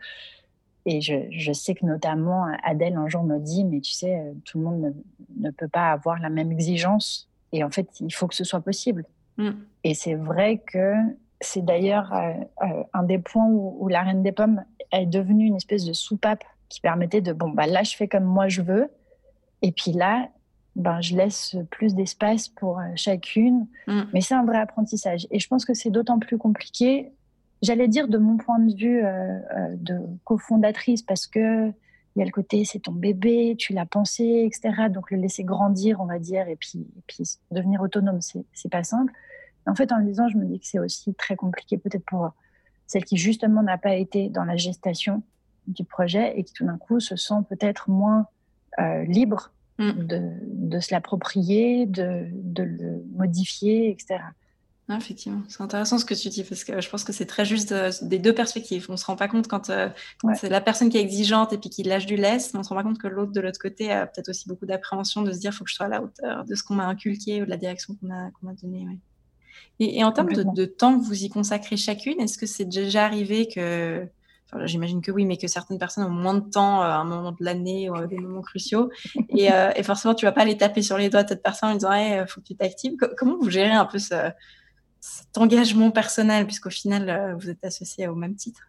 Et 0.87 1.03
je, 1.03 1.14
je, 1.31 1.53
sais 1.53 1.75
que 1.75 1.85
notamment 1.85 2.47
Adèle 2.62 2.97
un 2.97 3.09
jour 3.09 3.23
me 3.23 3.38
dit, 3.38 3.64
mais 3.64 3.81
tu 3.81 3.93
sais, 3.93 4.33
tout 4.47 4.59
le 4.59 4.64
monde 4.64 4.81
ne, 4.81 5.47
ne 5.47 5.51
peut 5.51 5.69
pas 5.69 5.93
avoir 5.93 6.21
la 6.21 6.31
même 6.31 6.51
exigence. 6.53 7.29
Et 7.53 7.62
en 7.64 7.71
fait, 7.71 7.88
il 8.01 8.12
faut 8.14 8.29
que 8.29 8.35
ce 8.35 8.45
soit 8.45 8.61
possible. 8.61 9.05
Mm. 9.37 9.51
Et 9.85 9.95
c'est 9.95 10.14
vrai 10.14 10.59
que 10.59 10.95
C'est 11.44 11.64
d'ailleurs 11.64 12.12
un 12.92 13.02
des 13.02 13.18
points 13.18 13.46
où, 13.46 13.76
où, 13.80 13.88
la 13.88 14.02
Reine 14.02 14.22
des 14.22 14.33
Pommes 14.33 14.64
est 14.92 15.07
devenue 15.07 15.46
une 15.46 15.57
espèce 15.57 15.85
de 15.85 15.92
soupape 15.92 16.44
qui 16.68 16.80
permettait 16.80 17.20
de, 17.20 17.33
bon, 17.33 17.50
bah 17.50 17.66
là, 17.66 17.83
je 17.83 17.94
fais 17.96 18.09
comme 18.09 18.24
moi 18.24 18.48
je 18.48 18.62
veux. 18.62 18.90
Et 19.62 19.72
puis 19.72 19.92
là, 19.92 20.28
ben, 20.76 21.00
je 21.00 21.16
laisse 21.16 21.57
plus 21.70 21.94
d'espace 21.94 22.48
pour 22.48 22.78
euh, 22.78 22.83
chacune. 22.96 23.66
Mm. 23.87 24.02
Mais 24.12 24.20
c'est 24.20 24.35
un 24.35 24.44
vrai 24.44 24.59
apprentissage. 24.59 25.26
Et 25.30 25.38
je 25.38 25.48
pense 25.48 25.64
que 25.64 25.74
c'est 25.74 25.90
d'autant 25.90 26.18
plus 26.18 26.38
compliqué, 26.38 27.12
j'allais 27.62 27.88
dire 27.88 28.09
de 28.09 28.18
mon 28.18 28.37
point 28.37 28.59
de 28.59 28.74
vue 28.74 29.04
euh, 29.04 29.09
euh, 29.11 29.74
de 29.76 30.00
cofondatrice, 30.24 31.02
parce 31.02 31.26
que 31.26 31.72
il 32.16 32.20
y 32.20 32.22
a 32.22 32.26
le 32.26 32.30
côté 32.30 32.64
c'est 32.64 32.78
ton 32.78 32.92
bébé, 32.92 33.57
tu 33.59 33.72
l'as 33.72 33.87
pensé, 33.87 34.44
etc. 34.46 34.88
Donc 34.88 35.11
le 35.11 35.16
laisser 35.16 35.42
grandir, 35.42 36.00
on 36.00 36.07
va 36.07 36.20
dire, 36.20 36.48
et 36.48 36.54
puis, 36.54 36.87
et 36.96 37.02
puis 37.09 37.24
devenir 37.50 37.80
autonome, 37.80 38.20
c'est 38.20 38.68
pas 38.68 38.85
simple. 38.85 39.12
En 39.66 39.74
fait, 39.74 39.92
en 39.92 39.98
le 39.98 40.05
disant, 40.05 40.29
je 40.29 40.37
me 40.37 40.44
dis 40.44 40.61
que 40.61 40.66
c'est 40.66 40.79
aussi 40.79 41.14
très 41.14 41.37
compliqué, 41.37 41.79
peut-être 41.79 42.05
pour 42.05 42.33
celle 42.87 43.05
qui 43.05 43.16
justement 43.16 43.62
n'a 43.62 43.79
pas 43.79 43.94
été 43.94 44.29
dans 44.29 44.44
la 44.44 44.57
gestation 44.57 45.22
du 45.66 45.85
projet 45.85 46.38
et 46.38 46.44
qui 46.44 46.53
tout 46.53 46.66
d'un 46.66 46.77
coup 46.77 47.00
se 47.00 47.16
sent 47.16 47.42
peut-être 47.48 47.88
moins 47.88 48.27
libre 49.07 49.55
Mm. 49.79 50.07
de, 50.07 50.20
de, 50.44 50.81
se 50.81 50.94
l'approprier, 50.94 51.87
de, 51.87 52.29
de, 52.33 52.62
le 52.62 53.05
modifier, 53.16 53.90
etc. 53.90 54.20
effectivement, 54.88 55.42
c'est 55.48 55.62
intéressant 55.62 55.98
ce 55.98 56.05
que 56.05 56.14
tu 56.14 56.29
dis 56.29 56.44
parce 56.44 56.62
que 56.62 56.81
je 56.81 56.88
pense 56.88 57.03
que 57.03 57.12
c'est 57.12 57.27
très 57.27 57.44
juste 57.44 57.72
euh, 57.72 57.90
des 58.03 58.20
deux 58.20 58.33
perspectives. 58.33 58.87
On 58.88 58.96
se 58.96 59.05
rend 59.05 59.16
pas 59.16 59.27
compte 59.27 59.48
quand, 59.48 59.70
euh, 59.70 59.88
c'est 60.37 60.48
la 60.48 60.61
personne 60.61 60.90
qui 60.90 60.98
est 60.98 61.00
exigeante 61.00 61.53
et 61.53 61.59
puis 61.59 61.70
qui 61.70 61.83
lâche 61.83 62.07
du 62.07 62.14
lest, 62.14 62.55
mais 62.55 62.61
on 62.61 62.62
se 62.62 62.68
rend 62.68 62.77
pas 62.77 62.85
compte 62.85 62.98
que 62.98 63.09
l'autre 63.09 63.33
de 63.33 63.40
l'autre 63.40 63.59
côté 63.59 63.90
a 63.90 64.07
peut-être 64.07 64.29
aussi 64.29 64.46
beaucoup 64.48 64.66
d'appréhension 64.66 65.22
de 65.22 65.33
se 65.33 65.40
dire 65.40 65.53
faut 65.53 65.64
que 65.64 65.70
je 65.70 65.74
sois 65.74 65.87
à 65.87 65.88
la 65.88 66.03
hauteur 66.03 66.44
de 66.44 66.55
ce 66.55 66.62
qu'on 66.62 66.74
m'a 66.74 66.87
inculqué 66.87 67.42
ou 67.42 67.44
de 67.44 67.50
la 67.50 67.57
direction 67.57 67.96
qu'on 67.96 68.11
a, 68.11 68.31
qu'on 68.31 68.46
a 68.46 68.55
donnée. 68.55 68.87
Et, 69.81 69.99
et, 69.99 70.05
en 70.05 70.12
termes 70.12 70.33
de, 70.33 70.43
de, 70.43 70.64
temps 70.64 70.99
que 70.99 71.05
vous 71.05 71.25
y 71.25 71.29
consacrez 71.29 71.77
chacune, 71.77 72.21
est-ce 72.21 72.38
que 72.38 72.47
c'est 72.47 72.64
déjà 72.64 73.05
arrivé 73.05 73.49
que 73.49 74.09
J'imagine 74.62 75.03
que 75.03 75.11
oui, 75.11 75.27
mais 75.27 75.37
que 75.37 75.49
certaines 75.49 75.79
personnes 75.79 76.05
ont 76.05 76.11
moins 76.11 76.35
de 76.35 76.49
temps 76.49 76.83
euh, 76.83 76.87
à 76.87 76.97
un 76.97 77.05
moment 77.05 77.33
de 77.33 77.45
l'année 77.45 77.90
ou 77.90 77.95
à 77.95 78.07
des 78.07 78.19
moments 78.19 78.43
cruciaux. 78.43 78.90
Et, 79.31 79.53
euh, 79.53 79.73
et, 79.75 79.83
forcément, 79.83 80.14
tu 80.14 80.27
vas 80.27 80.33
pas 80.33 80.45
les 80.45 80.57
taper 80.57 80.83
sur 80.83 80.97
les 80.97 81.11
doigts 81.11 81.25
de 81.25 81.29
cette 81.29 81.43
personne 81.43 81.71
en 81.71 81.75
disant 81.75 81.93
il 81.93 82.25
faut 82.29 82.40
que 82.40 82.47
tu 82.47 82.55
t'actives. 82.55 82.97
Comment 83.17 83.37
vous 83.37 83.51
gérez 83.51 83.73
un 83.73 83.85
peu 83.85 83.99
ce, 83.99 84.31
cet 85.01 85.37
engagement 85.38 85.90
personnel, 85.90 86.47
puisqu'au 86.47 86.71
final, 86.71 87.11
euh, 87.11 87.35
vous 87.35 87.51
êtes 87.51 87.64
associés 87.64 88.07
au 88.07 88.14
même 88.14 88.37
titre? 88.37 88.62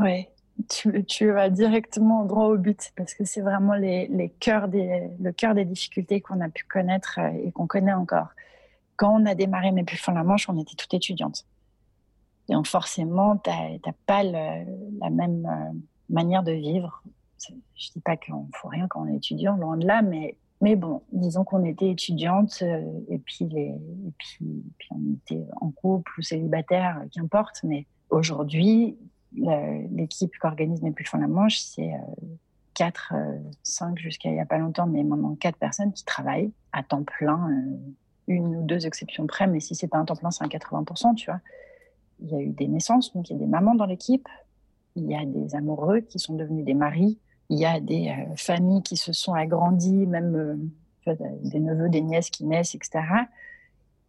Oui, 0.00 0.26
tu, 0.68 1.04
tu, 1.04 1.30
vas 1.30 1.48
directement 1.48 2.24
droit 2.24 2.46
au 2.46 2.56
but, 2.56 2.90
parce 2.96 3.14
que 3.14 3.24
c'est 3.24 3.40
vraiment 3.40 3.74
les, 3.74 4.08
les 4.08 4.28
cœurs 4.28 4.68
des, 4.68 5.10
le 5.20 5.32
cœur 5.32 5.54
des 5.54 5.64
difficultés 5.64 6.20
qu'on 6.20 6.40
a 6.40 6.48
pu 6.48 6.64
connaître 6.64 7.18
et 7.18 7.50
qu'on 7.52 7.66
connaît 7.66 7.92
encore. 7.92 8.28
Quand 9.00 9.18
on 9.18 9.24
a 9.24 9.34
démarré 9.34 9.72
Mes 9.72 9.82
font 9.96 10.12
la 10.12 10.24
Manche, 10.24 10.46
on 10.50 10.60
était 10.60 10.74
toutes 10.76 10.92
étudiantes. 10.92 11.46
Donc 12.50 12.66
forcément, 12.66 13.38
tu 13.38 13.48
n'as 13.48 13.92
pas 14.04 14.22
la 14.22 15.10
même 15.10 15.46
euh, 15.46 15.78
manière 16.10 16.42
de 16.42 16.52
vivre. 16.52 17.02
Je 17.48 17.92
dis 17.92 18.00
pas 18.04 18.18
qu'on 18.18 18.42
ne 18.42 18.52
faut 18.54 18.68
rien 18.68 18.86
quand 18.88 19.04
on 19.04 19.06
est 19.06 19.16
étudiant, 19.16 19.56
loin 19.56 19.78
de 19.78 19.86
là, 19.86 20.02
mais, 20.02 20.36
mais 20.60 20.76
bon, 20.76 21.00
disons 21.12 21.44
qu'on 21.44 21.64
était 21.64 21.88
étudiante 21.88 22.58
euh, 22.60 22.84
et, 23.08 23.16
puis 23.16 23.46
les, 23.46 23.68
et 23.68 24.12
puis, 24.18 24.62
on 24.90 25.14
était 25.14 25.46
en 25.62 25.70
couple 25.70 26.12
ou 26.18 26.20
célibataire, 26.20 27.02
qu'importe. 27.10 27.60
Mais 27.64 27.86
aujourd'hui, 28.10 28.98
l'équipe 29.32 30.30
qui 30.30 30.46
organise 30.46 30.82
Mes 30.82 30.92
Pulls 30.92 31.18
la 31.18 31.26
Manche, 31.26 31.58
c'est 31.58 31.90
4, 32.74 33.14
euh, 33.14 33.38
5 33.62 33.98
jusqu'à 33.98 34.28
il 34.28 34.34
n'y 34.34 34.40
a 34.40 34.46
pas 34.46 34.58
longtemps, 34.58 34.86
mais 34.86 35.02
maintenant 35.04 35.34
4 35.36 35.56
personnes 35.56 35.94
qui 35.94 36.04
travaillent 36.04 36.52
à 36.74 36.82
temps 36.82 37.02
plein, 37.02 37.48
une 38.34 38.56
ou 38.56 38.62
deux 38.62 38.86
exceptions 38.86 39.26
près, 39.26 39.46
mais 39.46 39.60
si 39.60 39.74
c'est 39.74 39.88
pas 39.88 39.98
un 39.98 40.04
temps 40.04 40.16
plein, 40.16 40.30
c'est 40.30 40.44
un 40.44 40.48
80%, 40.48 41.14
tu 41.14 41.30
vois 41.30 41.40
il 42.22 42.30
y 42.30 42.34
a 42.34 42.40
eu 42.40 42.50
des 42.50 42.68
naissances, 42.68 43.12
donc 43.14 43.30
il 43.30 43.34
y 43.34 43.36
a 43.36 43.38
des 43.38 43.46
mamans 43.46 43.74
dans 43.74 43.86
l'équipe, 43.86 44.28
il 44.96 45.06
y 45.06 45.14
a 45.14 45.24
des 45.24 45.54
amoureux 45.54 46.00
qui 46.00 46.18
sont 46.18 46.34
devenus 46.34 46.64
des 46.64 46.74
maris, 46.74 47.18
il 47.48 47.58
y 47.58 47.66
a 47.66 47.80
des 47.80 48.08
euh, 48.08 48.36
familles 48.36 48.82
qui 48.82 48.96
se 48.96 49.12
sont 49.12 49.34
agrandies, 49.34 50.06
même 50.06 50.36
euh, 51.06 51.14
des 51.42 51.60
neveux, 51.60 51.88
des 51.88 52.00
nièces 52.00 52.30
qui 52.30 52.44
naissent, 52.44 52.74
etc. 52.74 53.00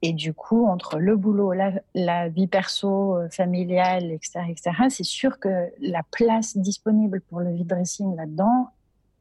Et 0.03 0.13
du 0.13 0.33
coup, 0.33 0.65
entre 0.65 0.99
le 0.99 1.15
boulot, 1.15 1.53
la, 1.93 2.29
vie 2.29 2.47
perso, 2.47 3.17
euh, 3.17 3.29
familiale, 3.29 4.11
etc., 4.11 4.41
etc., 4.49 4.71
c'est 4.89 5.03
sûr 5.03 5.39
que 5.39 5.69
la 5.79 6.03
place 6.11 6.57
disponible 6.57 7.21
pour 7.21 7.39
le 7.39 7.51
vide 7.51 7.67
dressing 7.67 8.15
là-dedans, 8.15 8.69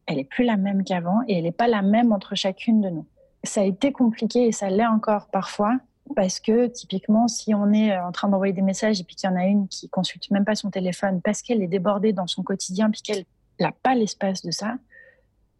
elle 0.06 0.18
est 0.18 0.24
plus 0.24 0.44
la 0.44 0.56
même 0.56 0.82
qu'avant 0.82 1.20
et 1.28 1.38
elle 1.38 1.44
n'est 1.44 1.52
pas 1.52 1.68
la 1.68 1.82
même 1.82 2.12
entre 2.12 2.34
chacune 2.34 2.80
de 2.80 2.88
nous. 2.88 3.06
Ça 3.42 3.62
a 3.62 3.64
été 3.64 3.92
compliqué 3.92 4.46
et 4.46 4.52
ça 4.52 4.68
l'est 4.68 4.86
encore 4.86 5.28
parfois 5.28 5.78
parce 6.14 6.40
que 6.40 6.66
typiquement, 6.66 7.28
si 7.28 7.54
on 7.54 7.72
est 7.72 7.92
euh, 7.92 8.04
en 8.04 8.12
train 8.12 8.28
d'envoyer 8.28 8.52
des 8.52 8.62
messages 8.62 9.00
et 9.00 9.04
puis 9.04 9.16
qu'il 9.16 9.28
y 9.28 9.32
en 9.32 9.36
a 9.36 9.44
une 9.44 9.68
qui 9.68 9.88
consulte 9.88 10.30
même 10.30 10.44
pas 10.44 10.54
son 10.54 10.70
téléphone 10.70 11.20
parce 11.22 11.42
qu'elle 11.42 11.62
est 11.62 11.68
débordée 11.68 12.12
dans 12.12 12.26
son 12.26 12.42
quotidien 12.42 12.90
puis 12.90 13.02
qu'elle 13.02 13.24
n'a 13.58 13.72
pas 13.72 13.94
l'espace 13.94 14.42
de 14.42 14.50
ça, 14.50 14.76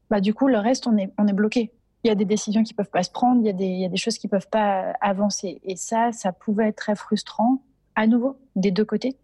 bah 0.08 0.20
du 0.20 0.34
coup 0.34 0.48
le 0.48 0.58
reste 0.58 0.86
on 0.86 0.96
est 0.96 1.12
on 1.18 1.26
est 1.26 1.32
bloqué. 1.32 1.72
Il 2.02 2.08
y 2.08 2.10
a 2.10 2.14
des 2.14 2.24
décisions 2.24 2.62
qui 2.62 2.72
peuvent 2.72 2.90
pas 2.90 3.02
se 3.02 3.10
prendre, 3.10 3.42
il 3.42 3.46
y 3.46 3.50
a 3.50 3.52
des 3.52 3.66
il 3.66 3.80
y 3.80 3.84
a 3.84 3.88
des 3.88 3.96
choses 3.96 4.18
qui 4.18 4.28
peuvent 4.28 4.48
pas 4.48 4.92
avancer 5.00 5.60
et 5.64 5.76
ça 5.76 6.12
ça 6.12 6.32
pouvait 6.32 6.68
être 6.68 6.76
très 6.76 6.96
frustrant 6.96 7.62
à 7.94 8.06
nouveau 8.06 8.38
des 8.56 8.70
deux 8.70 8.84
côtés. 8.84 9.16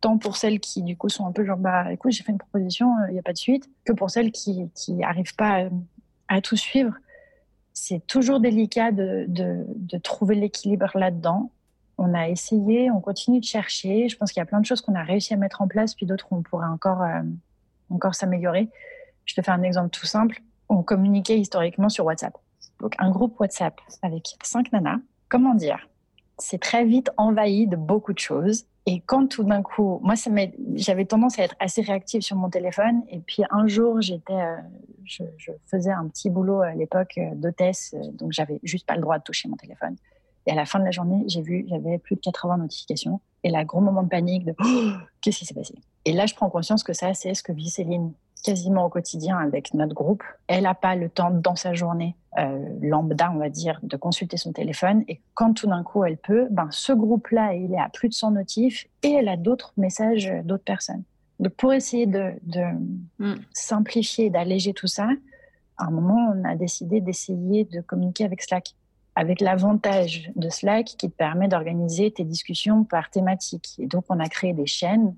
Tant 0.00 0.18
pour 0.18 0.36
celles 0.36 0.60
qui 0.60 0.82
du 0.82 0.96
coup 0.96 1.08
sont 1.08 1.26
un 1.26 1.32
peu 1.32 1.44
genre 1.44 1.56
bah 1.56 1.92
écoute 1.92 2.12
j'ai 2.12 2.22
fait 2.22 2.32
une 2.32 2.38
proposition 2.38 2.98
euh, 2.98 3.06
il 3.08 3.14
n'y 3.14 3.18
a 3.18 3.22
pas 3.22 3.32
de 3.32 3.38
suite 3.38 3.70
que 3.84 3.92
pour 3.92 4.10
celles 4.10 4.32
qui 4.32 4.68
qui 4.74 5.00
pas 5.38 5.68
à 6.28 6.40
tout 6.40 6.56
suivre 6.56 6.94
c'est 7.78 8.06
toujours 8.06 8.40
délicat 8.40 8.90
de, 8.90 9.26
de, 9.28 9.98
trouver 9.98 10.34
l'équilibre 10.34 10.90
là-dedans. 10.94 11.50
On 11.98 12.14
a 12.14 12.26
essayé, 12.30 12.90
on 12.90 13.02
continue 13.02 13.38
de 13.38 13.44
chercher. 13.44 14.08
Je 14.08 14.16
pense 14.16 14.32
qu'il 14.32 14.40
y 14.40 14.42
a 14.42 14.46
plein 14.46 14.60
de 14.60 14.64
choses 14.64 14.80
qu'on 14.80 14.94
a 14.94 15.02
réussi 15.02 15.34
à 15.34 15.36
mettre 15.36 15.60
en 15.60 15.68
place, 15.68 15.94
puis 15.94 16.06
d'autres 16.06 16.26
où 16.30 16.36
on 16.36 16.42
pourrait 16.42 16.68
encore, 16.68 17.02
euh, 17.02 17.20
encore 17.90 18.14
s'améliorer. 18.14 18.70
Je 19.26 19.34
te 19.34 19.42
fais 19.42 19.50
un 19.50 19.62
exemple 19.62 19.90
tout 19.90 20.06
simple. 20.06 20.40
On 20.70 20.82
communiquait 20.82 21.38
historiquement 21.38 21.90
sur 21.90 22.06
WhatsApp. 22.06 22.38
Donc 22.80 22.94
un 22.98 23.10
groupe 23.10 23.38
WhatsApp 23.38 23.78
avec 24.00 24.36
cinq 24.42 24.72
nanas. 24.72 25.00
Comment 25.28 25.54
dire? 25.54 25.86
C'est 26.38 26.60
très 26.60 26.86
vite 26.86 27.10
envahi 27.18 27.66
de 27.66 27.76
beaucoup 27.76 28.14
de 28.14 28.18
choses. 28.18 28.64
Et 28.88 29.00
quand 29.00 29.26
tout 29.26 29.42
d'un 29.42 29.62
coup, 29.62 29.98
moi, 30.02 30.14
j'avais 30.74 31.04
tendance 31.04 31.40
à 31.40 31.42
être 31.42 31.56
assez 31.58 31.82
réactive 31.82 32.22
sur 32.22 32.36
mon 32.36 32.48
téléphone. 32.48 33.02
Et 33.08 33.18
puis 33.18 33.42
un 33.50 33.66
jour, 33.66 34.00
j'étais, 34.00 34.32
euh, 34.32 34.56
je, 35.04 35.24
faisais 35.66 35.90
un 35.90 36.06
petit 36.06 36.30
boulot 36.30 36.60
à 36.60 36.72
l'époque 36.72 37.18
euh, 37.18 37.34
d'hôtesse, 37.34 37.94
euh, 37.94 38.12
donc 38.12 38.30
j'avais 38.30 38.60
juste 38.62 38.86
pas 38.86 38.94
le 38.94 39.00
droit 39.00 39.18
de 39.18 39.24
toucher 39.24 39.48
mon 39.48 39.56
téléphone. 39.56 39.96
Et 40.46 40.52
à 40.52 40.54
la 40.54 40.64
fin 40.64 40.78
de 40.78 40.84
la 40.84 40.92
journée, 40.92 41.24
j'ai 41.26 41.42
vu, 41.42 41.66
j'avais 41.68 41.98
plus 41.98 42.14
de 42.14 42.20
80 42.20 42.58
notifications. 42.58 43.20
Et 43.42 43.50
là, 43.50 43.64
gros 43.64 43.80
moment 43.80 44.04
de 44.04 44.08
panique 44.08 44.44
de 44.44 44.54
qu'est-ce 45.20 45.38
qui 45.38 45.46
s'est 45.46 45.54
passé? 45.54 45.74
Et 46.04 46.12
là, 46.12 46.26
je 46.26 46.36
prends 46.36 46.48
conscience 46.48 46.84
que 46.84 46.92
ça, 46.92 47.12
c'est 47.12 47.34
ce 47.34 47.42
que 47.42 47.50
vit 47.50 47.68
Céline 47.68 48.12
quasiment 48.46 48.86
au 48.86 48.88
quotidien 48.88 49.38
avec 49.38 49.74
notre 49.74 49.92
groupe. 49.92 50.22
Elle 50.46 50.62
n'a 50.62 50.74
pas 50.74 50.94
le 50.94 51.08
temps 51.08 51.32
dans 51.32 51.56
sa 51.56 51.74
journée 51.74 52.14
euh, 52.38 52.64
lambda, 52.80 53.32
on 53.34 53.38
va 53.38 53.48
dire, 53.48 53.80
de 53.82 53.96
consulter 53.96 54.36
son 54.36 54.52
téléphone. 54.52 55.02
Et 55.08 55.20
quand 55.34 55.52
tout 55.52 55.66
d'un 55.66 55.82
coup 55.82 56.04
elle 56.04 56.16
peut, 56.16 56.46
ben, 56.52 56.68
ce 56.70 56.92
groupe-là, 56.92 57.54
il 57.54 57.74
est 57.74 57.80
à 57.80 57.88
plus 57.88 58.08
de 58.08 58.14
100 58.14 58.30
notifs 58.30 58.86
et 59.02 59.14
elle 59.14 59.28
a 59.28 59.36
d'autres 59.36 59.72
messages 59.76 60.32
d'autres 60.44 60.62
personnes. 60.62 61.02
Donc 61.40 61.54
pour 61.54 61.72
essayer 61.72 62.06
de, 62.06 62.34
de 62.44 62.62
mm. 63.18 63.34
simplifier, 63.52 64.30
d'alléger 64.30 64.72
tout 64.74 64.86
ça, 64.86 65.08
à 65.76 65.86
un 65.86 65.90
moment, 65.90 66.32
on 66.32 66.44
a 66.44 66.54
décidé 66.54 67.00
d'essayer 67.00 67.64
de 67.64 67.80
communiquer 67.80 68.24
avec 68.24 68.42
Slack. 68.42 68.76
Avec 69.16 69.40
l'avantage 69.40 70.30
de 70.36 70.48
Slack 70.50 70.86
qui 70.86 71.10
te 71.10 71.16
permet 71.16 71.48
d'organiser 71.48 72.12
tes 72.12 72.24
discussions 72.24 72.84
par 72.84 73.10
thématique. 73.10 73.74
Et 73.78 73.86
donc, 73.86 74.04
on 74.08 74.20
a 74.20 74.28
créé 74.28 74.52
des 74.52 74.66
chaînes 74.66 75.16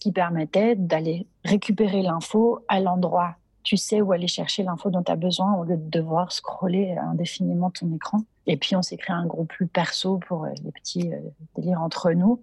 qui 0.00 0.12
permettait 0.12 0.74
d'aller 0.74 1.26
récupérer 1.44 2.02
l'info 2.02 2.64
à 2.68 2.80
l'endroit. 2.80 3.36
Tu 3.62 3.76
sais 3.76 4.00
où 4.00 4.12
aller 4.12 4.26
chercher 4.26 4.62
l'info 4.62 4.90
dont 4.90 5.02
tu 5.02 5.12
as 5.12 5.16
besoin 5.16 5.54
au 5.54 5.64
lieu 5.64 5.76
de 5.76 5.90
devoir 5.90 6.32
scroller 6.32 6.96
indéfiniment 6.96 7.70
ton 7.70 7.94
écran. 7.94 8.22
Et 8.46 8.56
puis, 8.56 8.74
on 8.74 8.82
s'est 8.82 8.96
créé 8.96 9.14
un 9.14 9.26
groupe 9.26 9.48
plus 9.48 9.66
perso 9.66 10.18
pour 10.26 10.44
euh, 10.44 10.50
les 10.64 10.72
petits 10.72 11.12
euh, 11.12 11.18
délires 11.54 11.82
entre 11.82 12.10
nous. 12.12 12.40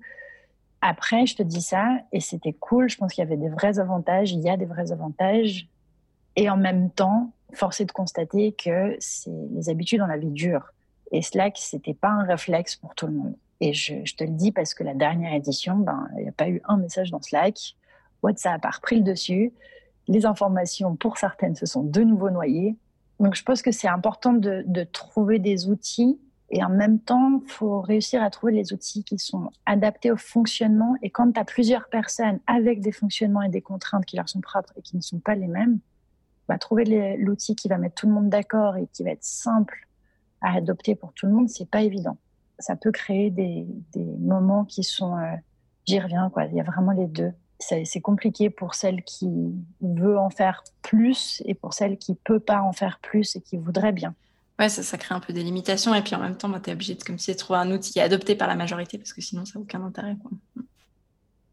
Après, 0.81 1.25
je 1.25 1.35
te 1.35 1.43
dis 1.43 1.61
ça, 1.61 1.97
et 2.11 2.19
c'était 2.19 2.53
cool. 2.53 2.87
Je 2.87 2.97
pense 2.97 3.13
qu'il 3.13 3.23
y 3.23 3.27
avait 3.27 3.35
des 3.35 3.49
vrais 3.49 3.79
avantages. 3.79 4.31
Il 4.31 4.41
y 4.41 4.49
a 4.49 4.57
des 4.57 4.65
vrais 4.65 4.91
avantages. 4.91 5.67
Et 6.35 6.51
en 6.51 6.57
même 6.57 6.91
temps, 6.91 7.31
force 7.53 7.81
de 7.81 7.91
constater 7.91 8.51
que 8.51 8.95
c'est 8.99 9.31
les 9.51 9.69
habitudes 9.69 9.99
dans 9.99 10.07
la 10.07 10.17
vie 10.17 10.29
dure. 10.29 10.71
Et 11.11 11.23
Slack, 11.23 11.57
c'était 11.57 11.95
pas 11.95 12.09
un 12.09 12.23
réflexe 12.23 12.75
pour 12.75 12.93
tout 12.93 13.07
le 13.07 13.13
monde. 13.13 13.35
Et 13.59 13.73
je, 13.73 14.15
te 14.15 14.23
le 14.23 14.31
dis 14.31 14.51
parce 14.51 14.73
que 14.73 14.83
la 14.83 14.93
dernière 14.93 15.33
édition, 15.33 15.77
ben, 15.77 16.07
il 16.17 16.23
n'y 16.23 16.29
a 16.29 16.33
pas 16.33 16.49
eu 16.49 16.61
un 16.65 16.77
message 16.77 17.11
dans 17.11 17.21
Slack. 17.21 17.75
WhatsApp 18.21 18.63
a 18.65 18.69
repris 18.69 18.97
le 18.97 19.03
dessus. 19.03 19.53
Les 20.07 20.25
informations, 20.25 20.95
pour 20.95 21.17
certaines, 21.17 21.55
se 21.55 21.65
sont 21.65 21.83
de 21.83 22.01
nouveau 22.01 22.29
noyées. 22.29 22.77
Donc, 23.19 23.35
je 23.35 23.43
pense 23.43 23.61
que 23.61 23.71
c'est 23.71 23.87
important 23.87 24.33
de, 24.33 24.63
de, 24.67 24.83
trouver 24.83 25.39
des 25.39 25.69
outils 25.69 26.19
et 26.49 26.63
en 26.63 26.69
même 26.69 26.99
temps, 26.99 27.41
il 27.43 27.51
faut 27.51 27.81
réussir 27.81 28.23
à 28.23 28.29
trouver 28.29 28.53
les 28.53 28.71
outils 28.73 29.03
qui 29.03 29.17
sont 29.19 29.49
adaptés 29.65 30.11
au 30.11 30.17
fonctionnement. 30.17 30.95
Et 31.01 31.09
quand 31.09 31.31
tu 31.31 31.39
as 31.39 31.45
plusieurs 31.45 31.89
personnes 31.89 32.39
avec 32.47 32.79
des 32.79 32.91
fonctionnements 32.91 33.41
et 33.41 33.49
des 33.49 33.61
contraintes 33.61 34.05
qui 34.05 34.15
leur 34.15 34.29
sont 34.29 34.39
propres 34.39 34.71
et 34.77 34.81
qui 34.81 34.95
ne 34.95 35.01
sont 35.01 35.19
pas 35.19 35.35
les 35.35 35.47
mêmes, 35.47 35.79
bah, 36.47 36.57
trouver 36.57 37.17
l'outil 37.17 37.55
qui 37.55 37.67
va 37.67 37.77
mettre 37.77 37.95
tout 37.95 38.07
le 38.07 38.13
monde 38.13 38.29
d'accord 38.29 38.77
et 38.77 38.87
qui 38.93 39.03
va 39.03 39.09
être 39.09 39.23
simple 39.23 39.87
à 40.41 40.53
adopter 40.53 40.95
pour 40.95 41.11
tout 41.13 41.25
le 41.25 41.33
monde, 41.33 41.49
c'est 41.49 41.69
pas 41.69 41.81
évident. 41.81 42.17
Ça 42.59 42.75
peut 42.75 42.91
créer 42.91 43.29
des, 43.29 43.65
moments 44.19 44.65
qui 44.65 44.83
sont, 44.83 45.17
euh, 45.17 45.35
j'y 45.85 45.99
reviens 45.99 46.29
quoi. 46.29 46.45
Il 46.45 46.55
y 46.55 46.59
a 46.59 46.63
vraiment 46.63 46.91
les 46.91 47.07
deux. 47.07 47.31
C'est 47.59 48.01
compliqué 48.01 48.51
pour 48.51 48.75
celle 48.75 49.03
qui 49.03 49.27
veut 49.81 50.19
en 50.19 50.29
faire 50.29 50.63
plus 50.83 51.41
et 51.45 51.55
pour 51.55 51.73
celle 51.73 51.97
qui 51.97 52.13
peut 52.13 52.39
pas 52.39 52.61
en 52.61 52.71
faire 52.71 52.99
plus 53.01 53.35
et 53.35 53.41
qui 53.41 53.57
voudrait 53.57 53.93
bien. 53.93 54.13
Ouais, 54.59 54.69
ça, 54.69 54.83
ça 54.83 54.97
crée 54.97 55.15
un 55.15 55.19
peu 55.19 55.33
des 55.33 55.43
limitations 55.43 55.95
et 55.95 56.03
puis 56.03 56.13
en 56.13 56.19
même 56.19 56.37
temps, 56.37 56.49
bah, 56.49 56.59
tu 56.63 56.69
es 56.69 56.73
obligé 56.73 56.93
de, 56.93 57.03
comme 57.03 57.17
si 57.17 57.35
trouver 57.35 57.59
un 57.59 57.71
outil 57.71 57.99
adopté 57.99 58.35
par 58.35 58.47
la 58.47 58.55
majorité 58.55 58.99
parce 58.99 59.11
que 59.11 59.21
sinon, 59.21 59.45
ça 59.45 59.57
n'a 59.57 59.63
aucun 59.63 59.83
intérêt. 59.83 60.15
Quoi. 60.21 60.31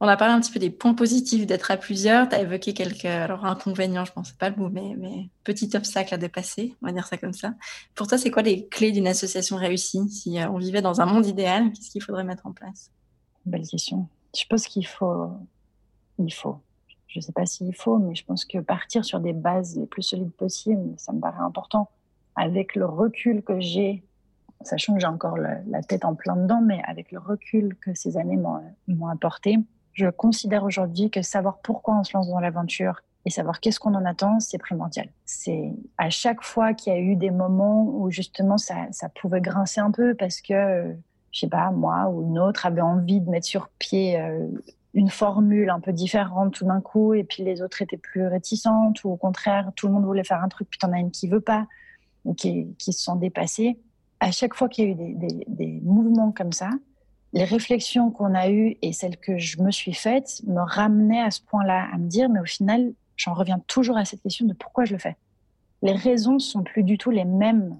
On 0.01 0.09
a 0.09 0.17
parlé 0.17 0.35
un 0.35 0.41
petit 0.41 0.53
peu 0.53 0.59
des 0.59 0.71
points 0.71 0.95
positifs 0.95 1.47
d'être 1.47 1.71
à 1.71 1.77
plusieurs. 1.77 2.29
Tu 2.29 2.35
as 2.35 2.41
évoqué 2.41 2.75
quelques 2.75 3.05
inconvénients, 3.05 4.05
je 4.05 4.13
pense, 4.13 4.33
pas 4.33 4.51
le 4.51 4.57
mot, 4.57 4.69
mais, 4.69 4.95
mais 4.99 5.31
petit 5.45 5.71
obstacle 5.75 6.13
à 6.13 6.19
dépasser, 6.19 6.75
on 6.83 6.87
va 6.87 6.93
dire 6.93 7.07
ça 7.07 7.17
comme 7.17 7.33
ça. 7.33 7.55
Pour 7.95 8.07
toi, 8.07 8.19
c'est 8.19 8.31
quoi 8.31 8.43
les 8.43 8.67
clés 8.67 8.93
d'une 8.93 9.07
association 9.07 9.57
réussie? 9.57 10.09
Si 10.11 10.39
euh, 10.39 10.51
on 10.51 10.59
vivait 10.59 10.83
dans 10.83 11.01
un 11.01 11.07
monde 11.07 11.27
idéal, 11.27 11.71
qu'est-ce 11.73 11.91
qu'il 11.91 12.03
faudrait 12.03 12.25
mettre 12.25 12.47
en 12.47 12.53
place? 12.53 12.91
Belle 13.47 13.67
question. 13.67 14.09
Je 14.37 14.45
pense 14.51 14.67
qu'il 14.67 14.87
faut. 14.87 15.31
Il 16.19 16.33
faut. 16.33 16.61
Je 17.07 17.21
ne 17.21 17.23
sais 17.23 17.33
pas 17.33 17.47
s'il 17.47 17.75
faut, 17.75 17.99
mais 17.99 18.17
je 18.17 18.25
pense 18.25 18.45
que 18.45 18.59
partir 18.59 19.05
sur 19.05 19.21
des 19.21 19.33
bases 19.33 19.77
les 19.77 19.87
plus 19.87 20.03
solides 20.03 20.33
possibles, 20.33 20.93
ça 20.97 21.13
me 21.13 21.21
paraît 21.21 21.45
important. 21.45 21.89
Avec 22.35 22.75
le 22.75 22.85
recul 22.85 23.43
que 23.43 23.61
j'ai, 23.61 24.03
sachant 24.63 24.95
que 24.95 25.01
j'ai 25.01 25.07
encore 25.07 25.37
la 25.37 25.83
tête 25.83 26.05
en 26.05 26.17
plein 26.17 26.35
dedans, 26.35 26.61
mais 26.61 26.83
avec 26.85 27.13
le 27.13 27.21
recul 27.21 27.77
que 27.77 27.95
ces 27.95 28.17
années 28.17 28.37
m'ont 28.89 29.07
apporté, 29.07 29.59
je 29.95 30.09
considère 30.09 30.65
aujourd'hui 30.65 31.11
que 31.11 31.23
savoir 31.23 31.59
pourquoi 31.59 31.99
on 31.99 32.05
se 32.05 32.17
lance 32.17 32.29
dans 32.29 32.41
l'aventure 32.41 33.01
et 33.25 33.31
savoir 33.31 33.61
qu'est-ce 33.61 33.81
qu'on 33.81 33.95
en 33.95 34.05
attend, 34.05 34.39
c'est 34.41 34.59
primordial. 34.59 35.09
C'est 35.25 35.73
à 35.97 36.11
chaque 36.11 36.43
fois 36.43 36.75
qu'il 36.75 36.93
y 36.93 36.97
a 36.97 36.99
eu 36.99 37.17
des 37.17 37.31
moments 37.31 37.85
où 37.85 38.11
justement 38.11 38.59
ça, 38.59 38.75
ça 38.91 39.09
pouvait 39.09 39.41
grincer 39.41 39.81
un 39.81 39.91
peu 39.91 40.15
parce 40.15 40.41
que, 40.41 40.95
je 41.33 41.41
sais 41.41 41.49
pas, 41.49 41.71
moi 41.71 42.09
ou 42.09 42.23
une 42.23 42.39
autre 42.39 42.67
avait 42.67 42.83
envie 42.83 43.21
de 43.21 43.31
mettre 43.31 43.47
sur 43.47 43.69
pied 43.79 44.21
euh, 44.21 44.47
une 44.93 45.09
formule 45.09 45.71
un 45.71 45.81
peu 45.81 45.93
différente 45.93 46.53
tout 46.53 46.67
d'un 46.67 46.81
coup 46.81 47.15
et 47.15 47.25
puis 47.25 47.43
les 47.43 47.63
autres 47.63 47.81
étaient 47.81 47.97
plus 47.97 48.27
réticentes 48.27 49.03
ou 49.05 49.11
au 49.11 49.17
contraire, 49.17 49.71
tout 49.75 49.87
le 49.87 49.95
monde 49.95 50.05
voulait 50.05 50.25
faire 50.25 50.43
un 50.43 50.49
truc 50.49 50.69
puis 50.69 50.79
t'en 50.79 50.93
as 50.93 50.99
une 50.99 51.11
qui 51.11 51.29
veut 51.29 51.41
pas 51.41 51.67
ou 52.25 52.35
qui, 52.35 52.75
qui 52.79 52.93
se 52.93 53.03
sont 53.03 53.17
dépassées. 53.17 53.79
À 54.21 54.33
chaque 54.33 54.55
fois 54.55 54.69
qu'il 54.69 54.85
y 54.85 54.89
a 54.89 54.91
eu 54.91 54.95
des, 54.95 55.15
des, 55.15 55.45
des 55.49 55.81
mouvements 55.83 56.33
comme 56.33 56.53
ça, 56.53 56.71
les 57.35 57.45
réflexions 57.45 58.13
qu'on 58.13 58.33
a 58.33 58.49
eues 58.49 58.77
et 58.81 58.93
celles 58.93 59.17
que 59.17 59.39
je 59.39 59.61
me 59.61 59.73
suis 59.73 59.93
faites 59.93 60.41
me 60.47 60.61
ramenaient 60.61 61.21
à 61.21 61.33
ce 61.33 61.43
point-là, 61.43 61.89
à 61.93 61.99
me 61.99 62.07
dire, 62.07 62.29
mais 62.29 62.39
au 62.39 62.45
final, 62.45 62.93
j'en 63.17 63.35
reviens 63.35 63.59
toujours 63.67 63.97
à 63.97 64.05
cette 64.05 64.23
question 64.23 64.47
de 64.47 64.55
pourquoi 64.55 64.85
je 64.85 64.93
le 64.93 65.01
fais. 65.01 65.17
Les 65.83 65.93
raisons 65.93 66.39
sont 66.39 66.63
plus 66.63 66.85
du 66.85 66.97
tout 66.97 67.11
les 67.11 67.25
mêmes 67.25 67.77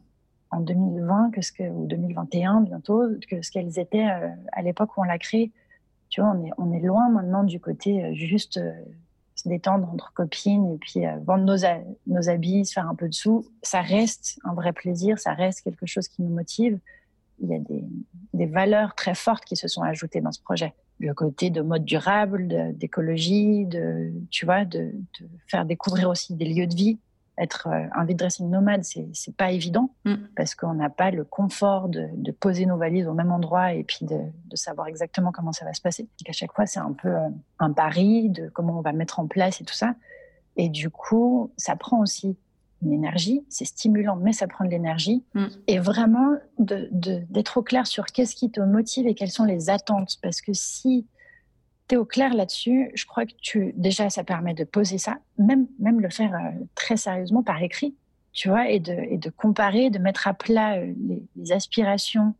en 0.51 0.61
2020 0.61 1.31
que 1.31 1.41
ce 1.41 1.53
que, 1.53 1.63
ou 1.63 1.87
2021 1.87 2.63
bientôt 2.63 3.05
que 3.31 3.43
ce 3.43 3.53
qu'elles 3.53 3.79
étaient 3.79 4.09
euh, 4.11 4.29
à 4.53 4.63
l'époque 4.63 4.97
où 4.97 5.03
on 5.03 5.05
l'a 5.05 5.19
créé. 5.19 5.53
Tu 6.09 6.21
vois, 6.21 6.35
on 6.37 6.45
est, 6.45 6.51
on 6.59 6.73
est 6.73 6.81
loin 6.81 7.09
maintenant 7.09 7.45
du 7.45 7.61
côté 7.61 8.05
euh, 8.05 8.13
juste 8.13 8.57
euh, 8.57 8.73
se 9.37 9.49
détendre 9.49 9.89
entre 9.89 10.13
copines 10.15 10.75
et 10.75 10.79
puis 10.79 11.03
vendre 11.25 11.45
nos, 11.45 11.57
nos 12.09 12.29
habits, 12.29 12.65
se 12.65 12.73
faire 12.73 12.89
un 12.89 12.95
peu 12.97 13.09
de 13.09 13.15
sous. 13.15 13.45
Ça 13.63 13.83
reste 13.83 14.39
un 14.45 14.55
vrai 14.55 14.73
plaisir, 14.73 15.19
ça 15.19 15.33
reste 15.33 15.61
quelque 15.63 15.87
chose 15.87 16.09
qui 16.09 16.23
nous 16.23 16.35
motive 16.35 16.79
il 17.41 17.49
y 17.49 17.55
a 17.55 17.59
des, 18.33 18.47
valeurs 18.47 18.95
très 18.95 19.15
fortes 19.15 19.45
qui 19.45 19.57
se 19.57 19.69
sont 19.69 19.83
ajoutées 19.83 20.21
dans 20.21 20.33
ce 20.33 20.41
projet. 20.41 20.75
Le 21.01 21.13
côté 21.15 21.51
de 21.51 21.61
mode 21.61 21.85
durable, 21.85 22.73
d'écologie, 22.77 23.67
de, 23.67 24.13
tu 24.31 24.45
vois, 24.45 24.65
de, 24.65 24.93
faire 25.49 25.65
découvrir 25.65 26.09
aussi 26.09 26.35
des 26.35 26.45
lieux 26.45 26.67
de 26.67 26.75
vie. 26.75 26.99
Être 27.37 27.67
euh, 27.67 27.87
un 27.97 28.05
vide 28.05 28.19
dressing 28.19 28.49
nomade, 28.49 28.85
c'est 28.85 29.37
pas 29.37 29.51
évident 29.51 29.91
mm. 30.05 30.15
parce 30.37 30.55
qu'on 30.55 30.75
n'a 30.75 30.89
pas 30.89 31.11
le 31.11 31.25
confort 31.25 31.89
de, 31.89 32.09
poser 32.31 32.65
nos 32.65 32.77
valises 32.77 33.09
au 33.09 33.13
même 33.13 33.33
endroit 33.33 33.73
et 33.73 33.83
puis 33.83 34.07
de, 34.07 34.21
savoir 34.55 34.87
exactement 34.87 35.33
comment 35.33 35.51
ça 35.51 35.65
va 35.65 35.73
se 35.73 35.81
passer. 35.81 36.09
À 36.29 36.33
chaque 36.33 36.53
fois, 36.53 36.67
c'est 36.67 36.79
un 36.79 36.93
peu 36.93 37.09
euh, 37.09 37.29
un 37.59 37.73
pari 37.73 38.31
de 38.31 38.49
comment 38.51 38.79
on 38.79 38.83
va 38.83 38.93
mettre 38.93 39.19
en 39.19 39.27
place 39.27 39.61
et 39.61 39.65
tout 39.65 39.75
ça. 39.75 39.97
Et 40.57 40.69
du 40.69 40.91
coup, 40.91 41.51
ça 41.57 41.75
prend 41.75 42.01
aussi 42.01 42.37
une 42.85 42.93
énergie, 42.93 43.45
c'est 43.49 43.65
stimulant, 43.65 44.17
mais 44.17 44.33
ça 44.33 44.47
prend 44.47 44.65
de 44.65 44.71
l'énergie. 44.71 45.25
Mm. 45.35 45.47
Et 45.67 45.79
vraiment 45.79 46.37
d'être 46.59 47.57
au 47.59 47.63
clair 47.63 47.87
sur 47.87 48.07
qu'est-ce 48.07 48.35
qui 48.35 48.51
te 48.51 48.61
motive 48.61 49.07
et 49.07 49.15
quelles 49.15 49.31
sont 49.31 49.45
les 49.45 49.71
attentes. 49.71 50.19
Parce 50.23 50.41
que 50.41 50.53
si 50.53 51.07
tu 51.89 51.95
es 51.95 51.99
au 51.99 52.05
clair 52.05 52.35
là-dessus, 52.35 52.91
je 52.95 53.07
crois 53.07 53.27
que 53.27 53.33
tu, 53.41 53.73
déjà, 53.77 54.11
ça 54.11 54.25
permet 54.25 54.55
de 54.55 54.65
poser 54.65 54.99
ça, 54.99 55.19
même, 55.39 55.67
même 55.79 56.01
le 56.01 56.11
faire 56.11 56.35
euh, 56.35 56.65
très 56.75 56.97
sérieusement 56.97 57.43
par 57.43 57.63
écrit, 57.63 57.95
tu 58.33 58.49
vois, 58.49 58.71
et 58.71 58.81
de, 58.81 58.93
et 58.93 59.19
de 59.19 59.31
comparer, 59.31 59.91
de 59.91 59.99
mettre 59.99 60.27
à 60.27 60.35
plat 60.35 60.79
euh, 60.79 60.93
les, 61.37 61.53
aspirations 61.53 62.35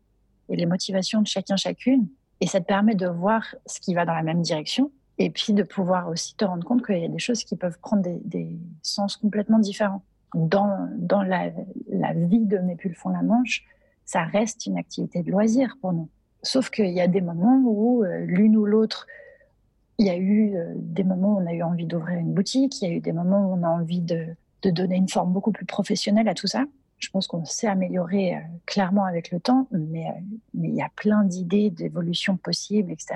et 0.49 0.55
les 0.55 0.65
motivations 0.65 1.21
de 1.21 1.27
chacun, 1.27 1.55
chacune. 1.55 2.07
Et 2.41 2.47
ça 2.47 2.59
te 2.59 2.65
permet 2.65 2.95
de 2.95 3.07
voir 3.07 3.55
ce 3.65 3.79
qui 3.79 3.93
va 3.93 4.05
dans 4.05 4.13
la 4.13 4.23
même 4.23 4.41
direction. 4.41 4.91
Et 5.17 5.29
puis 5.29 5.53
de 5.53 5.63
pouvoir 5.63 6.09
aussi 6.09 6.35
te 6.35 6.43
rendre 6.43 6.65
compte 6.65 6.85
qu'il 6.85 6.97
y 6.97 7.05
a 7.05 7.07
des 7.07 7.19
choses 7.19 7.45
qui 7.45 7.55
peuvent 7.55 7.79
prendre 7.79 8.03
des, 8.03 8.19
des 8.25 8.59
sens 8.81 9.15
complètement 9.15 9.59
différents 9.59 10.03
dans, 10.35 11.23
la, 11.23 11.49
vie 12.13 12.45
de 12.45 12.57
Mes 12.59 12.75
Pulls 12.75 12.93
font 12.93 13.09
la 13.09 13.23
Manche, 13.23 13.65
ça 14.05 14.23
reste 14.23 14.65
une 14.65 14.77
activité 14.77 15.23
de 15.23 15.31
loisir 15.31 15.77
pour 15.81 15.93
nous. 15.93 16.09
Sauf 16.43 16.69
qu'il 16.69 16.91
y 16.91 17.01
a 17.01 17.07
des 17.07 17.21
moments 17.21 17.61
où 17.65 18.03
euh, 18.03 18.19
l'une 18.25 18.55
ou 18.55 18.65
l'autre, 18.65 19.07
il 19.97 20.05
y 20.05 20.09
a 20.09 20.17
eu 20.17 20.55
euh, 20.55 20.73
des 20.75 21.03
moments 21.03 21.35
où 21.35 21.41
on 21.41 21.47
a 21.47 21.53
eu 21.53 21.63
envie 21.63 21.85
d'ouvrir 21.85 22.19
une 22.19 22.33
boutique, 22.33 22.81
il 22.81 22.89
y 22.89 22.91
a 22.91 22.95
eu 22.95 22.99
des 22.99 23.13
moments 23.13 23.49
où 23.49 23.57
on 23.57 23.63
a 23.63 23.69
envie 23.69 24.01
de, 24.01 24.27
donner 24.63 24.95
une 24.95 25.09
forme 25.09 25.31
beaucoup 25.31 25.51
plus 25.51 25.65
professionnelle 25.65 26.27
à 26.27 26.33
tout 26.33 26.47
ça. 26.47 26.65
Je 26.97 27.09
pense 27.11 27.27
qu'on 27.27 27.45
s'est 27.45 27.67
amélioré 27.67 28.35
euh, 28.35 28.39
clairement 28.65 29.05
avec 29.05 29.31
le 29.31 29.39
temps, 29.39 29.67
mais, 29.71 30.05
mais 30.55 30.69
il 30.69 30.75
y 30.75 30.81
a 30.81 30.89
plein 30.95 31.23
d'idées 31.23 31.69
d'évolution 31.69 32.35
possibles, 32.35 32.91
etc. 32.91 33.15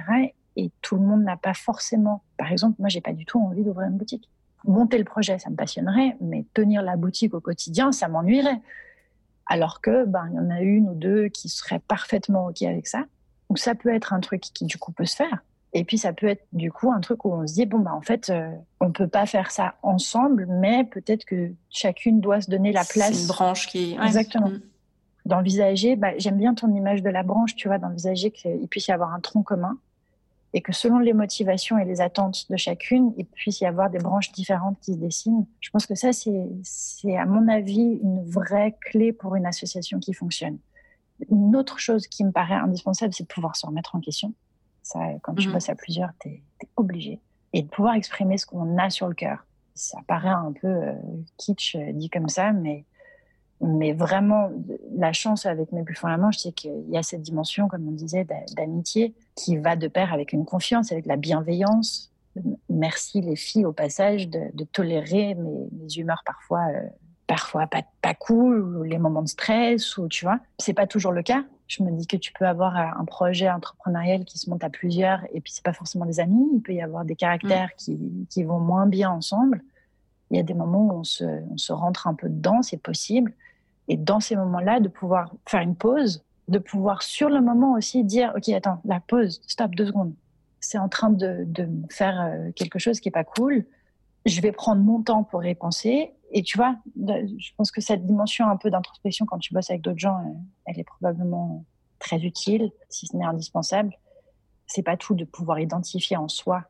Et 0.55 0.69
tout 0.82 0.95
le 0.95 1.01
monde 1.01 1.23
n'a 1.23 1.38
pas 1.38 1.55
forcément. 1.55 2.21
Par 2.38 2.51
exemple, 2.51 2.75
moi, 2.79 2.89
j'ai 2.89 3.01
pas 3.01 3.13
du 3.13 3.25
tout 3.25 3.39
envie 3.39 3.63
d'ouvrir 3.63 3.88
une 3.88 3.97
boutique 3.97 4.29
monter 4.65 4.98
le 4.98 5.04
projet, 5.04 5.39
ça 5.39 5.50
me 5.50 5.56
passionnerait, 5.56 6.17
mais 6.22 6.45
tenir 6.54 6.82
la 6.82 6.95
boutique 6.95 7.34
au 7.34 7.39
quotidien, 7.39 7.91
ça 7.91 8.08
m'ennuierait. 8.08 8.62
Alors 9.45 9.82
que, 9.82 10.06
ben, 10.06 10.28
il 10.32 10.36
y 10.36 10.39
en 10.39 10.50
a 10.50 10.62
une 10.62 10.89
ou 10.89 10.93
deux 10.93 11.28
qui 11.30 11.50
seraient 11.50 11.80
parfaitement 11.80 12.48
OK 12.48 12.62
avec 12.62 12.88
ça. 12.88 13.06
Donc, 13.50 13.58
ça 13.58 13.74
peut 13.74 13.89
être 13.89 14.13
un 14.13 14.19
truc 14.19 14.41
qui, 14.41 14.65
du 14.65 14.78
coup, 14.78 14.91
peut 14.91 15.06
se 15.06 15.15
faire. 15.15 15.43
Et 15.74 15.84
puis, 15.84 15.98
ça 15.98 16.13
peut 16.13 16.28
être, 16.28 16.45
du 16.54 16.72
coup, 16.72 16.91
un 16.91 17.00
truc 17.00 17.26
où 17.26 17.34
on 17.34 17.48
se 17.48 17.54
dit, 17.54 17.65
bon, 17.65 17.80
ben, 17.80 17.91
en 17.91 18.02
fait, 18.02 18.30
euh, 18.30 18.52
on 18.80 18.91
peut 18.91 19.08
pas 19.08 19.26
faire 19.26 19.52
ça 19.52 19.76
ensemble, 19.82 20.45
mais 20.48 20.84
peut-être 20.84 21.26
que 21.26 21.52
chacune 21.69 22.22
doit 22.22 22.41
se 22.41 22.50
donner 22.50 22.72
la 22.72 22.84
place. 22.84 23.13
C'est 23.13 23.22
une 23.22 23.28
branche 23.28 23.67
qui. 23.67 23.98
Exactement. 24.04 24.50
Mm. 24.50 24.62
D'envisager, 25.26 25.95
bah, 25.95 26.17
j'aime 26.17 26.38
bien 26.38 26.54
ton 26.54 26.74
image 26.74 27.04
de 27.04 27.10
la 27.10 27.24
branche, 27.24 27.56
tu 27.56 27.67
vois, 27.67 27.78
d'envisager 27.78 28.32
qu'il 28.32 28.67
puisse 28.67 28.88
y 28.88 28.91
avoir 28.91 29.13
un 29.13 29.19
tronc 29.19 29.43
commun 29.43 29.78
et 30.53 30.62
que 30.62 30.73
selon 30.73 30.99
les 30.99 31.13
motivations 31.13 31.77
et 31.77 31.85
les 31.85 32.01
attentes 32.01 32.49
de 32.49 32.57
chacune, 32.57 33.13
il 33.17 33.25
puisse 33.25 33.62
y 33.62 33.65
avoir 33.65 33.89
des 33.89 33.99
branches 33.99 34.31
différentes 34.31 34.79
qui 34.79 34.93
se 34.93 34.97
dessinent. 34.97 35.45
Je 35.59 35.69
pense 35.69 35.85
que 35.85 35.95
ça, 35.95 36.09
c'est, 36.12 37.17
à 37.17 37.25
mon 37.25 37.47
avis, 37.47 37.99
une 38.01 38.23
vraie 38.25 38.75
clé 38.81 39.13
pour 39.13 39.35
une 39.35 39.45
association 39.45 39.99
qui 39.99 40.13
fonctionne. 40.13 40.57
Une 41.29 41.55
autre 41.55 41.77
chose 41.79 42.07
qui 42.07 42.23
me 42.23 42.31
paraît 42.31 42.55
indispensable, 42.55 43.13
c'est 43.13 43.23
de 43.23 43.27
pouvoir 43.27 43.55
se 43.55 43.65
remettre 43.65 43.95
en 43.95 43.99
question. 43.99 44.33
Ça, 44.81 44.99
quand 45.21 45.35
tu 45.35 45.47
mhm. 45.47 45.53
bosses 45.53 45.69
à 45.69 45.75
plusieurs, 45.75 46.09
tu 46.19 46.29
es, 46.29 46.41
obligé. 46.77 47.19
Et 47.53 47.62
de 47.62 47.67
pouvoir 47.67 47.93
exprimer 47.93 48.38
ce 48.38 48.45
qu'on 48.45 48.77
a 48.77 48.89
sur 48.89 49.07
le 49.07 49.13
cœur. 49.13 49.45
Ça 49.75 49.99
paraît 50.07 50.29
un 50.29 50.51
peu 50.51 50.67
euh, 50.67 50.93
kitsch 51.38 51.75
euh, 51.75 51.91
dit 51.93 52.09
comme 52.09 52.29
ça, 52.29 52.51
mais 52.53 52.85
mais 53.62 53.91
vraiment, 53.91 54.49
la 54.95 55.12
chance 55.12 55.45
avec 55.45 55.73
Mes 55.73 55.83
Buffons 55.83 56.07
la 56.07 56.17
Manche, 56.17 56.38
c'est 56.38 56.53
qu'il 56.53 56.89
y 56.89 56.97
a 56.97 57.03
cette 57.03 57.21
dimension, 57.21 57.67
comme 57.67 57.88
on 57.89 57.91
disait, 57.91 58.25
d'amitié 58.55 59.13
qui 59.39 59.56
va 59.58 59.78
de 59.78 59.88
pair 59.88 60.13
avec 60.13 60.34
une 60.34 60.45
confiance, 60.45 60.91
avec 60.91 61.06
la 61.06 61.15
bienveillance. 61.15 62.12
Merci 62.69 63.21
les 63.21 63.38
filles 63.38 63.65
au 63.65 63.71
passage 63.71 64.28
de, 64.28 64.63
tolérer 64.65 65.36
mes, 65.36 65.93
humeurs 65.95 66.23
parfois, 66.25 66.67
euh, 66.73 66.82
parfois 67.25 67.65
pas, 67.67 67.84
pas 68.02 68.13
cool, 68.13 68.62
ou 68.62 68.84
les 68.84 68.97
moments 68.97 69.21
de 69.21 69.30
stress, 69.30 69.97
ou 69.97 70.10
tu 70.10 70.25
vois. 70.25 70.39
C'est 70.58 70.73
pas 70.73 70.88
toujours 70.88 71.13
le 71.13 71.23
cas. 71.23 71.43
Je 71.67 71.84
me 71.84 71.91
dis 71.91 72.06
que 72.06 72.17
tu 72.17 72.34
peux 72.34 72.45
avoir 72.47 72.75
un 72.75 73.06
projet 73.06 73.49
entrepreneurial 73.49 74.25
qui 74.25 74.39
se 74.39 74.49
monte 74.49 74.63
à 74.63 74.69
plusieurs, 74.69 75.23
et 75.34 75.39
puis 75.39 75.54
c'est 75.54 75.63
pas 75.63 75.73
forcément 75.73 76.06
des 76.06 76.19
amis. 76.19 76.49
Il 76.54 76.62
peut 76.62 76.73
y 76.73 76.82
avoir 76.82 77.06
des 77.06 77.15
caractères 77.15 77.69
mm. 77.69 77.78
qui, 77.78 77.99
qui 78.30 78.43
vont 78.43 78.60
moins 78.60 78.88
bien 78.88 79.10
ensemble. 79.10 79.63
Il 80.32 80.38
y 80.38 80.39
a 80.39 80.43
des 80.43 80.54
moments 80.54 80.88
où 80.88 80.91
on 80.91 81.04
se, 81.06 81.23
on 81.23 81.58
se 81.58 81.71
rentre 81.71 82.08
un 82.08 82.13
peu 82.13 82.28
dedans, 82.28 82.62
c'est 82.62 82.82
possible. 82.82 83.34
Et 83.88 83.95
dans 83.95 84.19
ces 84.19 84.36
moments-là, 84.36 84.80
de 84.80 84.89
pouvoir 84.89 85.34
faire 85.47 85.62
une 85.62 85.75
pause, 85.75 86.23
de 86.49 86.59
pouvoir 86.59 87.03
sur 87.03 87.29
le 87.29 87.41
moment 87.41 87.73
aussi 87.73 88.03
dire, 88.03 88.33
OK, 88.35 88.49
attends, 88.49 88.81
la 88.83 89.00
pause, 89.00 89.41
stop 89.47 89.75
deux 89.75 89.87
secondes. 89.87 90.13
C'est 90.60 90.77
en 90.77 90.89
train 90.89 91.10
de, 91.10 91.43
de 91.45 91.67
faire 91.89 92.19
euh, 92.19 92.52
quelque 92.54 92.79
chose 92.79 93.00
qui 93.00 93.10
est 93.10 93.12
pas 93.12 93.23
cool. 93.23 93.65
Je 94.25 94.41
vais 94.41 94.52
prendre 94.52 94.81
mon 94.81 95.02
temps 95.02 95.23
pour 95.23 95.45
y 95.45 95.56
penser. 95.56 96.12
Et 96.31 96.43
tu 96.43 96.58
vois, 96.58 96.75
je 96.95 97.52
pense 97.58 97.71
que 97.71 97.81
cette 97.81 98.06
dimension 98.06 98.47
un 98.47 98.58
peu 98.58 98.69
d'introspection 98.69 99.25
quand 99.25 99.39
tu 99.39 99.54
bosses 99.54 99.69
avec 99.69 99.81
d'autres 99.81 100.00
gens, 100.00 100.17
euh, 100.17 100.33
elle 100.65 100.79
est 100.79 100.83
probablement 100.83 101.63
très 102.00 102.17
utile, 102.17 102.71
si 102.89 103.08
ce 103.08 103.15
n'est 103.15 103.25
indispensable. 103.25 103.93
C'est 104.67 104.83
pas 104.83 104.97
tout 104.97 105.15
de 105.15 105.25
pouvoir 105.25 105.60
identifier 105.60 106.17
en 106.17 106.27
soi 106.27 106.65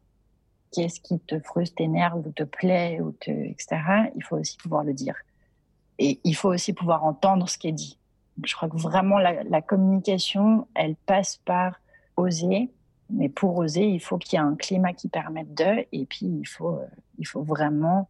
qu'est-ce 0.72 1.00
qui 1.00 1.20
te 1.20 1.40
frustre, 1.40 1.76
t'énerve 1.78 2.26
ou 2.26 2.32
te 2.32 2.44
plaît, 2.44 3.00
ou 3.02 3.12
te, 3.12 3.32
etc. 3.32 3.78
Il 4.16 4.24
faut 4.24 4.38
aussi 4.38 4.58
pouvoir 4.58 4.84
le 4.84 4.94
dire. 4.94 5.16
Et 5.98 6.20
il 6.24 6.36
faut 6.36 6.50
aussi 6.50 6.74
pouvoir 6.74 7.04
entendre 7.04 7.50
ce 7.50 7.58
qui 7.58 7.68
est 7.68 7.74
dit. 7.74 7.98
Je 8.44 8.56
crois 8.56 8.70
que 8.70 8.78
vraiment 8.78 9.18
la, 9.18 9.62
communication, 9.62 10.68
elle 10.76 10.96
passe 10.96 11.38
par 11.46 11.80
oser. 12.18 12.70
Mais 13.12 13.30
pour 13.30 13.58
oser, 13.58 13.88
il 13.88 14.00
faut 14.00 14.18
qu'il 14.18 14.38
y 14.38 14.42
ait 14.42 14.46
un 14.46 14.56
climat 14.56 14.94
qui 14.94 15.08
permette 15.08 15.54
de. 15.56 15.86
Et 15.92 16.06
puis, 16.06 16.28
il 16.28 16.48
faut, 16.48 16.76
euh, 16.76 16.86
il 17.18 17.26
faut 17.26 17.42
vraiment 17.42 18.08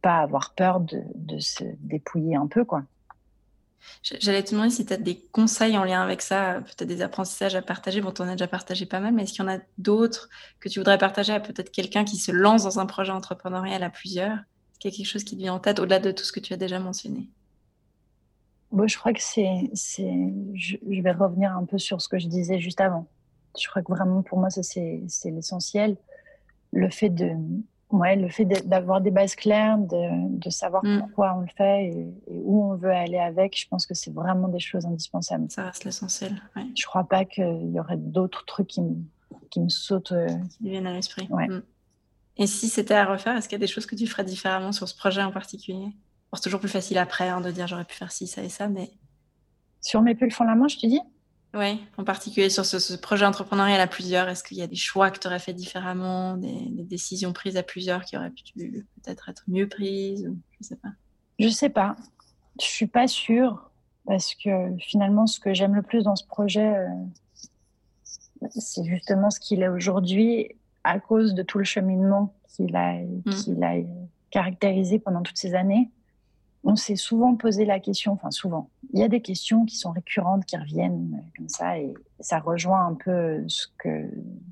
pas 0.00 0.18
avoir 0.18 0.54
peur 0.54 0.78
de, 0.78 1.02
de 1.16 1.40
se 1.40 1.64
dépouiller 1.80 2.36
un 2.36 2.46
peu, 2.46 2.64
quoi. 2.64 2.84
J'allais 4.02 4.42
te 4.42 4.52
demander 4.52 4.70
si 4.70 4.86
tu 4.86 4.92
as 4.92 4.96
des 4.96 5.18
conseils 5.32 5.76
en 5.76 5.84
lien 5.84 6.02
avec 6.02 6.22
ça, 6.22 6.60
peut-être 6.60 6.88
des 6.88 7.02
apprentissages 7.02 7.54
à 7.54 7.62
partager. 7.62 8.00
Bon, 8.00 8.12
tu 8.12 8.22
en 8.22 8.28
as 8.28 8.32
déjà 8.32 8.46
partagé 8.46 8.86
pas 8.86 9.00
mal, 9.00 9.12
mais 9.12 9.22
est-ce 9.22 9.32
qu'il 9.32 9.44
y 9.44 9.48
en 9.48 9.52
a 9.52 9.58
d'autres 9.76 10.28
que 10.60 10.68
tu 10.68 10.78
voudrais 10.80 10.98
partager 10.98 11.32
à 11.32 11.40
peut-être 11.40 11.70
quelqu'un 11.70 12.04
qui 12.04 12.16
se 12.16 12.32
lance 12.32 12.64
dans 12.64 12.78
un 12.78 12.86
projet 12.86 13.12
entrepreneurial 13.12 13.82
à 13.82 13.90
plusieurs? 13.90 14.36
Est-ce 14.36 14.78
qu'il 14.78 14.90
y 14.90 14.94
a 14.94 14.96
quelque 14.96 15.06
chose 15.06 15.24
qui 15.24 15.36
te 15.36 15.40
vient 15.40 15.54
en 15.54 15.58
tête 15.58 15.78
au-delà 15.78 15.98
de 15.98 16.10
tout 16.10 16.24
ce 16.24 16.32
que 16.32 16.40
tu 16.40 16.52
as 16.52 16.56
déjà 16.56 16.78
mentionné? 16.78 17.28
Bon, 18.72 18.86
Je 18.86 18.98
crois 18.98 19.12
que 19.12 19.22
c'est. 19.22 19.70
Je, 19.74 20.76
je 20.88 21.02
vais 21.02 21.12
revenir 21.12 21.56
un 21.56 21.64
peu 21.64 21.78
sur 21.78 22.00
ce 22.00 22.08
que 22.08 22.18
je 22.18 22.28
disais 22.28 22.60
juste 22.60 22.80
avant. 22.80 23.06
Je 23.58 23.66
crois 23.68 23.82
que 23.82 23.92
vraiment, 23.92 24.22
pour 24.22 24.38
moi, 24.38 24.50
ça, 24.50 24.62
c'est 24.62 25.02
l'essentiel. 25.24 25.96
Le 26.72 26.90
fait 26.90 27.08
de, 27.08 27.34
Ouais, 27.90 28.16
le 28.16 28.28
fait 28.28 28.44
d'avoir 28.44 29.00
des 29.00 29.10
bases 29.10 29.34
claires, 29.34 29.78
de, 29.78 30.38
de 30.38 30.50
savoir 30.50 30.84
mm. 30.84 31.00
pourquoi 31.00 31.34
on 31.36 31.40
le 31.40 31.48
fait 31.56 31.86
et, 31.86 32.06
où 32.28 32.62
on 32.70 32.76
veut 32.76 32.90
aller 32.90 33.18
avec, 33.18 33.58
je 33.58 33.66
pense 33.66 33.86
que 33.86 33.94
c'est 33.94 34.12
vraiment 34.12 34.48
des 34.48 34.60
choses 34.60 34.84
indispensables. 34.84 35.50
Ça 35.50 35.64
reste 35.64 35.84
l'essentiel. 35.84 36.36
Ouais. 36.54 36.66
Je 36.76 36.84
crois 36.84 37.04
pas 37.04 37.24
qu'il 37.24 37.70
y 37.72 37.80
aurait 37.80 37.96
d'autres 37.96 38.44
trucs 38.44 38.66
qui 38.66 38.82
me, 38.82 38.96
qui 39.50 39.60
me 39.60 39.70
sautent. 39.70 40.12
Euh, 40.12 40.28
qui 40.58 40.68
viennent 40.68 40.86
à 40.86 40.92
l'esprit. 40.92 41.28
Ouais. 41.30 41.48
Mm. 41.48 41.62
Et 42.36 42.46
si 42.46 42.68
c'était 42.68 42.94
à 42.94 43.06
refaire, 43.06 43.36
est-ce 43.36 43.48
qu'il 43.48 43.56
y 43.56 43.60
a 43.62 43.66
des 43.66 43.72
choses 43.72 43.86
que 43.86 43.96
tu 43.96 44.06
ferais 44.06 44.24
différemment 44.24 44.72
sur 44.72 44.86
ce 44.86 44.94
projet 44.94 45.22
en 45.22 45.32
particulier? 45.32 45.88
C'est 46.34 46.42
toujours 46.42 46.60
plus 46.60 46.68
facile 46.68 46.98
après 46.98 47.28
hein, 47.28 47.40
de 47.40 47.50
dire 47.50 47.66
j'aurais 47.66 47.84
pu 47.84 47.94
faire 47.94 48.12
ci, 48.12 48.26
ça 48.26 48.42
et 48.42 48.48
ça, 48.48 48.68
mais. 48.68 48.90
Sur 49.80 50.02
mes 50.02 50.14
pulls 50.14 50.32
font 50.32 50.44
la 50.44 50.54
main, 50.54 50.68
je 50.68 50.76
te 50.76 50.86
dis? 50.86 51.00
Oui, 51.54 51.80
en 51.96 52.04
particulier 52.04 52.50
sur 52.50 52.66
ce, 52.66 52.94
projet 52.96 53.24
entrepreneurial 53.24 53.80
à 53.80 53.86
plusieurs, 53.86 54.28
est-ce 54.28 54.44
qu'il 54.44 54.58
y 54.58 54.62
a 54.62 54.66
des 54.66 54.76
choix 54.76 55.10
que 55.10 55.18
tu 55.18 55.26
aurais 55.26 55.38
fait 55.38 55.54
différemment, 55.54 56.36
des, 56.36 56.84
décisions 56.84 57.32
prises 57.32 57.56
à 57.56 57.62
plusieurs 57.62 58.04
qui 58.04 58.16
auraient 58.16 58.30
pu 58.30 58.42
peut-être 58.54 59.28
être 59.30 59.44
mieux 59.48 59.66
prises 59.66 60.24
Je 60.24 60.28
ne 60.28 60.64
sais 60.64 60.76
pas? 60.76 60.90
Je 61.38 61.48
sais 61.48 61.70
pas. 61.70 61.96
Je 62.60 62.66
suis 62.66 62.86
pas 62.86 63.06
sûre 63.06 63.70
parce 64.04 64.34
que 64.34 64.50
finalement, 64.78 65.26
ce 65.26 65.40
que 65.40 65.54
j'aime 65.54 65.74
le 65.74 65.82
plus 65.82 66.04
dans 66.04 66.16
ce 66.16 66.26
projet, 66.26 66.76
euh, 66.76 66.88
c'est 68.50 68.84
justement 68.84 69.30
ce 69.30 69.40
qu'il 69.40 69.62
est 69.62 69.68
aujourd'hui 69.68 70.54
à 70.84 71.00
cause 71.00 71.34
de 71.34 71.42
tout 71.42 71.58
le 71.58 71.64
cheminement 71.64 72.34
qu'il 72.48 72.76
a, 72.76 72.94
mmh. 72.94 73.30
qu'il 73.30 73.62
a 73.62 73.76
caractérisé 74.30 74.98
pendant 74.98 75.22
toutes 75.22 75.38
ces 75.38 75.54
années 75.54 75.90
on 76.68 76.76
s'est 76.76 76.96
souvent 76.96 77.34
posé 77.34 77.64
la 77.64 77.80
question, 77.80 78.12
enfin 78.12 78.30
souvent, 78.30 78.68
il 78.92 79.00
y 79.00 79.02
a 79.02 79.08
des 79.08 79.22
questions 79.22 79.64
qui 79.64 79.76
sont 79.76 79.90
récurrentes, 79.90 80.44
qui 80.44 80.54
reviennent 80.54 81.14
euh, 81.18 81.30
comme 81.34 81.48
ça, 81.48 81.78
et 81.78 81.94
ça 82.20 82.40
rejoint 82.40 82.88
un 82.88 82.94
peu 82.94 83.42
ce 83.48 83.68
que, 83.78 84.06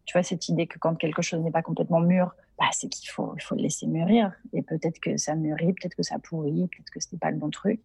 tu 0.06 0.14
vois, 0.14 0.22
cette 0.22 0.48
idée 0.48 0.66
que 0.66 0.78
quand 0.78 0.94
quelque 0.94 1.20
chose 1.20 1.40
n'est 1.40 1.50
pas 1.50 1.60
complètement 1.60 2.00
mûr, 2.00 2.34
bah, 2.58 2.64
c'est 2.72 2.88
qu'il 2.88 3.10
faut, 3.10 3.34
il 3.36 3.42
faut 3.42 3.54
le 3.54 3.60
laisser 3.60 3.86
mûrir. 3.86 4.32
Et 4.54 4.62
peut-être 4.62 4.98
que 4.98 5.18
ça 5.18 5.34
mûrit, 5.34 5.74
peut-être 5.74 5.94
que 5.94 6.02
ça 6.02 6.18
pourrit, 6.18 6.68
peut-être 6.68 6.88
que 6.88 7.00
ce 7.00 7.08
n'était 7.08 7.18
pas 7.18 7.30
le 7.30 7.36
bon 7.36 7.50
truc. 7.50 7.82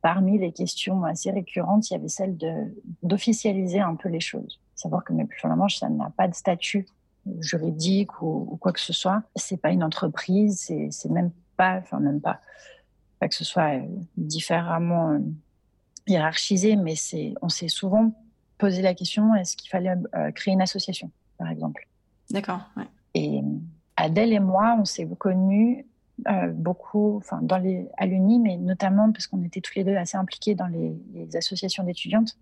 Parmi 0.00 0.38
les 0.38 0.52
questions 0.52 1.04
assez 1.04 1.30
récurrentes, 1.30 1.90
il 1.90 1.92
y 1.92 1.96
avait 1.96 2.08
celle 2.08 2.38
d'officialiser 3.02 3.80
un 3.80 3.96
peu 3.96 4.08
les 4.08 4.20
choses. 4.20 4.60
Savoir 4.74 5.04
que 5.04 5.12
mais 5.12 5.28
sur 5.38 5.48
la 5.48 5.56
Manche, 5.56 5.76
ça 5.76 5.90
n'a 5.90 6.10
pas 6.16 6.26
de 6.26 6.34
statut 6.34 6.86
juridique 7.40 8.22
ou, 8.22 8.48
ou, 8.50 8.56
quoi 8.56 8.72
que 8.72 8.80
ce 8.80 8.94
soit. 8.94 9.24
C'est 9.36 9.60
pas 9.60 9.72
une 9.72 9.84
entreprise, 9.84 10.72
c'est 10.90 11.10
même 11.10 11.32
pas, 11.58 11.76
enfin 11.76 12.00
même 12.00 12.22
pas 12.22 12.40
que 13.28 13.34
ce 13.34 13.44
soit 13.44 13.76
euh, 13.76 13.86
différemment 14.16 15.12
euh, 15.12 15.18
hiérarchisé, 16.06 16.76
mais 16.76 16.96
c'est, 16.96 17.34
on 17.42 17.48
s'est 17.48 17.68
souvent 17.68 18.12
posé 18.58 18.82
la 18.82 18.94
question 18.94 19.34
est-ce 19.34 19.56
qu'il 19.56 19.70
fallait 19.70 19.94
euh, 20.14 20.30
créer 20.32 20.54
une 20.54 20.62
association, 20.62 21.10
par 21.38 21.48
exemple? 21.50 21.88
D'accord. 22.30 22.60
Et 23.14 23.42
Adèle 23.96 24.32
et 24.32 24.40
moi, 24.40 24.76
on 24.78 24.84
s'est 24.84 25.08
connus 25.18 25.86
beaucoup, 26.52 27.16
enfin 27.16 27.40
dans 27.42 27.58
les 27.58 27.88
à 27.98 28.06
l'Uni, 28.06 28.38
mais 28.38 28.56
notamment 28.56 29.10
parce 29.10 29.26
qu'on 29.26 29.42
était 29.42 29.60
tous 29.60 29.74
les 29.74 29.82
deux 29.84 29.96
assez 29.96 30.16
impliqués 30.16 30.54
dans 30.54 30.68
les, 30.68 30.96
les 31.12 31.36
associations 31.36 31.82
d'étudiantes. 31.82 32.38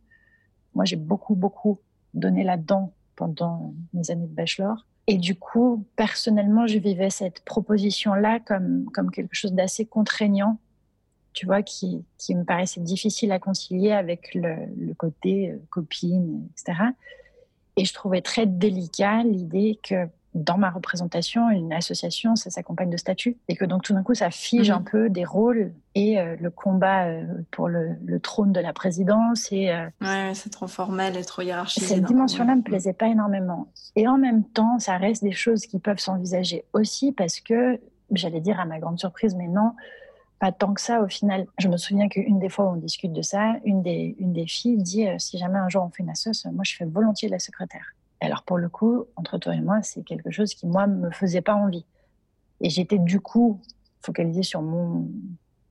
Moi, 0.74 0.84
j'ai 0.84 0.96
beaucoup 0.96 1.34
beaucoup 1.34 1.78
donné 2.12 2.44
là-dedans 2.44 2.92
pendant 3.16 3.74
mes 3.94 4.10
années 4.10 4.26
de 4.26 4.34
bachelor. 4.34 4.86
Et 5.06 5.18
du 5.18 5.34
coup, 5.34 5.84
personnellement, 5.96 6.66
je 6.66 6.78
vivais 6.78 7.10
cette 7.10 7.44
proposition-là 7.44 8.40
comme, 8.40 8.84
comme 8.92 9.10
quelque 9.10 9.34
chose 9.34 9.52
d'assez 9.52 9.84
contraignant 9.84 10.58
tu 11.32 11.46
vois, 11.46 11.62
qui, 11.62 12.04
qui 12.18 12.34
me 12.34 12.44
paraissait 12.44 12.80
difficile 12.80 13.32
à 13.32 13.38
concilier 13.38 13.92
avec 13.92 14.34
le, 14.34 14.54
le 14.78 14.94
côté 14.94 15.50
euh, 15.50 15.56
copine, 15.70 16.46
etc. 16.52 16.90
Et 17.76 17.84
je 17.84 17.94
trouvais 17.94 18.20
très 18.20 18.46
délicat 18.46 19.22
l'idée 19.22 19.78
que 19.82 20.06
dans 20.34 20.56
ma 20.56 20.70
représentation, 20.70 21.50
une 21.50 21.74
association, 21.74 22.36
ça 22.36 22.48
s'accompagne 22.48 22.88
de 22.88 22.96
statuts. 22.96 23.36
Et 23.48 23.56
que 23.56 23.66
donc 23.66 23.82
tout 23.82 23.92
d'un 23.92 24.02
coup, 24.02 24.14
ça 24.14 24.30
fige 24.30 24.70
mhm. 24.70 24.76
un 24.76 24.82
peu 24.82 25.10
des 25.10 25.24
rôles 25.24 25.72
et 25.94 26.18
euh, 26.18 26.36
le 26.40 26.50
combat 26.50 27.06
euh, 27.06 27.24
pour 27.50 27.68
le, 27.68 27.96
le, 28.04 28.18
trône 28.18 28.52
de 28.52 28.60
la 28.60 28.72
présidence. 28.72 29.52
Et, 29.52 29.70
ouais, 30.00 30.32
c'est 30.34 30.50
trop 30.50 30.66
formel 30.66 31.16
et 31.16 31.24
trop 31.24 31.42
hiérarchisé. 31.42 31.86
Cette 31.86 32.04
dimension-là 32.04 32.52
ne 32.52 32.58
me 32.58 32.62
plaisait 32.62 32.94
pas 32.94 33.08
énormément. 33.08 33.68
Et 33.94 34.08
en 34.08 34.16
même 34.16 34.44
temps, 34.44 34.78
ça 34.78 34.96
reste 34.96 35.22
des 35.22 35.32
choses 35.32 35.66
qui 35.66 35.78
peuvent 35.78 35.98
s'envisager 35.98 36.64
aussi 36.72 37.12
parce 37.12 37.40
que, 37.40 37.78
j'allais 38.10 38.40
dire 38.40 38.58
à 38.58 38.64
ma 38.64 38.78
grande 38.78 38.98
surprise, 38.98 39.34
mais 39.34 39.48
non, 39.48 39.72
pas 40.42 40.50
tant 40.50 40.74
que 40.74 40.80
ça 40.80 41.02
au 41.02 41.06
final. 41.06 41.46
Je 41.58 41.68
me 41.68 41.76
souviens 41.76 42.08
qu'une 42.08 42.40
des 42.40 42.48
fois 42.48 42.64
où 42.64 42.70
on 42.70 42.76
discute 42.76 43.12
de 43.12 43.22
ça, 43.22 43.54
une 43.64 43.80
des, 43.80 44.46
filles 44.48 44.82
dit 44.82 45.06
euh, 45.06 45.14
si 45.16 45.38
jamais 45.38 45.60
un 45.60 45.68
jour 45.68 45.84
on 45.84 45.88
fait 45.88 46.02
une 46.02 46.10
assoce, 46.10 46.46
moi 46.46 46.64
je 46.64 46.74
fais 46.74 46.84
volontiers 46.84 47.28
la 47.28 47.38
secrétaire. 47.38 47.94
Alors 48.20 48.42
pour 48.42 48.58
le 48.58 48.68
coup, 48.68 49.04
entre 49.14 49.38
toi 49.38 49.54
et 49.54 49.60
moi, 49.60 49.82
c'est 49.82 50.02
quelque 50.02 50.32
chose 50.32 50.52
qui 50.54 50.66
moi 50.66 50.88
me 50.88 51.12
faisait 51.12 51.42
pas 51.42 51.54
envie. 51.54 51.86
Et 52.60 52.70
j'étais 52.70 52.98
du 52.98 53.20
coup 53.20 53.60
focalisée 54.00 54.42
sur 54.42 54.62
mon, 54.62 55.08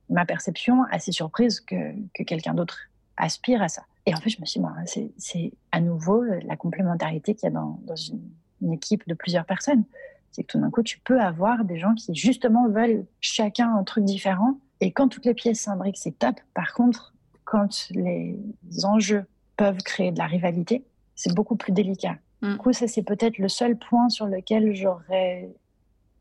ma 0.08 0.24
perception, 0.24 0.84
assez 0.90 1.12
surprise 1.12 1.60
que, 1.60 1.92
que 2.14 2.22
quelqu'un 2.22 2.54
d'autre 2.54 2.78
aspire 3.18 3.60
à 3.60 3.68
ça. 3.68 3.82
Et 4.06 4.14
en 4.14 4.20
fait, 4.20 4.30
je 4.30 4.40
me 4.40 4.46
suis 4.46 4.58
dit, 4.58 5.12
c'est 5.18 5.52
à 5.70 5.82
nouveau 5.82 6.22
la 6.22 6.56
complémentarité 6.56 7.34
qu'il 7.34 7.44
y 7.44 7.48
a 7.48 7.54
dans, 7.54 7.78
une 8.62 8.72
équipe 8.72 9.06
de 9.06 9.12
plusieurs 9.12 9.44
personnes 9.44 9.84
c'est 10.32 10.42
que 10.42 10.52
tout 10.52 10.58
d'un 10.58 10.70
coup, 10.70 10.82
tu 10.82 10.98
peux 10.98 11.20
avoir 11.20 11.64
des 11.64 11.78
gens 11.78 11.94
qui 11.94 12.14
justement 12.14 12.68
veulent 12.68 13.04
chacun 13.20 13.74
un 13.74 13.84
truc 13.84 14.04
différent. 14.04 14.58
Et 14.80 14.90
quand 14.90 15.08
toutes 15.08 15.26
les 15.26 15.34
pièces 15.34 15.60
s'imbriquent, 15.60 15.98
c'est 15.98 16.18
top. 16.18 16.36
Par 16.54 16.72
contre, 16.72 17.14
quand 17.44 17.88
les 17.90 18.38
enjeux 18.82 19.24
peuvent 19.56 19.82
créer 19.84 20.10
de 20.10 20.18
la 20.18 20.26
rivalité, 20.26 20.84
c'est 21.14 21.34
beaucoup 21.34 21.54
plus 21.54 21.72
délicat. 21.72 22.16
Mm. 22.40 22.52
Du 22.52 22.56
coup, 22.56 22.72
ça, 22.72 22.88
c'est 22.88 23.02
peut-être 23.02 23.38
le 23.38 23.48
seul 23.48 23.76
point 23.76 24.08
sur 24.08 24.26
lequel 24.26 24.74
j'aurais 24.74 25.50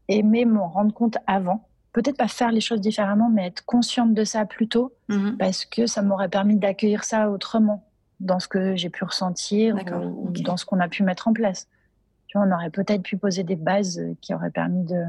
aimé 0.10 0.46
m'en 0.46 0.68
rendre 0.68 0.94
compte 0.94 1.18
avant. 1.26 1.68
Peut-être 1.94 2.18
pas 2.18 2.28
faire 2.28 2.52
les 2.52 2.62
choses 2.62 2.82
différemment, 2.82 3.30
mais 3.30 3.48
être 3.48 3.66
consciente 3.66 4.14
de 4.14 4.24
ça 4.24 4.46
plus 4.46 4.68
tôt, 4.68 4.94
mm-hmm. 5.10 5.38
parce 5.38 5.66
que 5.66 5.88
ça 5.88 6.02
m'aurait 6.02 6.30
permis 6.30 6.58
d'accueillir 6.58 7.06
ça 7.06 7.30
autrement 7.30 7.88
dans 8.20 8.40
ce 8.40 8.48
que 8.48 8.76
j'ai 8.76 8.90
pu 8.90 9.04
ressentir 9.04 9.76
ou, 9.76 10.30
dans 10.32 10.58
ce 10.58 10.66
qu'on 10.66 10.80
a 10.80 10.88
pu 10.88 11.04
mettre 11.04 11.28
en 11.28 11.34
place 11.34 11.68
on 12.40 12.52
aurait 12.52 12.70
peut-être 12.70 13.04
pu 13.04 13.18
poser 13.18 13.44
des 13.44 13.56
bases 13.56 14.02
qui 14.22 14.34
auraient 14.34 14.52
permis 14.52 14.84
de, 14.86 15.04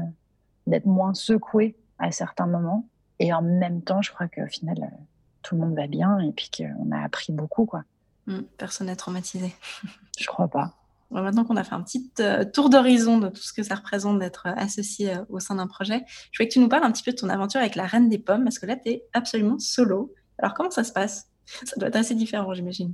d'être 0.67 0.85
moins 0.85 1.13
secoué 1.13 1.75
à 1.99 2.11
certains 2.11 2.47
moments. 2.47 2.87
Et 3.19 3.33
en 3.33 3.41
même 3.41 3.81
temps, 3.81 4.01
je 4.01 4.11
crois 4.11 4.27
qu'au 4.27 4.47
final, 4.47 4.77
euh, 4.81 4.97
tout 5.41 5.55
le 5.55 5.61
monde 5.61 5.75
va 5.75 5.87
bien 5.87 6.19
et 6.19 6.31
puis 6.31 6.49
qu'on 6.55 6.91
a 6.91 7.03
appris 7.03 7.31
beaucoup. 7.31 7.65
Quoi. 7.65 7.83
Mmh, 8.27 8.39
personne 8.57 8.87
n'est 8.87 8.95
traumatisé. 8.95 9.53
je 10.19 10.27
crois 10.27 10.47
pas. 10.47 10.73
maintenant 11.11 11.45
qu'on 11.45 11.57
a 11.57 11.63
fait 11.63 11.75
un 11.75 11.81
petit 11.81 12.11
euh, 12.19 12.43
tour 12.43 12.69
d'horizon 12.69 13.19
de 13.19 13.29
tout 13.29 13.41
ce 13.41 13.53
que 13.53 13.63
ça 13.63 13.75
représente 13.75 14.19
d'être 14.19 14.47
euh, 14.47 14.53
associé 14.57 15.15
au 15.29 15.39
sein 15.39 15.55
d'un 15.55 15.67
projet, 15.67 16.03
je 16.31 16.37
voulais 16.37 16.47
que 16.47 16.53
tu 16.53 16.59
nous 16.59 16.69
parles 16.69 16.83
un 16.83 16.91
petit 16.91 17.03
peu 17.03 17.11
de 17.11 17.17
ton 17.17 17.29
aventure 17.29 17.61
avec 17.61 17.75
la 17.75 17.85
Reine 17.85 18.09
des 18.09 18.19
Pommes, 18.19 18.43
parce 18.43 18.59
que 18.59 18.65
là, 18.65 18.75
tu 18.75 18.89
es 18.89 19.05
absolument 19.13 19.59
solo. 19.59 20.13
Alors, 20.39 20.53
comment 20.53 20.71
ça 20.71 20.83
se 20.83 20.91
passe? 20.91 21.29
Ça 21.45 21.75
doit 21.77 21.89
être 21.89 21.97
assez 21.97 22.15
différent, 22.15 22.53
j'imagine. 22.53 22.93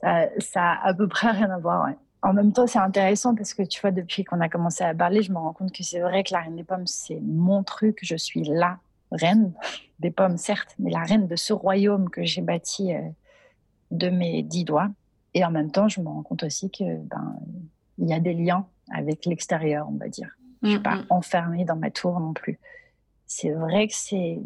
Ça, 0.00 0.26
ça 0.40 0.72
a 0.72 0.88
à 0.88 0.94
peu 0.94 1.06
près 1.06 1.30
rien 1.30 1.50
à 1.50 1.58
voir, 1.58 1.86
ouais 1.86 1.96
en 2.22 2.32
même 2.32 2.52
temps, 2.52 2.66
c'est 2.66 2.78
intéressant 2.78 3.34
parce 3.34 3.52
que 3.52 3.62
tu 3.62 3.80
vois, 3.80 3.90
depuis 3.90 4.24
qu'on 4.24 4.40
a 4.40 4.48
commencé 4.48 4.84
à 4.84 4.94
parler, 4.94 5.22
je 5.22 5.32
me 5.32 5.38
rends 5.38 5.52
compte 5.52 5.72
que 5.72 5.82
c'est 5.82 6.00
vrai 6.00 6.22
que 6.22 6.32
la 6.32 6.40
reine 6.40 6.56
des 6.56 6.64
pommes, 6.64 6.86
c'est 6.86 7.20
mon 7.20 7.64
truc. 7.64 7.98
Je 8.02 8.16
suis 8.16 8.44
la 8.44 8.78
reine 9.10 9.52
des 9.98 10.10
pommes, 10.10 10.36
certes, 10.36 10.74
mais 10.78 10.90
la 10.90 11.02
reine 11.02 11.26
de 11.26 11.36
ce 11.36 11.52
royaume 11.52 12.08
que 12.10 12.24
j'ai 12.24 12.40
bâti 12.40 12.94
euh, 12.94 13.00
de 13.90 14.08
mes 14.08 14.42
dix 14.42 14.64
doigts. 14.64 14.90
Et 15.34 15.44
en 15.44 15.50
même 15.50 15.70
temps, 15.70 15.88
je 15.88 16.00
me 16.00 16.08
rends 16.08 16.22
compte 16.22 16.44
aussi 16.44 16.70
que 16.70 16.96
ben 16.98 17.36
il 17.98 18.08
y 18.08 18.14
a 18.14 18.20
des 18.20 18.34
liens 18.34 18.66
avec 18.92 19.26
l'extérieur, 19.26 19.88
on 19.88 19.96
va 19.96 20.08
dire. 20.08 20.30
Je 20.62 20.70
suis 20.70 20.78
pas 20.78 20.96
mm-hmm. 20.96 21.06
enfermée 21.10 21.64
dans 21.64 21.76
ma 21.76 21.90
tour 21.90 22.20
non 22.20 22.32
plus. 22.32 22.60
C'est 23.26 23.50
vrai 23.50 23.88
que 23.88 23.94
c'est, 23.94 24.38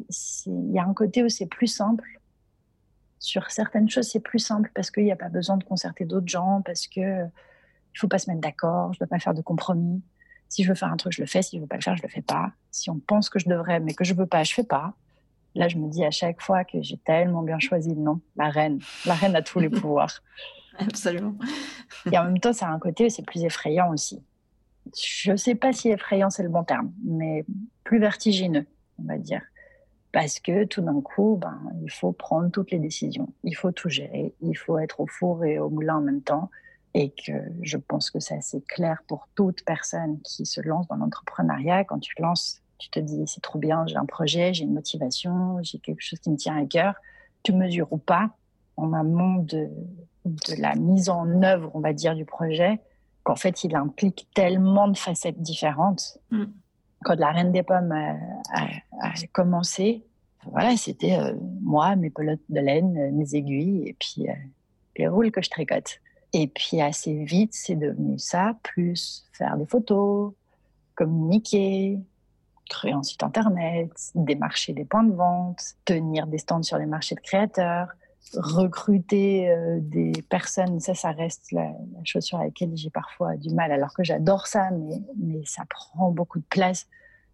il 0.47 0.73
y 0.73 0.79
a 0.79 0.85
un 0.85 0.95
côté 0.95 1.23
où 1.23 1.29
c'est 1.29 1.47
plus 1.47 1.67
simple. 1.67 2.21
Sur 3.19 3.51
certaines 3.51 3.91
choses, 3.91 4.09
c'est 4.09 4.21
plus 4.21 4.39
simple 4.39 4.71
parce 4.75 4.91
qu'il 4.91 5.05
n'y 5.05 5.13
a 5.13 5.17
pas 5.17 5.29
besoin 5.29 5.57
de 5.57 5.65
concerter 5.65 6.05
d'autres 6.05 6.29
gens, 6.29 6.63
parce 6.65 6.87
que 6.87 7.27
il 7.97 7.99
faut 7.99 8.09
pas 8.09 8.19
se 8.19 8.29
mettre 8.29 8.43
d'accord, 8.43 8.93
je 8.93 8.97
ne 8.97 9.07
dois 9.07 9.07
pas 9.07 9.19
faire 9.19 9.33
de 9.33 9.41
compromis. 9.41 10.03
Si 10.51 10.63
je 10.63 10.69
veux 10.69 10.75
faire 10.75 10.93
un 10.93 10.99
truc, 10.99 11.15
je 11.15 11.23
le 11.23 11.27
fais. 11.27 11.41
Si 11.41 11.57
je 11.57 11.63
veux 11.63 11.67
pas 11.67 11.77
le 11.77 11.83
faire, 11.83 11.97
je 11.97 12.03
le 12.03 12.09
fais 12.09 12.21
pas. 12.21 12.53
Si 12.71 12.91
on 12.91 12.99
pense 12.99 13.31
que 13.31 13.39
je 13.39 13.49
devrais, 13.49 13.81
mais 13.81 13.95
que 13.95 14.05
je 14.05 14.13
veux 14.13 14.27
pas, 14.27 14.45
je 14.45 14.53
fais 14.53 14.65
pas. 14.65 14.93
Là, 15.55 15.69
je 15.69 15.79
me 15.79 15.89
dis 15.89 16.05
à 16.05 16.11
chaque 16.11 16.43
fois 16.43 16.65
que 16.65 16.83
j'ai 16.83 16.99
tellement 16.99 17.43
bien 17.43 17.59
choisi 17.59 17.89
le 17.89 18.01
nom, 18.03 18.21
la 18.37 18.51
reine. 18.51 18.81
La 19.07 19.15
reine 19.15 19.35
a 19.35 19.41
tous 19.41 19.61
les 19.61 19.71
pouvoirs. 19.71 20.23
Absolument. 20.79 21.37
Et 22.13 22.19
en 22.19 22.25
même 22.25 22.39
temps, 22.39 22.53
ça 22.53 22.69
a 22.69 22.71
un 22.71 22.79
côté, 22.79 23.09
c'est 23.09 23.25
plus 23.25 23.45
effrayant 23.45 23.91
aussi. 23.91 24.23
Je 24.95 25.33
ne 25.33 25.37
sais 25.37 25.55
pas 25.55 25.73
si 25.73 25.89
effrayant 25.89 26.29
c'est 26.29 26.43
le 26.43 26.51
bon 26.51 26.65
terme, 26.65 26.93
mais 27.03 27.47
plus 27.83 27.99
vertigineux, 27.99 28.67
on 28.99 29.05
va 29.05 29.17
dire. 29.17 29.41
Parce 30.13 30.39
que 30.39 30.65
tout 30.65 30.83
d'un 30.83 31.01
coup, 31.01 31.39
ben, 31.41 31.59
il 31.83 31.91
faut 31.91 32.13
prendre 32.13 32.51
toutes 32.51 32.71
les 32.71 32.79
décisions, 32.79 33.33
il 33.43 33.57
faut 33.57 33.73
tout 33.73 33.89
gérer, 33.89 34.35
il 34.43 34.55
faut 34.55 34.79
être 34.79 35.01
au 35.01 35.07
four 35.07 35.45
et 35.47 35.59
au 35.59 35.71
moulin 35.71 35.97
en 35.97 36.03
même 36.03 36.21
temps. 36.21 36.51
Et 36.99 37.11
que 37.11 37.33
je 37.61 37.77
pense 37.77 38.11
que 38.11 38.21
c'est 38.21 38.37
assez 38.37 38.63
clair 38.63 39.03
pour 39.07 39.29
toute 39.35 39.65
personne 39.65 40.19
qui 40.23 40.47
se 40.47 40.63
lance 40.63 40.89
dans 40.89 40.97
l'entrepreneuriat. 40.97 41.85
Quand 41.85 41.99
tu 41.99 42.15
lances, 42.23 42.63
tu 42.79 42.89
te 42.89 42.99
dis 42.99 43.25
c'est 43.27 43.43
trop 43.43 43.59
bien, 43.59 43.87
j'ai 43.87 43.97
un 43.97 44.07
projet, 44.07 44.55
j'ai 44.55 44.65
une 44.65 44.73
motivation, 44.73 45.59
j'ai 45.63 45.79
quelque 45.79 46.01
chose 46.01 46.19
qui 46.21 46.31
me 46.31 46.37
tient 46.37 46.57
à 46.57 46.65
cœur. 46.65 46.95
Tu 47.43 47.53
mesures 47.53 47.93
ou 47.93 47.99
pas 47.99 48.31
en 48.79 48.95
amont 48.95 49.43
de, 49.43 49.69
de 50.25 50.61
la 50.61 50.75
mise 50.75 51.09
en 51.09 51.43
œuvre, 51.43 51.71
on 51.75 51.81
va 51.81 51.93
dire, 51.93 52.15
du 52.15 52.25
projet, 52.25 52.81
qu'en 53.23 53.37
fait, 53.37 53.65
il 53.65 53.75
implique 53.75 54.29
tellement 54.35 54.89
de 54.89 54.97
facettes 54.97 55.41
différentes. 55.41 56.19
Mm. 56.31 56.45
Quand 57.05 57.19
la 57.19 57.31
Reine 57.31 57.53
des 57.53 57.63
Pommes 57.63 57.93
a, 57.93 59.13
commencé, 59.33 60.05
voilà, 60.51 60.77
c'était 60.77 61.19
euh, 61.19 61.35
moi, 61.61 61.97
mes 61.97 62.11
pelotes 62.11 62.41
de 62.49 62.61
laine, 62.61 63.13
mes 63.13 63.35
aiguilles 63.35 63.89
et 63.89 63.97
puis 63.99 64.29
euh, 64.29 64.35
les 64.97 65.09
roules 65.09 65.31
que 65.31 65.43
je 65.43 65.51
tricote. 65.51 66.01
Et 66.39 66.49
puis 66.49 66.83
assez 66.83 67.25
vite, 67.25 67.55
c'est 67.55 67.77
devenu 67.77 68.19
ça, 68.19 68.59
plus 68.63 69.25
faire 69.33 69.57
des 69.57 69.65
photos, 69.65 70.35
communiquer, 70.95 71.99
créer 72.69 72.93
un 72.93 73.03
site 73.03 73.23
internet, 73.23 73.91
démarcher 74.15 74.75
des 74.75 74.85
points 74.85 75.05
de 75.05 75.15
vente, 75.15 75.63
tenir 75.87 76.27
des 76.27 76.37
stands 76.37 76.63
sur 76.63 76.77
les 76.77 76.85
marchés 76.85 77.15
de 77.15 77.21
créateurs, 77.21 77.89
recruter 78.35 79.49
euh, 79.49 79.79
des 79.81 80.13
personnes, 80.29 80.79
ça, 80.79 80.95
ça 80.95 81.13
reste 81.13 81.53
la, 81.53 81.73
chose 82.05 82.25
sur 82.25 82.37
laquelle 82.37 82.77
j'ai 82.77 82.91
parfois 82.91 83.39
du 83.39 83.55
mal, 83.55 83.73
alors 83.73 83.95
que 83.95 84.05
j'adore 84.05 84.47
ça, 84.47 84.71
mais, 84.73 85.01
mais 85.17 85.41
ça 85.47 85.63
prend 85.65 86.11
beaucoup 86.11 86.39
de 86.39 86.45
place. 86.51 86.87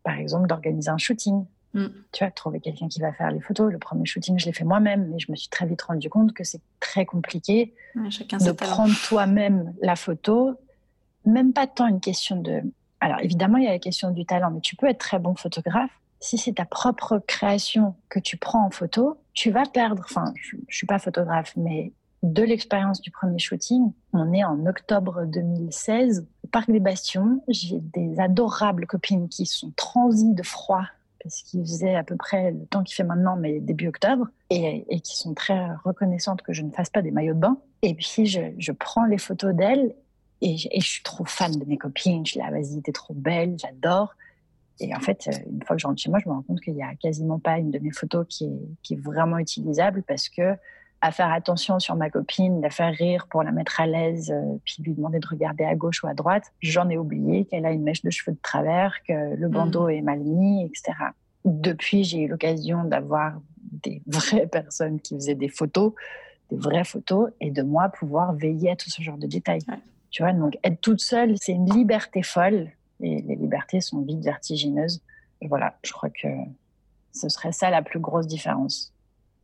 Par 0.04 0.14
exemple, 0.14 0.46
d'organiser 0.46 0.90
un 0.90 0.98
shooting. 0.98 1.44
Mm. 1.74 1.86
Tu 2.12 2.24
vois, 2.24 2.30
trouver 2.30 2.60
quelqu'un 2.60 2.88
qui 2.88 3.00
va 3.00 3.12
faire 3.12 3.30
les 3.30 3.40
photos. 3.40 3.72
Le 3.72 3.78
premier 3.78 4.04
shooting, 4.04 4.38
je 4.38 4.46
l'ai 4.46 4.52
fait 4.52 4.64
moi-même, 4.64 5.08
mais 5.08 5.18
je 5.18 5.30
me 5.30 5.36
suis 5.36 5.48
très 5.48 5.66
vite 5.66 5.82
rendu 5.82 6.10
compte 6.10 6.32
que 6.32 6.44
c'est 6.44 6.60
très 6.80 7.06
compliqué 7.06 7.74
de 7.94 8.52
prendre 8.52 8.94
toi-même 9.08 9.74
la 9.80 9.96
photo. 9.96 10.54
Même 11.24 11.52
pas 11.52 11.66
tant 11.66 11.86
une 11.86 12.00
question 12.00 12.36
de. 12.36 12.62
Alors, 13.00 13.20
évidemment, 13.20 13.58
il 13.58 13.64
y 13.64 13.68
a 13.68 13.72
la 13.72 13.78
question 13.78 14.10
du 14.10 14.24
talent, 14.24 14.50
mais 14.50 14.60
tu 14.60 14.76
peux 14.76 14.86
être 14.86 14.98
très 14.98 15.18
bon 15.18 15.34
photographe 15.34 15.90
si 16.22 16.38
c'est 16.38 16.54
ta 16.54 16.64
propre 16.64 17.18
création 17.26 17.94
que 18.08 18.20
tu 18.20 18.36
prends 18.36 18.64
en 18.64 18.70
photo, 18.70 19.18
tu 19.34 19.50
vas 19.50 19.66
perdre, 19.66 20.02
enfin, 20.04 20.32
je, 20.36 20.56
ne 20.56 20.62
suis 20.68 20.86
pas 20.86 20.98
photographe, 20.98 21.52
mais 21.56 21.92
de 22.22 22.44
l'expérience 22.44 23.00
du 23.00 23.10
premier 23.10 23.40
shooting, 23.40 23.92
on 24.12 24.32
est 24.32 24.44
en 24.44 24.64
octobre 24.66 25.24
2016 25.26 26.24
au 26.44 26.46
Parc 26.46 26.70
des 26.70 26.78
Bastions. 26.78 27.42
J'ai 27.48 27.80
des 27.80 28.20
adorables 28.20 28.86
copines 28.86 29.28
qui 29.28 29.44
sont 29.44 29.72
transies 29.74 30.32
de 30.32 30.44
froid 30.44 30.84
parce 31.22 31.42
qu'il 31.42 31.60
faisait 31.60 31.94
à 31.94 32.02
peu 32.02 32.16
près 32.16 32.50
le 32.50 32.66
temps 32.66 32.82
qu'il 32.82 32.94
fait 32.94 33.04
maintenant, 33.04 33.36
mais 33.36 33.60
début 33.60 33.88
octobre, 33.88 34.28
et, 34.50 35.00
qui 35.00 35.16
sont 35.16 35.34
très 35.34 35.68
reconnaissantes 35.84 36.42
que 36.42 36.52
je 36.52 36.62
ne 36.62 36.70
fasse 36.70 36.90
pas 36.90 37.02
des 37.02 37.10
maillots 37.10 37.34
de 37.34 37.40
bain. 37.40 37.58
Et 37.82 37.94
puis, 37.94 38.26
je, 38.26 38.72
prends 38.72 39.04
les 39.04 39.18
photos 39.18 39.54
d'elles 39.54 39.94
et, 40.40 40.56
je 40.56 40.86
suis 40.86 41.02
trop 41.02 41.24
fan 41.24 41.52
de 41.52 41.64
mes 41.64 41.78
copines. 41.78 42.26
Je 42.26 42.34
dis, 42.34 42.40
ah, 42.40 42.50
vas-y, 42.50 42.82
t'es 42.82 42.92
trop 42.92 43.14
belle, 43.14 43.56
j'adore. 43.58 44.14
Et 44.80 44.94
en 44.94 45.00
fait, 45.00 45.28
euh, 45.28 45.50
une 45.50 45.62
fois 45.62 45.76
que 45.76 45.82
je 45.82 45.86
rentre 45.86 46.00
chez 46.00 46.10
moi, 46.10 46.18
je 46.18 46.28
me 46.28 46.34
rends 46.34 46.42
compte 46.42 46.60
qu'il 46.60 46.74
n'y 46.74 46.82
a 46.82 46.94
quasiment 46.96 47.38
pas 47.38 47.58
une 47.58 47.70
de 47.70 47.78
mes 47.78 47.92
photos 47.92 48.26
qui 48.28 48.48
qui 48.82 48.94
est 48.94 49.00
vraiment 49.00 49.38
utilisable 49.38 50.02
parce 50.02 50.28
que 50.28 50.56
à 51.02 51.10
faire 51.10 51.32
attention 51.32 51.80
sur 51.80 51.96
ma 51.96 52.10
copine, 52.10 52.60
la 52.60 52.70
faire 52.70 52.94
rire 52.94 53.26
pour 53.28 53.42
la 53.42 53.50
mettre 53.50 53.80
à 53.80 53.86
l'aise, 53.86 54.30
euh, 54.30 54.56
puis 54.64 54.76
lui 54.84 54.94
demander 54.94 55.18
de 55.18 55.26
regarder 55.26 55.64
à 55.64 55.74
gauche 55.74 56.04
ou 56.04 56.06
à 56.06 56.14
droite, 56.14 56.44
j'en 56.60 56.88
ai 56.88 56.96
oublié 56.96 57.44
qu'elle 57.44 57.66
a 57.66 57.72
une 57.72 57.82
mèche 57.82 58.02
de 58.02 58.10
cheveux 58.10 58.32
de 58.32 58.40
travers, 58.40 58.94
que 59.06 59.34
le 59.34 59.48
bandeau 59.48 59.88
mmh. 59.88 59.90
est 59.90 60.02
mal 60.02 60.20
mis, 60.20 60.64
etc. 60.64 60.92
Depuis, 61.44 62.04
j'ai 62.04 62.20
eu 62.20 62.28
l'occasion 62.28 62.84
d'avoir 62.84 63.34
des 63.60 64.00
vraies 64.06 64.46
personnes 64.46 65.00
qui 65.00 65.16
faisaient 65.16 65.34
des 65.34 65.48
photos, 65.48 65.92
des 66.50 66.56
vraies 66.56 66.84
photos, 66.84 67.30
et 67.40 67.50
de 67.50 67.62
moi 67.62 67.88
pouvoir 67.88 68.32
veiller 68.34 68.70
à 68.70 68.76
tout 68.76 68.88
ce 68.88 69.02
genre 69.02 69.18
de 69.18 69.26
détails. 69.26 69.62
Tu 70.10 70.22
vois, 70.22 70.32
donc 70.32 70.56
être 70.62 70.80
toute 70.80 71.00
seule, 71.00 71.34
c'est 71.40 71.52
une 71.52 71.68
liberté 71.74 72.22
folle 72.22 72.70
et 73.00 73.22
les 73.22 73.34
libertés 73.34 73.80
sont 73.80 74.02
vite 74.02 74.22
vertigineuses. 74.22 75.02
Et 75.40 75.48
voilà, 75.48 75.76
je 75.82 75.90
crois 75.90 76.10
que 76.10 76.28
ce 77.12 77.28
serait 77.28 77.50
ça 77.50 77.70
la 77.70 77.82
plus 77.82 77.98
grosse 77.98 78.28
différence. 78.28 78.92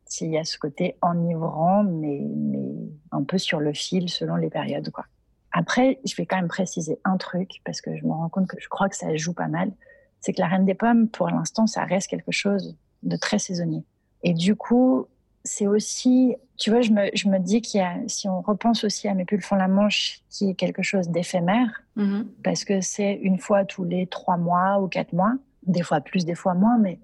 S'il 0.09 0.31
y 0.31 0.37
a 0.37 0.43
ce 0.43 0.57
côté 0.57 0.97
enivrant, 1.01 1.83
mais, 1.83 2.19
mais 2.35 2.89
un 3.11 3.23
peu 3.23 3.37
sur 3.37 3.59
le 3.59 3.73
fil 3.73 4.09
selon 4.09 4.35
les 4.35 4.49
périodes. 4.49 4.89
Quoi. 4.89 5.05
Après, 5.51 5.99
je 6.05 6.15
vais 6.15 6.25
quand 6.25 6.35
même 6.35 6.47
préciser 6.47 6.99
un 7.05 7.17
truc, 7.17 7.61
parce 7.63 7.79
que 7.79 7.95
je 7.95 8.03
me 8.05 8.11
rends 8.11 8.29
compte 8.29 8.47
que 8.47 8.59
je 8.59 8.67
crois 8.69 8.89
que 8.89 8.95
ça 8.95 9.15
joue 9.15 9.33
pas 9.33 9.47
mal. 9.47 9.71
C'est 10.19 10.33
que 10.33 10.41
la 10.41 10.47
Reine 10.47 10.65
des 10.65 10.73
Pommes, 10.73 11.07
pour 11.07 11.29
l'instant, 11.29 11.67
ça 11.67 11.85
reste 11.85 12.09
quelque 12.09 12.31
chose 12.31 12.75
de 13.03 13.15
très 13.15 13.39
saisonnier. 13.39 13.83
Et 14.23 14.33
du 14.33 14.55
coup, 14.55 15.05
c'est 15.43 15.67
aussi, 15.67 16.35
tu 16.57 16.69
vois, 16.69 16.81
je 16.81 16.91
me, 16.91 17.09
je 17.13 17.29
me 17.29 17.39
dis 17.39 17.61
qu'il 17.61 17.79
y 17.79 17.83
a, 17.83 17.95
si 18.07 18.27
on 18.27 18.41
repense 18.41 18.83
aussi 18.83 19.07
à 19.07 19.13
mes 19.13 19.25
pulls 19.25 19.41
font 19.41 19.55
la 19.55 19.67
manche, 19.67 20.21
qui 20.29 20.49
est 20.49 20.55
quelque 20.55 20.83
chose 20.83 21.09
d'éphémère, 21.09 21.83
mm-hmm. 21.97 22.25
parce 22.43 22.65
que 22.65 22.81
c'est 22.81 23.13
une 23.13 23.39
fois 23.39 23.63
tous 23.63 23.85
les 23.85 24.07
trois 24.07 24.37
mois 24.37 24.81
ou 24.81 24.87
quatre 24.87 25.13
mois, 25.13 25.33
des 25.63 25.83
fois 25.83 26.01
plus, 26.01 26.25
des 26.25 26.35
fois 26.35 26.53
moins, 26.53 26.77
mais 26.77 26.99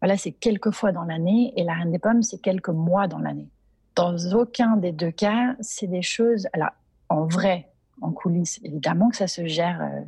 voilà, 0.00 0.16
c'est 0.16 0.32
quelques 0.32 0.70
fois 0.70 0.92
dans 0.92 1.04
l'année, 1.04 1.52
et 1.56 1.64
la 1.64 1.74
Reine 1.74 1.90
des 1.90 1.98
Pommes, 1.98 2.22
c'est 2.22 2.40
quelques 2.40 2.68
mois 2.68 3.08
dans 3.08 3.18
l'année. 3.18 3.48
Dans 3.94 4.16
aucun 4.34 4.76
des 4.76 4.92
deux 4.92 5.10
cas, 5.10 5.56
c'est 5.60 5.88
des 5.88 6.02
choses, 6.02 6.46
alors 6.52 6.70
en 7.08 7.26
vrai, 7.26 7.68
en 8.00 8.12
coulisses, 8.12 8.60
évidemment 8.62 9.08
que 9.10 9.16
ça 9.16 9.26
se 9.26 9.46
gère 9.46 9.82
euh, 9.82 10.00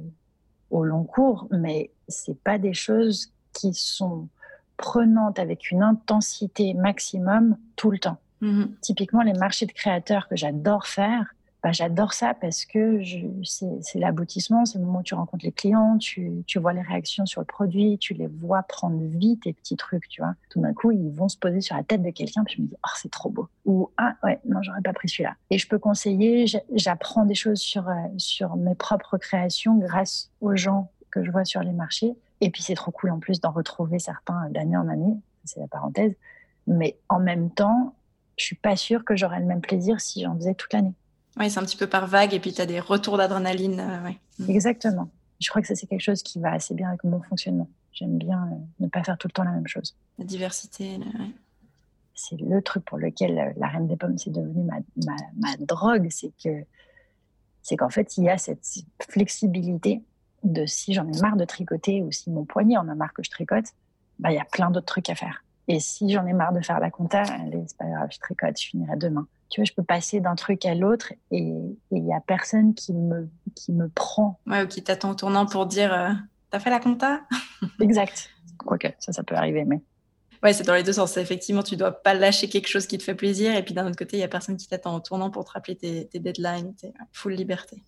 au 0.70 0.84
long 0.84 1.05
cours, 1.05 1.49
mais 1.51 1.91
c'est 2.07 2.38
pas 2.38 2.59
des 2.59 2.74
choses 2.74 3.32
qui 3.53 3.74
sont 3.74 4.28
prenante 4.76 5.38
avec 5.38 5.70
une 5.70 5.82
intensité 5.82 6.72
maximum 6.74 7.57
tout 7.76 7.91
le 7.91 7.99
temps. 7.99 8.18
Mhm. 8.41 8.74
Typiquement, 8.80 9.22
les 9.22 9.34
marchés 9.34 9.66
de 9.66 9.72
créateurs 9.72 10.28
que 10.28 10.36
j'adore 10.36 10.86
faire, 10.86 11.34
bah, 11.62 11.72
j'adore 11.72 12.14
ça 12.14 12.32
parce 12.32 12.64
que 12.64 13.02
c'est 13.42 13.98
l'aboutissement, 13.98 14.64
c'est 14.64 14.78
le 14.78 14.84
moment 14.84 15.00
où 15.00 15.02
tu 15.02 15.14
rencontres 15.14 15.44
les 15.44 15.52
clients, 15.52 15.98
tu, 15.98 16.42
tu, 16.46 16.58
vois 16.58 16.72
les 16.72 16.80
réactions 16.80 17.26
sur 17.26 17.42
le 17.42 17.46
produit, 17.46 17.98
tu 17.98 18.14
les 18.14 18.28
vois 18.28 18.62
prendre 18.62 18.98
vite 18.98 19.42
tes 19.42 19.52
petits 19.52 19.76
trucs, 19.76 20.08
tu 20.08 20.22
vois. 20.22 20.34
Tout 20.48 20.61
d'un 20.61 20.72
coup, 20.72 20.90
ils 20.90 21.11
vont 21.11 21.28
se 21.28 21.36
poser 21.36 21.61
sur 21.61 21.76
la 21.76 21.82
tête 21.82 22.02
de 22.02 22.11
quelqu'un, 22.11 22.44
puis 22.44 22.56
je 22.56 22.62
me 22.62 22.66
dis, 22.68 22.76
oh, 22.76 22.90
c'est 22.96 23.11
trop 23.11 23.28
beau. 23.28 23.48
Ou, 23.66 23.90
ah, 23.98 24.14
ouais, 24.22 24.40
non, 24.46 24.62
j'aurais 24.62 24.80
pas 24.80 24.94
pris 24.94 25.08
celui-là. 25.08 25.34
Et 25.50 25.58
je 25.58 25.68
peux 25.68 25.78
conseiller, 25.78 26.46
j'apprends 26.72 27.26
des 27.26 27.34
choses 27.34 27.61
sur, 27.61 27.88
euh, 27.88 27.94
sur 28.16 28.56
mes 28.56 28.74
propres 28.74 29.18
créations 29.18 29.76
grâce 29.76 30.30
aux 30.40 30.56
gens 30.56 30.90
que 31.11 31.22
je 31.22 31.30
vois 31.30 31.44
sur 31.44 31.62
les 31.62 31.72
marchés. 31.72 32.14
Et 32.40 32.50
puis 32.50 32.62
c'est 32.62 32.74
trop 32.74 32.90
cool 32.90 33.11
en 33.11 33.18
plus 33.18 33.40
d'en 33.40 33.50
retrouver 33.50 33.98
certains 33.98 34.48
d'année 34.48 34.76
en 34.76 34.88
année, 34.88 35.14
c'est 35.44 35.61
la 35.61 35.68
parenthèse. 35.68 36.14
Mais 36.66 36.96
en 37.11 37.18
même 37.18 37.50
temps, 37.50 37.94
je 38.36 38.44
suis 38.46 38.56
pas 38.56 38.76
sûre 38.76 39.04
que 39.04 39.14
j'aurais 39.14 39.40
le 39.40 39.46
même 39.46 39.61
plaisir 39.61 40.00
si 40.00 40.22
j'en 40.22 40.34
faisais 40.34 40.54
toute 40.54 40.72
l'année. 40.72 40.94
Oui, 41.39 41.51
c'est 41.51 41.61
un 41.61 41.64
petit 41.64 41.76
peu 41.76 41.87
par 41.87 42.07
vague 42.07 42.35
et 42.35 42.41
puis 42.41 42.53
tu 42.53 42.61
as 42.61 42.66
des 42.66 42.81
retours 42.81 43.16
d'adrénaline. 43.16 43.81
Euh, 43.81 44.11
mm. 44.45 44.51
Exactement. 44.51 45.09
Je 45.41 45.49
crois 45.49 45.62
que 45.62 45.68
ça, 45.68 45.74
c'est 45.74 45.87
quelque 45.87 46.03
chose 46.03 46.22
qui 46.22 46.41
va 46.41 46.53
assez 46.53 46.74
bien 46.74 46.89
avec 46.89 47.05
mon 47.05 47.22
fonctionnement. 47.22 47.68
J'aime 47.93 48.18
bien 48.18 48.49
euh, 48.53 48.57
ne 48.81 48.89
pas 48.89 49.03
faire 49.03 49.16
tout 49.16 49.28
le 49.28 49.33
temps 49.33 49.45
la 49.45 49.53
même 49.53 49.66
chose. 49.66 49.97
La 50.18 50.24
diversité. 50.24 50.99
C'est 52.14 52.39
le 52.39 52.61
truc 52.61 52.85
pour 52.85 52.99
lequel 52.99 53.39
euh, 53.39 53.53
la 53.57 53.68
Reine 53.68 53.87
des 53.87 53.97
Pommes, 53.97 54.18
c'est 54.18 54.31
devenu 54.31 54.62
ma, 54.64 54.76
ma, 55.05 55.16
ma 55.37 55.57
drogue. 55.57 56.09
C'est 56.11 56.33
que 56.43 56.64
c'est 57.62 57.76
qu'en 57.76 57.91
fait, 57.91 58.16
il 58.16 58.24
y 58.24 58.28
a 58.28 58.39
cette 58.39 58.66
flexibilité 59.09 60.03
de 60.43 60.66
si 60.66 60.95
j'en 60.95 61.07
ai 61.11 61.20
marre 61.20 61.37
de 61.37 61.45
tricoter 61.45 62.03
ou 62.03 62.11
si 62.11 62.31
mon 62.31 62.45
poignet 62.45 62.76
en 62.76 62.89
a 62.89 62.95
marre 62.95 63.12
que 63.12 63.22
je 63.22 63.31
tricote, 63.31 63.66
bah, 64.18 64.31
il 64.31 64.37
y 64.37 64.41
a 64.41 64.45
plein 64.45 64.70
d'autres 64.70 64.87
trucs 64.87 65.11
à 65.11 65.14
faire. 65.14 65.45
Et 65.73 65.79
si 65.79 66.11
j'en 66.11 66.27
ai 66.27 66.33
marre 66.33 66.53
de 66.53 66.61
faire 66.61 66.81
la 66.81 66.91
compta, 66.91 67.23
allez, 67.23 67.62
c'est 67.68 67.77
pas 67.77 67.85
grave, 67.85 68.09
je 68.11 68.18
tricote, 68.18 68.61
je 68.61 68.66
finirai 68.71 68.97
demain. 68.97 69.29
Tu 69.51 69.61
vois, 69.61 69.64
je 69.64 69.73
peux 69.73 69.85
passer 69.85 70.18
d'un 70.18 70.35
truc 70.35 70.66
à 70.66 70.75
l'autre 70.75 71.12
et 71.31 71.55
il 71.93 72.05
y 72.05 72.12
a 72.12 72.18
personne 72.18 72.75
qui 72.75 72.93
me, 72.93 73.29
qui 73.55 73.71
me 73.71 73.89
prend. 73.89 74.41
Ouais, 74.49 74.64
ou 74.64 74.66
qui 74.66 74.83
t'attend 74.83 75.12
au 75.12 75.14
tournant 75.14 75.47
pour 75.47 75.66
dire 75.66 75.95
euh, 75.95 76.11
T'as 76.51 76.59
fait 76.59 76.71
la 76.71 76.81
compta? 76.81 77.21
Exact. 77.81 78.31
Quoique, 78.59 78.89
ça, 78.99 79.12
ça 79.12 79.23
peut 79.23 79.37
arriver, 79.37 79.64
mais. 79.64 79.81
Ouais, 80.43 80.53
c'est 80.53 80.64
dans 80.64 80.75
les 80.75 80.83
deux 80.83 80.95
sens. 80.95 81.16
Effectivement, 81.18 81.62
tu 81.62 81.77
dois 81.77 81.93
pas 81.93 82.14
lâcher 82.14 82.49
quelque 82.49 82.66
chose 82.66 82.89
qui 82.89 82.99
te 82.99 83.05
fait 83.05 83.14
plaisir. 83.14 83.55
Et 83.55 83.64
puis 83.64 83.73
d'un 83.73 83.87
autre 83.87 83.97
côté, 83.97 84.16
il 84.16 84.21
y 84.21 84.25
a 84.25 84.29
personne 84.29 84.57
qui 84.57 84.66
t'attend 84.66 84.97
au 84.97 85.01
tournant 85.01 85.31
pour 85.31 85.45
te 85.45 85.53
rappeler 85.53 85.77
tes, 85.77 86.09
tes 86.09 86.18
deadlines, 86.18 86.75
tes 86.75 86.93
full 87.12 87.35
liberté. 87.35 87.81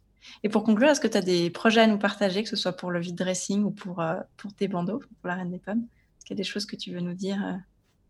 Et 0.45 0.49
pour 0.49 0.63
conclure, 0.63 0.89
est-ce 0.89 1.01
que 1.01 1.09
tu 1.09 1.17
as 1.17 1.23
des 1.23 1.51
projets 1.51 1.81
à 1.81 1.89
nous 1.89 1.99
partager, 1.99 2.45
que 2.45 2.49
ce 2.49 2.55
soit 2.55 2.77
pour 2.77 2.93
le 2.93 3.01
vide 3.01 3.17
dressing 3.17 3.65
ou 3.65 3.73
pour, 3.73 4.01
euh, 4.01 4.21
pour 4.37 4.55
tes 4.55 4.69
bandeaux, 4.69 5.01
pour 5.01 5.29
la 5.29 5.35
Reine 5.35 5.51
des 5.51 5.59
Pommes? 5.59 5.87
Est-ce 6.23 6.27
qu'il 6.27 6.37
y 6.37 6.41
a 6.41 6.43
des 6.43 6.49
choses 6.49 6.67
que 6.67 6.77
tu 6.77 6.93
veux 6.93 7.01
nous 7.01 7.15
dire 7.15 7.45
euh, 7.45 7.57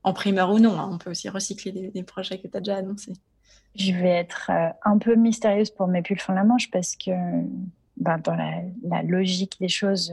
en 0.05 0.13
primeur 0.13 0.51
ou 0.51 0.59
non 0.59 0.79
hein? 0.79 0.91
On 0.93 0.99
peut 0.99 1.11
aussi 1.11 1.29
recycler 1.29 1.91
des, 1.95 2.03
projets 2.03 2.39
que 2.39 2.49
tu 2.49 2.57
as 2.57 2.61
déjà 2.61 2.77
annoncés. 2.77 3.13
Je 3.75 3.93
vais 3.93 4.11
être 4.11 4.51
euh, 4.51 4.69
un 4.85 4.99
peu 4.99 5.15
mystérieuse 5.15 5.71
pour 5.71 5.87
mes 5.87 6.03
pulls 6.03 6.19
fond 6.19 6.35
la 6.35 6.45
manche 6.45 6.71
parce 6.71 6.97
que 6.97 7.11
ben, 7.97 8.19
dans 8.19 8.35
la, 8.35 9.03
logique 9.03 9.57
des 9.61 9.69
choses, 9.69 10.13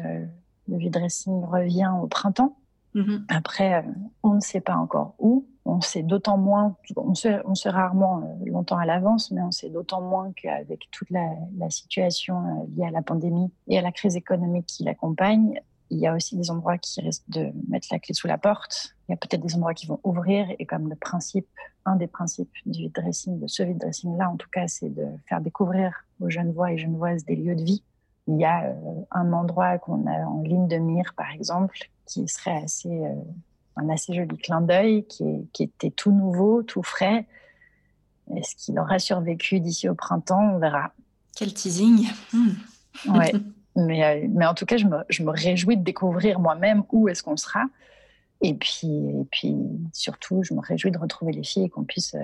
le 0.70 0.78
vide 0.78 0.94
dressing 0.94 1.44
revient 1.44 1.92
au 2.02 2.08
printemps. 2.08 2.56
Mhm. 2.96 3.26
Après, 3.30 3.76
euh, 3.76 3.92
on 4.24 4.36
ne 4.36 4.40
sait 4.40 4.62
pas 4.62 4.76
encore 4.76 5.16
où. 5.20 5.46
On 5.66 5.82
sait 5.82 6.02
d'autant 6.02 6.38
moins, 6.38 6.76
on 6.96 7.14
sait, 7.14 7.40
on 7.46 7.54
sait 7.54 7.70
rarement 7.70 8.24
euh, 8.24 8.50
longtemps 8.50 8.78
à 8.78 8.86
l'avance, 8.86 9.30
mais 9.30 9.42
on 9.42 9.52
sait 9.52 9.70
d'autant 9.70 10.02
moins 10.02 10.32
qu'avec 10.36 10.90
toute 10.92 11.10
la, 11.12 11.28
la, 11.58 11.70
situation 11.70 12.40
euh, 12.40 12.66
liée 12.76 12.88
à 12.88 12.92
la 12.92 13.04
pandémie 13.04 13.52
et 13.68 13.78
à 13.78 13.82
la 13.82 13.92
crise 13.92 14.16
économique 14.16 14.66
qui 14.66 14.84
l'accompagne, 14.84 15.62
il 15.92 16.00
y 16.00 16.08
a 16.08 16.16
aussi 16.16 16.36
des 16.36 16.50
endroits 16.50 16.78
qui 16.80 17.02
risquent 17.02 17.30
de 17.30 17.52
mettre 17.68 17.88
la 17.92 18.00
clé 18.00 18.14
sous 18.16 18.28
la 18.28 18.40
porte. 18.40 18.96
Il 19.10 19.14
y 19.14 19.16
a 19.16 19.18
peut-être 19.18 19.42
des 19.42 19.56
endroits 19.56 19.74
qui 19.74 19.88
vont 19.88 20.00
ouvrir 20.04 20.46
et 20.60 20.68
comme 20.68 20.88
le 20.88 20.96
principe, 20.96 21.48
un 21.84 21.96
des 21.96 22.06
principes 22.06 22.52
du 22.68 22.82
vide 22.82 22.94
dressing, 22.94 23.40
de 23.40 23.48
ce 23.48 23.64
vide 23.64 23.80
dressing 23.80 24.16
là, 24.16 24.30
en 24.30 24.38
tout 24.38 24.50
cas, 24.52 24.68
c'est 24.68 24.90
de 24.90 25.04
faire 25.28 25.42
découvrir 25.42 26.06
aux 26.20 26.30
jeunes 26.30 26.52
voix 26.52 26.72
et 26.72 26.78
jeunes 26.78 26.96
voises 26.96 27.26
des 27.26 27.36
lieux 27.36 27.56
de 27.56 27.64
vie. 27.64 27.82
Il 28.28 28.38
y 28.38 28.46
a 28.46 28.72
un 29.10 29.34
endroit 29.34 29.80
qu'on 29.80 30.06
a 30.06 30.28
en 30.28 30.44
ligne 30.44 30.68
de 30.68 30.78
mire, 30.78 31.16
par 31.18 31.32
exemple, 31.32 31.76
qui 32.06 32.28
serait 32.28 32.62
assez, 32.64 32.88
euh, 32.88 33.16
un 33.78 33.90
assez 33.90 34.14
joli 34.14 34.38
clin 34.38 34.62
d'œil, 34.62 35.08
qui, 35.08 35.50
qui, 35.54 35.64
était 35.64 35.90
tout 35.90 36.12
nouveau, 36.12 36.62
tout 36.62 36.84
frais. 36.84 37.26
Est-ce 38.36 38.56
qu'il 38.58 38.78
aura 38.78 39.00
survécu 39.00 39.60
d'ici 39.60 39.90
au 39.90 39.96
printemps? 39.96 40.54
On 40.54 40.60
verra. 40.60 40.94
Quel 41.36 41.52
teasing 41.52 42.08
hmm. 42.32 43.18
Ouais. 43.18 43.32
mais, 43.76 44.04
euh, 44.04 44.28
mais 44.30 44.46
en 44.46 44.54
tout 44.54 44.68
cas, 44.68 44.78
je 44.78 44.86
me, 44.86 44.98
je 45.10 45.24
me 45.24 45.32
réjouis 45.32 45.78
de 45.78 45.84
découvrir 45.84 46.40
moi-même 46.40 46.84
où 46.92 47.10
est-ce 47.10 47.24
qu'on 47.24 47.38
sera. 47.38 47.66
Et 48.42 48.54
puis, 48.54 48.88
et 48.88 49.26
puis, 49.32 49.56
surtout, 49.94 50.44
je 50.44 50.54
me 50.54 50.62
réjouis 50.62 50.92
de 50.92 50.98
retrouver 50.98 51.34
les 51.34 51.44
filles 51.44 51.66
et 51.66 51.70
qu'on 51.70 51.84
puisse 51.84 52.16
euh, 52.16 52.24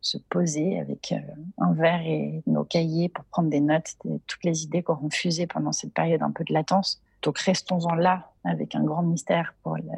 se 0.00 0.18
poser 0.18 0.80
avec 0.80 1.14
un 1.58 1.72
verre 1.72 2.02
et 2.04 2.42
nos 2.46 2.64
cahiers 2.64 3.08
pour 3.08 3.24
prendre 3.26 3.48
des 3.48 3.60
notes 3.60 3.94
de 4.04 4.18
toutes 4.26 4.42
les 4.42 4.64
idées 4.64 4.82
qu'auront 4.82 5.10
fusé 5.10 5.46
pendant 5.46 5.70
cette 5.70 5.94
période 5.94 6.22
un 6.22 6.32
peu 6.32 6.42
de 6.44 6.52
latence. 6.52 7.00
Donc 7.22 7.38
restons-en 7.38 7.94
là 7.94 8.32
avec 8.44 8.74
un 8.74 8.82
grand 8.82 9.02
mystère 9.02 9.54
pour 9.62 9.76
la 9.76 9.94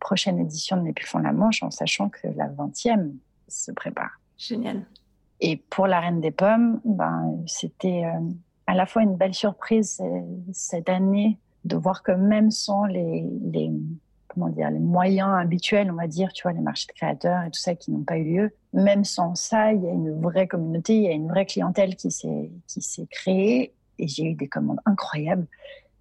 prochaine 0.00 0.38
édition 0.40 0.76
de 0.76 0.82
Mes 0.82 0.94
font 1.00 1.18
la 1.18 1.32
Manche 1.32 1.62
en 1.62 1.70
sachant 1.70 2.08
que 2.08 2.26
la 2.36 2.48
20e 2.48 3.12
se 3.48 3.70
prépare. 3.70 4.20
Génial. 4.36 4.84
Et 5.40 5.56
pour 5.56 5.86
la 5.86 6.00
Reine 6.00 6.20
des 6.20 6.30
Pommes, 6.30 6.80
ben, 6.84 7.38
c'était 7.46 8.04
euh, 8.04 8.20
à 8.66 8.74
la 8.74 8.86
fois 8.86 9.02
une 9.02 9.16
belle 9.16 9.34
surprise 9.34 10.00
euh, 10.00 10.20
cette 10.52 10.88
année 10.88 11.38
de 11.64 11.76
voir 11.76 12.02
que 12.02 12.12
même 12.12 12.50
sans 12.50 12.84
les, 12.84 13.24
les, 13.52 13.70
comment 14.36 14.50
dire, 14.50 14.70
les 14.70 14.78
moyens 14.78 15.30
habituels, 15.40 15.90
on 15.90 15.94
va 15.94 16.06
dire, 16.06 16.32
tu 16.32 16.42
vois, 16.42 16.52
les 16.52 16.60
marchés 16.60 16.86
de 16.88 16.92
créateurs 16.92 17.42
et 17.42 17.50
tout 17.50 17.58
ça 17.58 17.74
qui 17.74 17.90
n'ont 17.90 18.04
pas 18.04 18.18
eu 18.18 18.24
lieu, 18.24 18.54
même 18.74 19.04
sans 19.04 19.34
ça, 19.34 19.72
il 19.72 19.82
y 19.82 19.88
a 19.88 19.92
une 19.92 20.20
vraie 20.20 20.46
communauté, 20.46 20.94
il 20.94 21.02
y 21.02 21.08
a 21.08 21.12
une 21.12 21.28
vraie 21.28 21.46
clientèle 21.46 21.96
qui 21.96 22.10
s'est, 22.10 22.50
qui 22.66 22.82
s'est 22.82 23.06
créée 23.10 23.72
et 23.98 24.06
j'ai 24.06 24.24
eu 24.24 24.34
des 24.34 24.46
commandes 24.46 24.80
incroyables. 24.84 25.46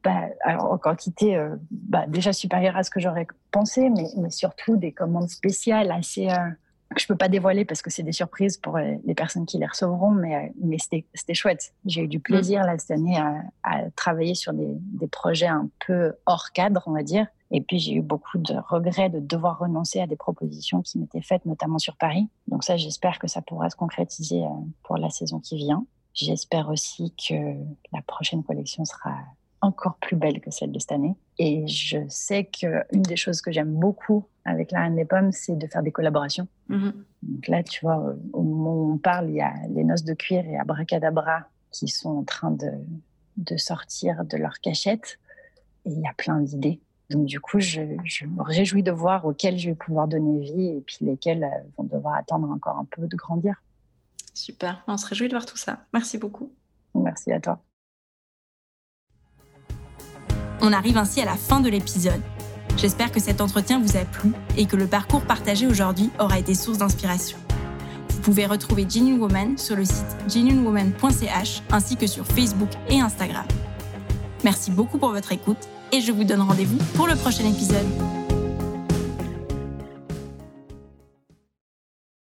Bah, 0.03 0.25
alors 0.43 0.71
en 0.71 0.77
quantité 0.77 1.35
euh, 1.35 1.55
bah, 1.71 2.05
déjà 2.07 2.31
supérieure 2.31 2.75
à 2.75 2.83
ce 2.83 2.91
que 2.91 2.99
j'aurais 2.99 3.25
pensé, 3.51 3.89
mais, 3.89 4.05
mais, 4.17 4.29
surtout 4.29 4.75
des 4.77 4.91
commandes 4.91 5.29
spéciales 5.29 5.91
assez 5.91 6.29
euh, 6.29 6.49
que 6.93 7.01
je 7.01 7.07
peux 7.07 7.15
pas 7.15 7.29
dévoiler 7.29 7.65
parce 7.65 7.81
que 7.81 7.89
c'est 7.89 8.03
des 8.03 8.11
surprises 8.11 8.57
pour 8.57 8.77
euh, 8.77 8.95
les 9.05 9.15
personnes 9.15 9.45
qui 9.45 9.57
les 9.57 9.65
recevront, 9.65 10.11
mais, 10.11 10.53
mais 10.61 10.77
c'était 10.79 11.33
chouette. 11.33 11.73
J'ai 11.85 12.03
eu 12.03 12.07
du 12.07 12.19
plaisir 12.19 12.63
là 12.63 12.77
cette 12.77 12.91
année 12.91 13.17
à, 13.17 13.41
à 13.63 13.89
travailler 13.91 14.35
sur 14.35 14.53
des, 14.53 14.67
des, 14.69 15.07
projets 15.07 15.47
un 15.47 15.69
peu 15.85 16.13
hors 16.25 16.51
cadre, 16.53 16.83
on 16.85 16.91
va 16.91 17.03
dire. 17.03 17.27
Et 17.51 17.61
puis 17.61 17.79
j'ai 17.79 17.93
eu 17.93 18.01
beaucoup 18.01 18.37
de 18.37 18.55
regrets 18.69 19.09
de 19.09 19.19
devoir 19.19 19.59
renoncer 19.59 19.99
à 19.99 20.07
des 20.07 20.15
propositions 20.15 20.81
qui 20.81 20.99
m'étaient 20.99 21.21
faites, 21.21 21.45
notamment 21.45 21.79
sur 21.79 21.95
Paris. 21.95 22.27
Donc 22.47 22.63
ça, 22.63 22.77
j'espère 22.77 23.19
que 23.19 23.27
ça 23.27 23.41
pourra 23.41 23.69
se 23.69 23.75
concrétiser 23.75 24.43
pour 24.83 24.97
la 24.97 25.09
saison 25.09 25.39
qui 25.39 25.57
vient. 25.57 25.85
J'espère 26.13 26.69
aussi 26.69 27.13
que 27.15 27.35
la 27.91 28.01
prochaine 28.01 28.43
collection 28.43 28.85
sera 28.85 29.15
encore 29.65 29.97
plus 29.97 30.15
belle 30.15 30.39
que 30.39 30.51
celle 30.51 30.71
de 30.71 30.79
cette 30.79 30.91
année. 30.91 31.15
Et 31.37 31.67
je 31.67 31.97
sais 32.07 32.45
qu'une 32.45 33.01
des 33.01 33.15
choses 33.15 33.41
que 33.41 33.51
j'aime 33.51 33.73
beaucoup 33.73 34.25
avec 34.45 34.71
la 34.71 34.81
Reine 34.81 34.95
des 34.95 35.05
Pommes, 35.05 35.31
c'est 35.31 35.57
de 35.57 35.67
faire 35.67 35.83
des 35.83 35.91
collaborations. 35.91 36.47
Mm-hmm. 36.69 36.93
Donc 37.23 37.47
là, 37.47 37.63
tu 37.63 37.81
vois, 37.81 38.15
au 38.33 38.43
moment 38.43 38.73
où 38.73 38.93
on 38.93 38.97
parle, 38.97 39.29
il 39.29 39.35
y 39.35 39.41
a 39.41 39.53
les 39.69 39.83
Noces 39.83 40.03
de 40.03 40.13
cuir 40.13 40.45
et 40.45 40.57
Abracadabra 40.57 41.47
qui 41.71 41.87
sont 41.87 42.09
en 42.09 42.23
train 42.23 42.51
de, 42.51 42.71
de 43.37 43.57
sortir 43.57 44.23
de 44.23 44.37
leur 44.37 44.59
cachette. 44.59 45.19
Et 45.85 45.91
il 45.91 45.99
y 45.99 46.07
a 46.07 46.13
plein 46.13 46.39
d'idées. 46.39 46.79
Donc 47.09 47.25
du 47.25 47.39
coup, 47.39 47.59
je, 47.59 47.81
je, 48.03 48.25
me 48.25 48.41
réjouis 48.41 48.83
de 48.83 48.91
voir 48.91 49.25
auxquelles 49.25 49.59
je 49.59 49.69
vais 49.69 49.75
pouvoir 49.75 50.07
donner 50.07 50.39
vie 50.39 50.69
et 50.69 50.81
puis 50.81 50.97
lesquelles 51.01 51.43
euh, 51.43 51.67
vont 51.77 51.83
devoir 51.83 52.15
attendre 52.15 52.49
encore 52.49 52.77
un 52.77 52.85
peu 52.85 53.07
de 53.07 53.15
grandir. 53.15 53.61
Super, 54.33 54.83
on 54.87 54.97
se 54.97 55.07
réjouit 55.07 55.27
de 55.27 55.33
voir 55.33 55.45
tout 55.45 55.57
ça. 55.57 55.85
Merci 55.93 56.17
beaucoup. 56.17 56.51
Merci 56.95 57.31
à 57.31 57.39
toi. 57.39 57.61
On 60.67 60.73
arrive 60.73 60.97
ainsi 60.97 61.21
à 61.21 61.25
la 61.25 61.35
fin 61.35 61.59
de 61.59 61.69
l'épisode. 61.69 62.19
J'espère 62.75 63.11
que 63.11 63.19
cet 63.19 63.39
entretien 63.39 63.79
vous 63.79 63.97
a 63.97 64.03
plu 64.03 64.33
et 64.57 64.65
que 64.65 64.75
le 64.75 64.87
parcours 64.87 65.21
partagé 65.21 65.67
aujourd'hui 65.67 66.09
aura 66.17 66.39
été 66.39 66.55
source 66.55 66.79
d'inspiration. 66.79 67.37
Vous 68.09 68.19
pouvez 68.21 68.47
retrouver 68.47 68.87
Genuine 68.89 69.19
Woman 69.19 69.59
sur 69.59 69.75
le 69.75 69.85
site 69.85 70.17
genuinewoman.ch 70.27 71.61
ainsi 71.71 71.97
que 71.97 72.07
sur 72.07 72.25
Facebook 72.25 72.69
et 72.89 72.99
Instagram. 72.99 73.45
Merci 74.43 74.71
beaucoup 74.71 74.97
pour 74.97 75.11
votre 75.11 75.31
écoute 75.31 75.69
et 75.91 76.01
je 76.01 76.11
vous 76.11 76.23
donne 76.23 76.41
rendez-vous 76.41 76.79
pour 76.95 77.05
le 77.05 77.15
prochain 77.15 77.45
épisode. 77.45 78.24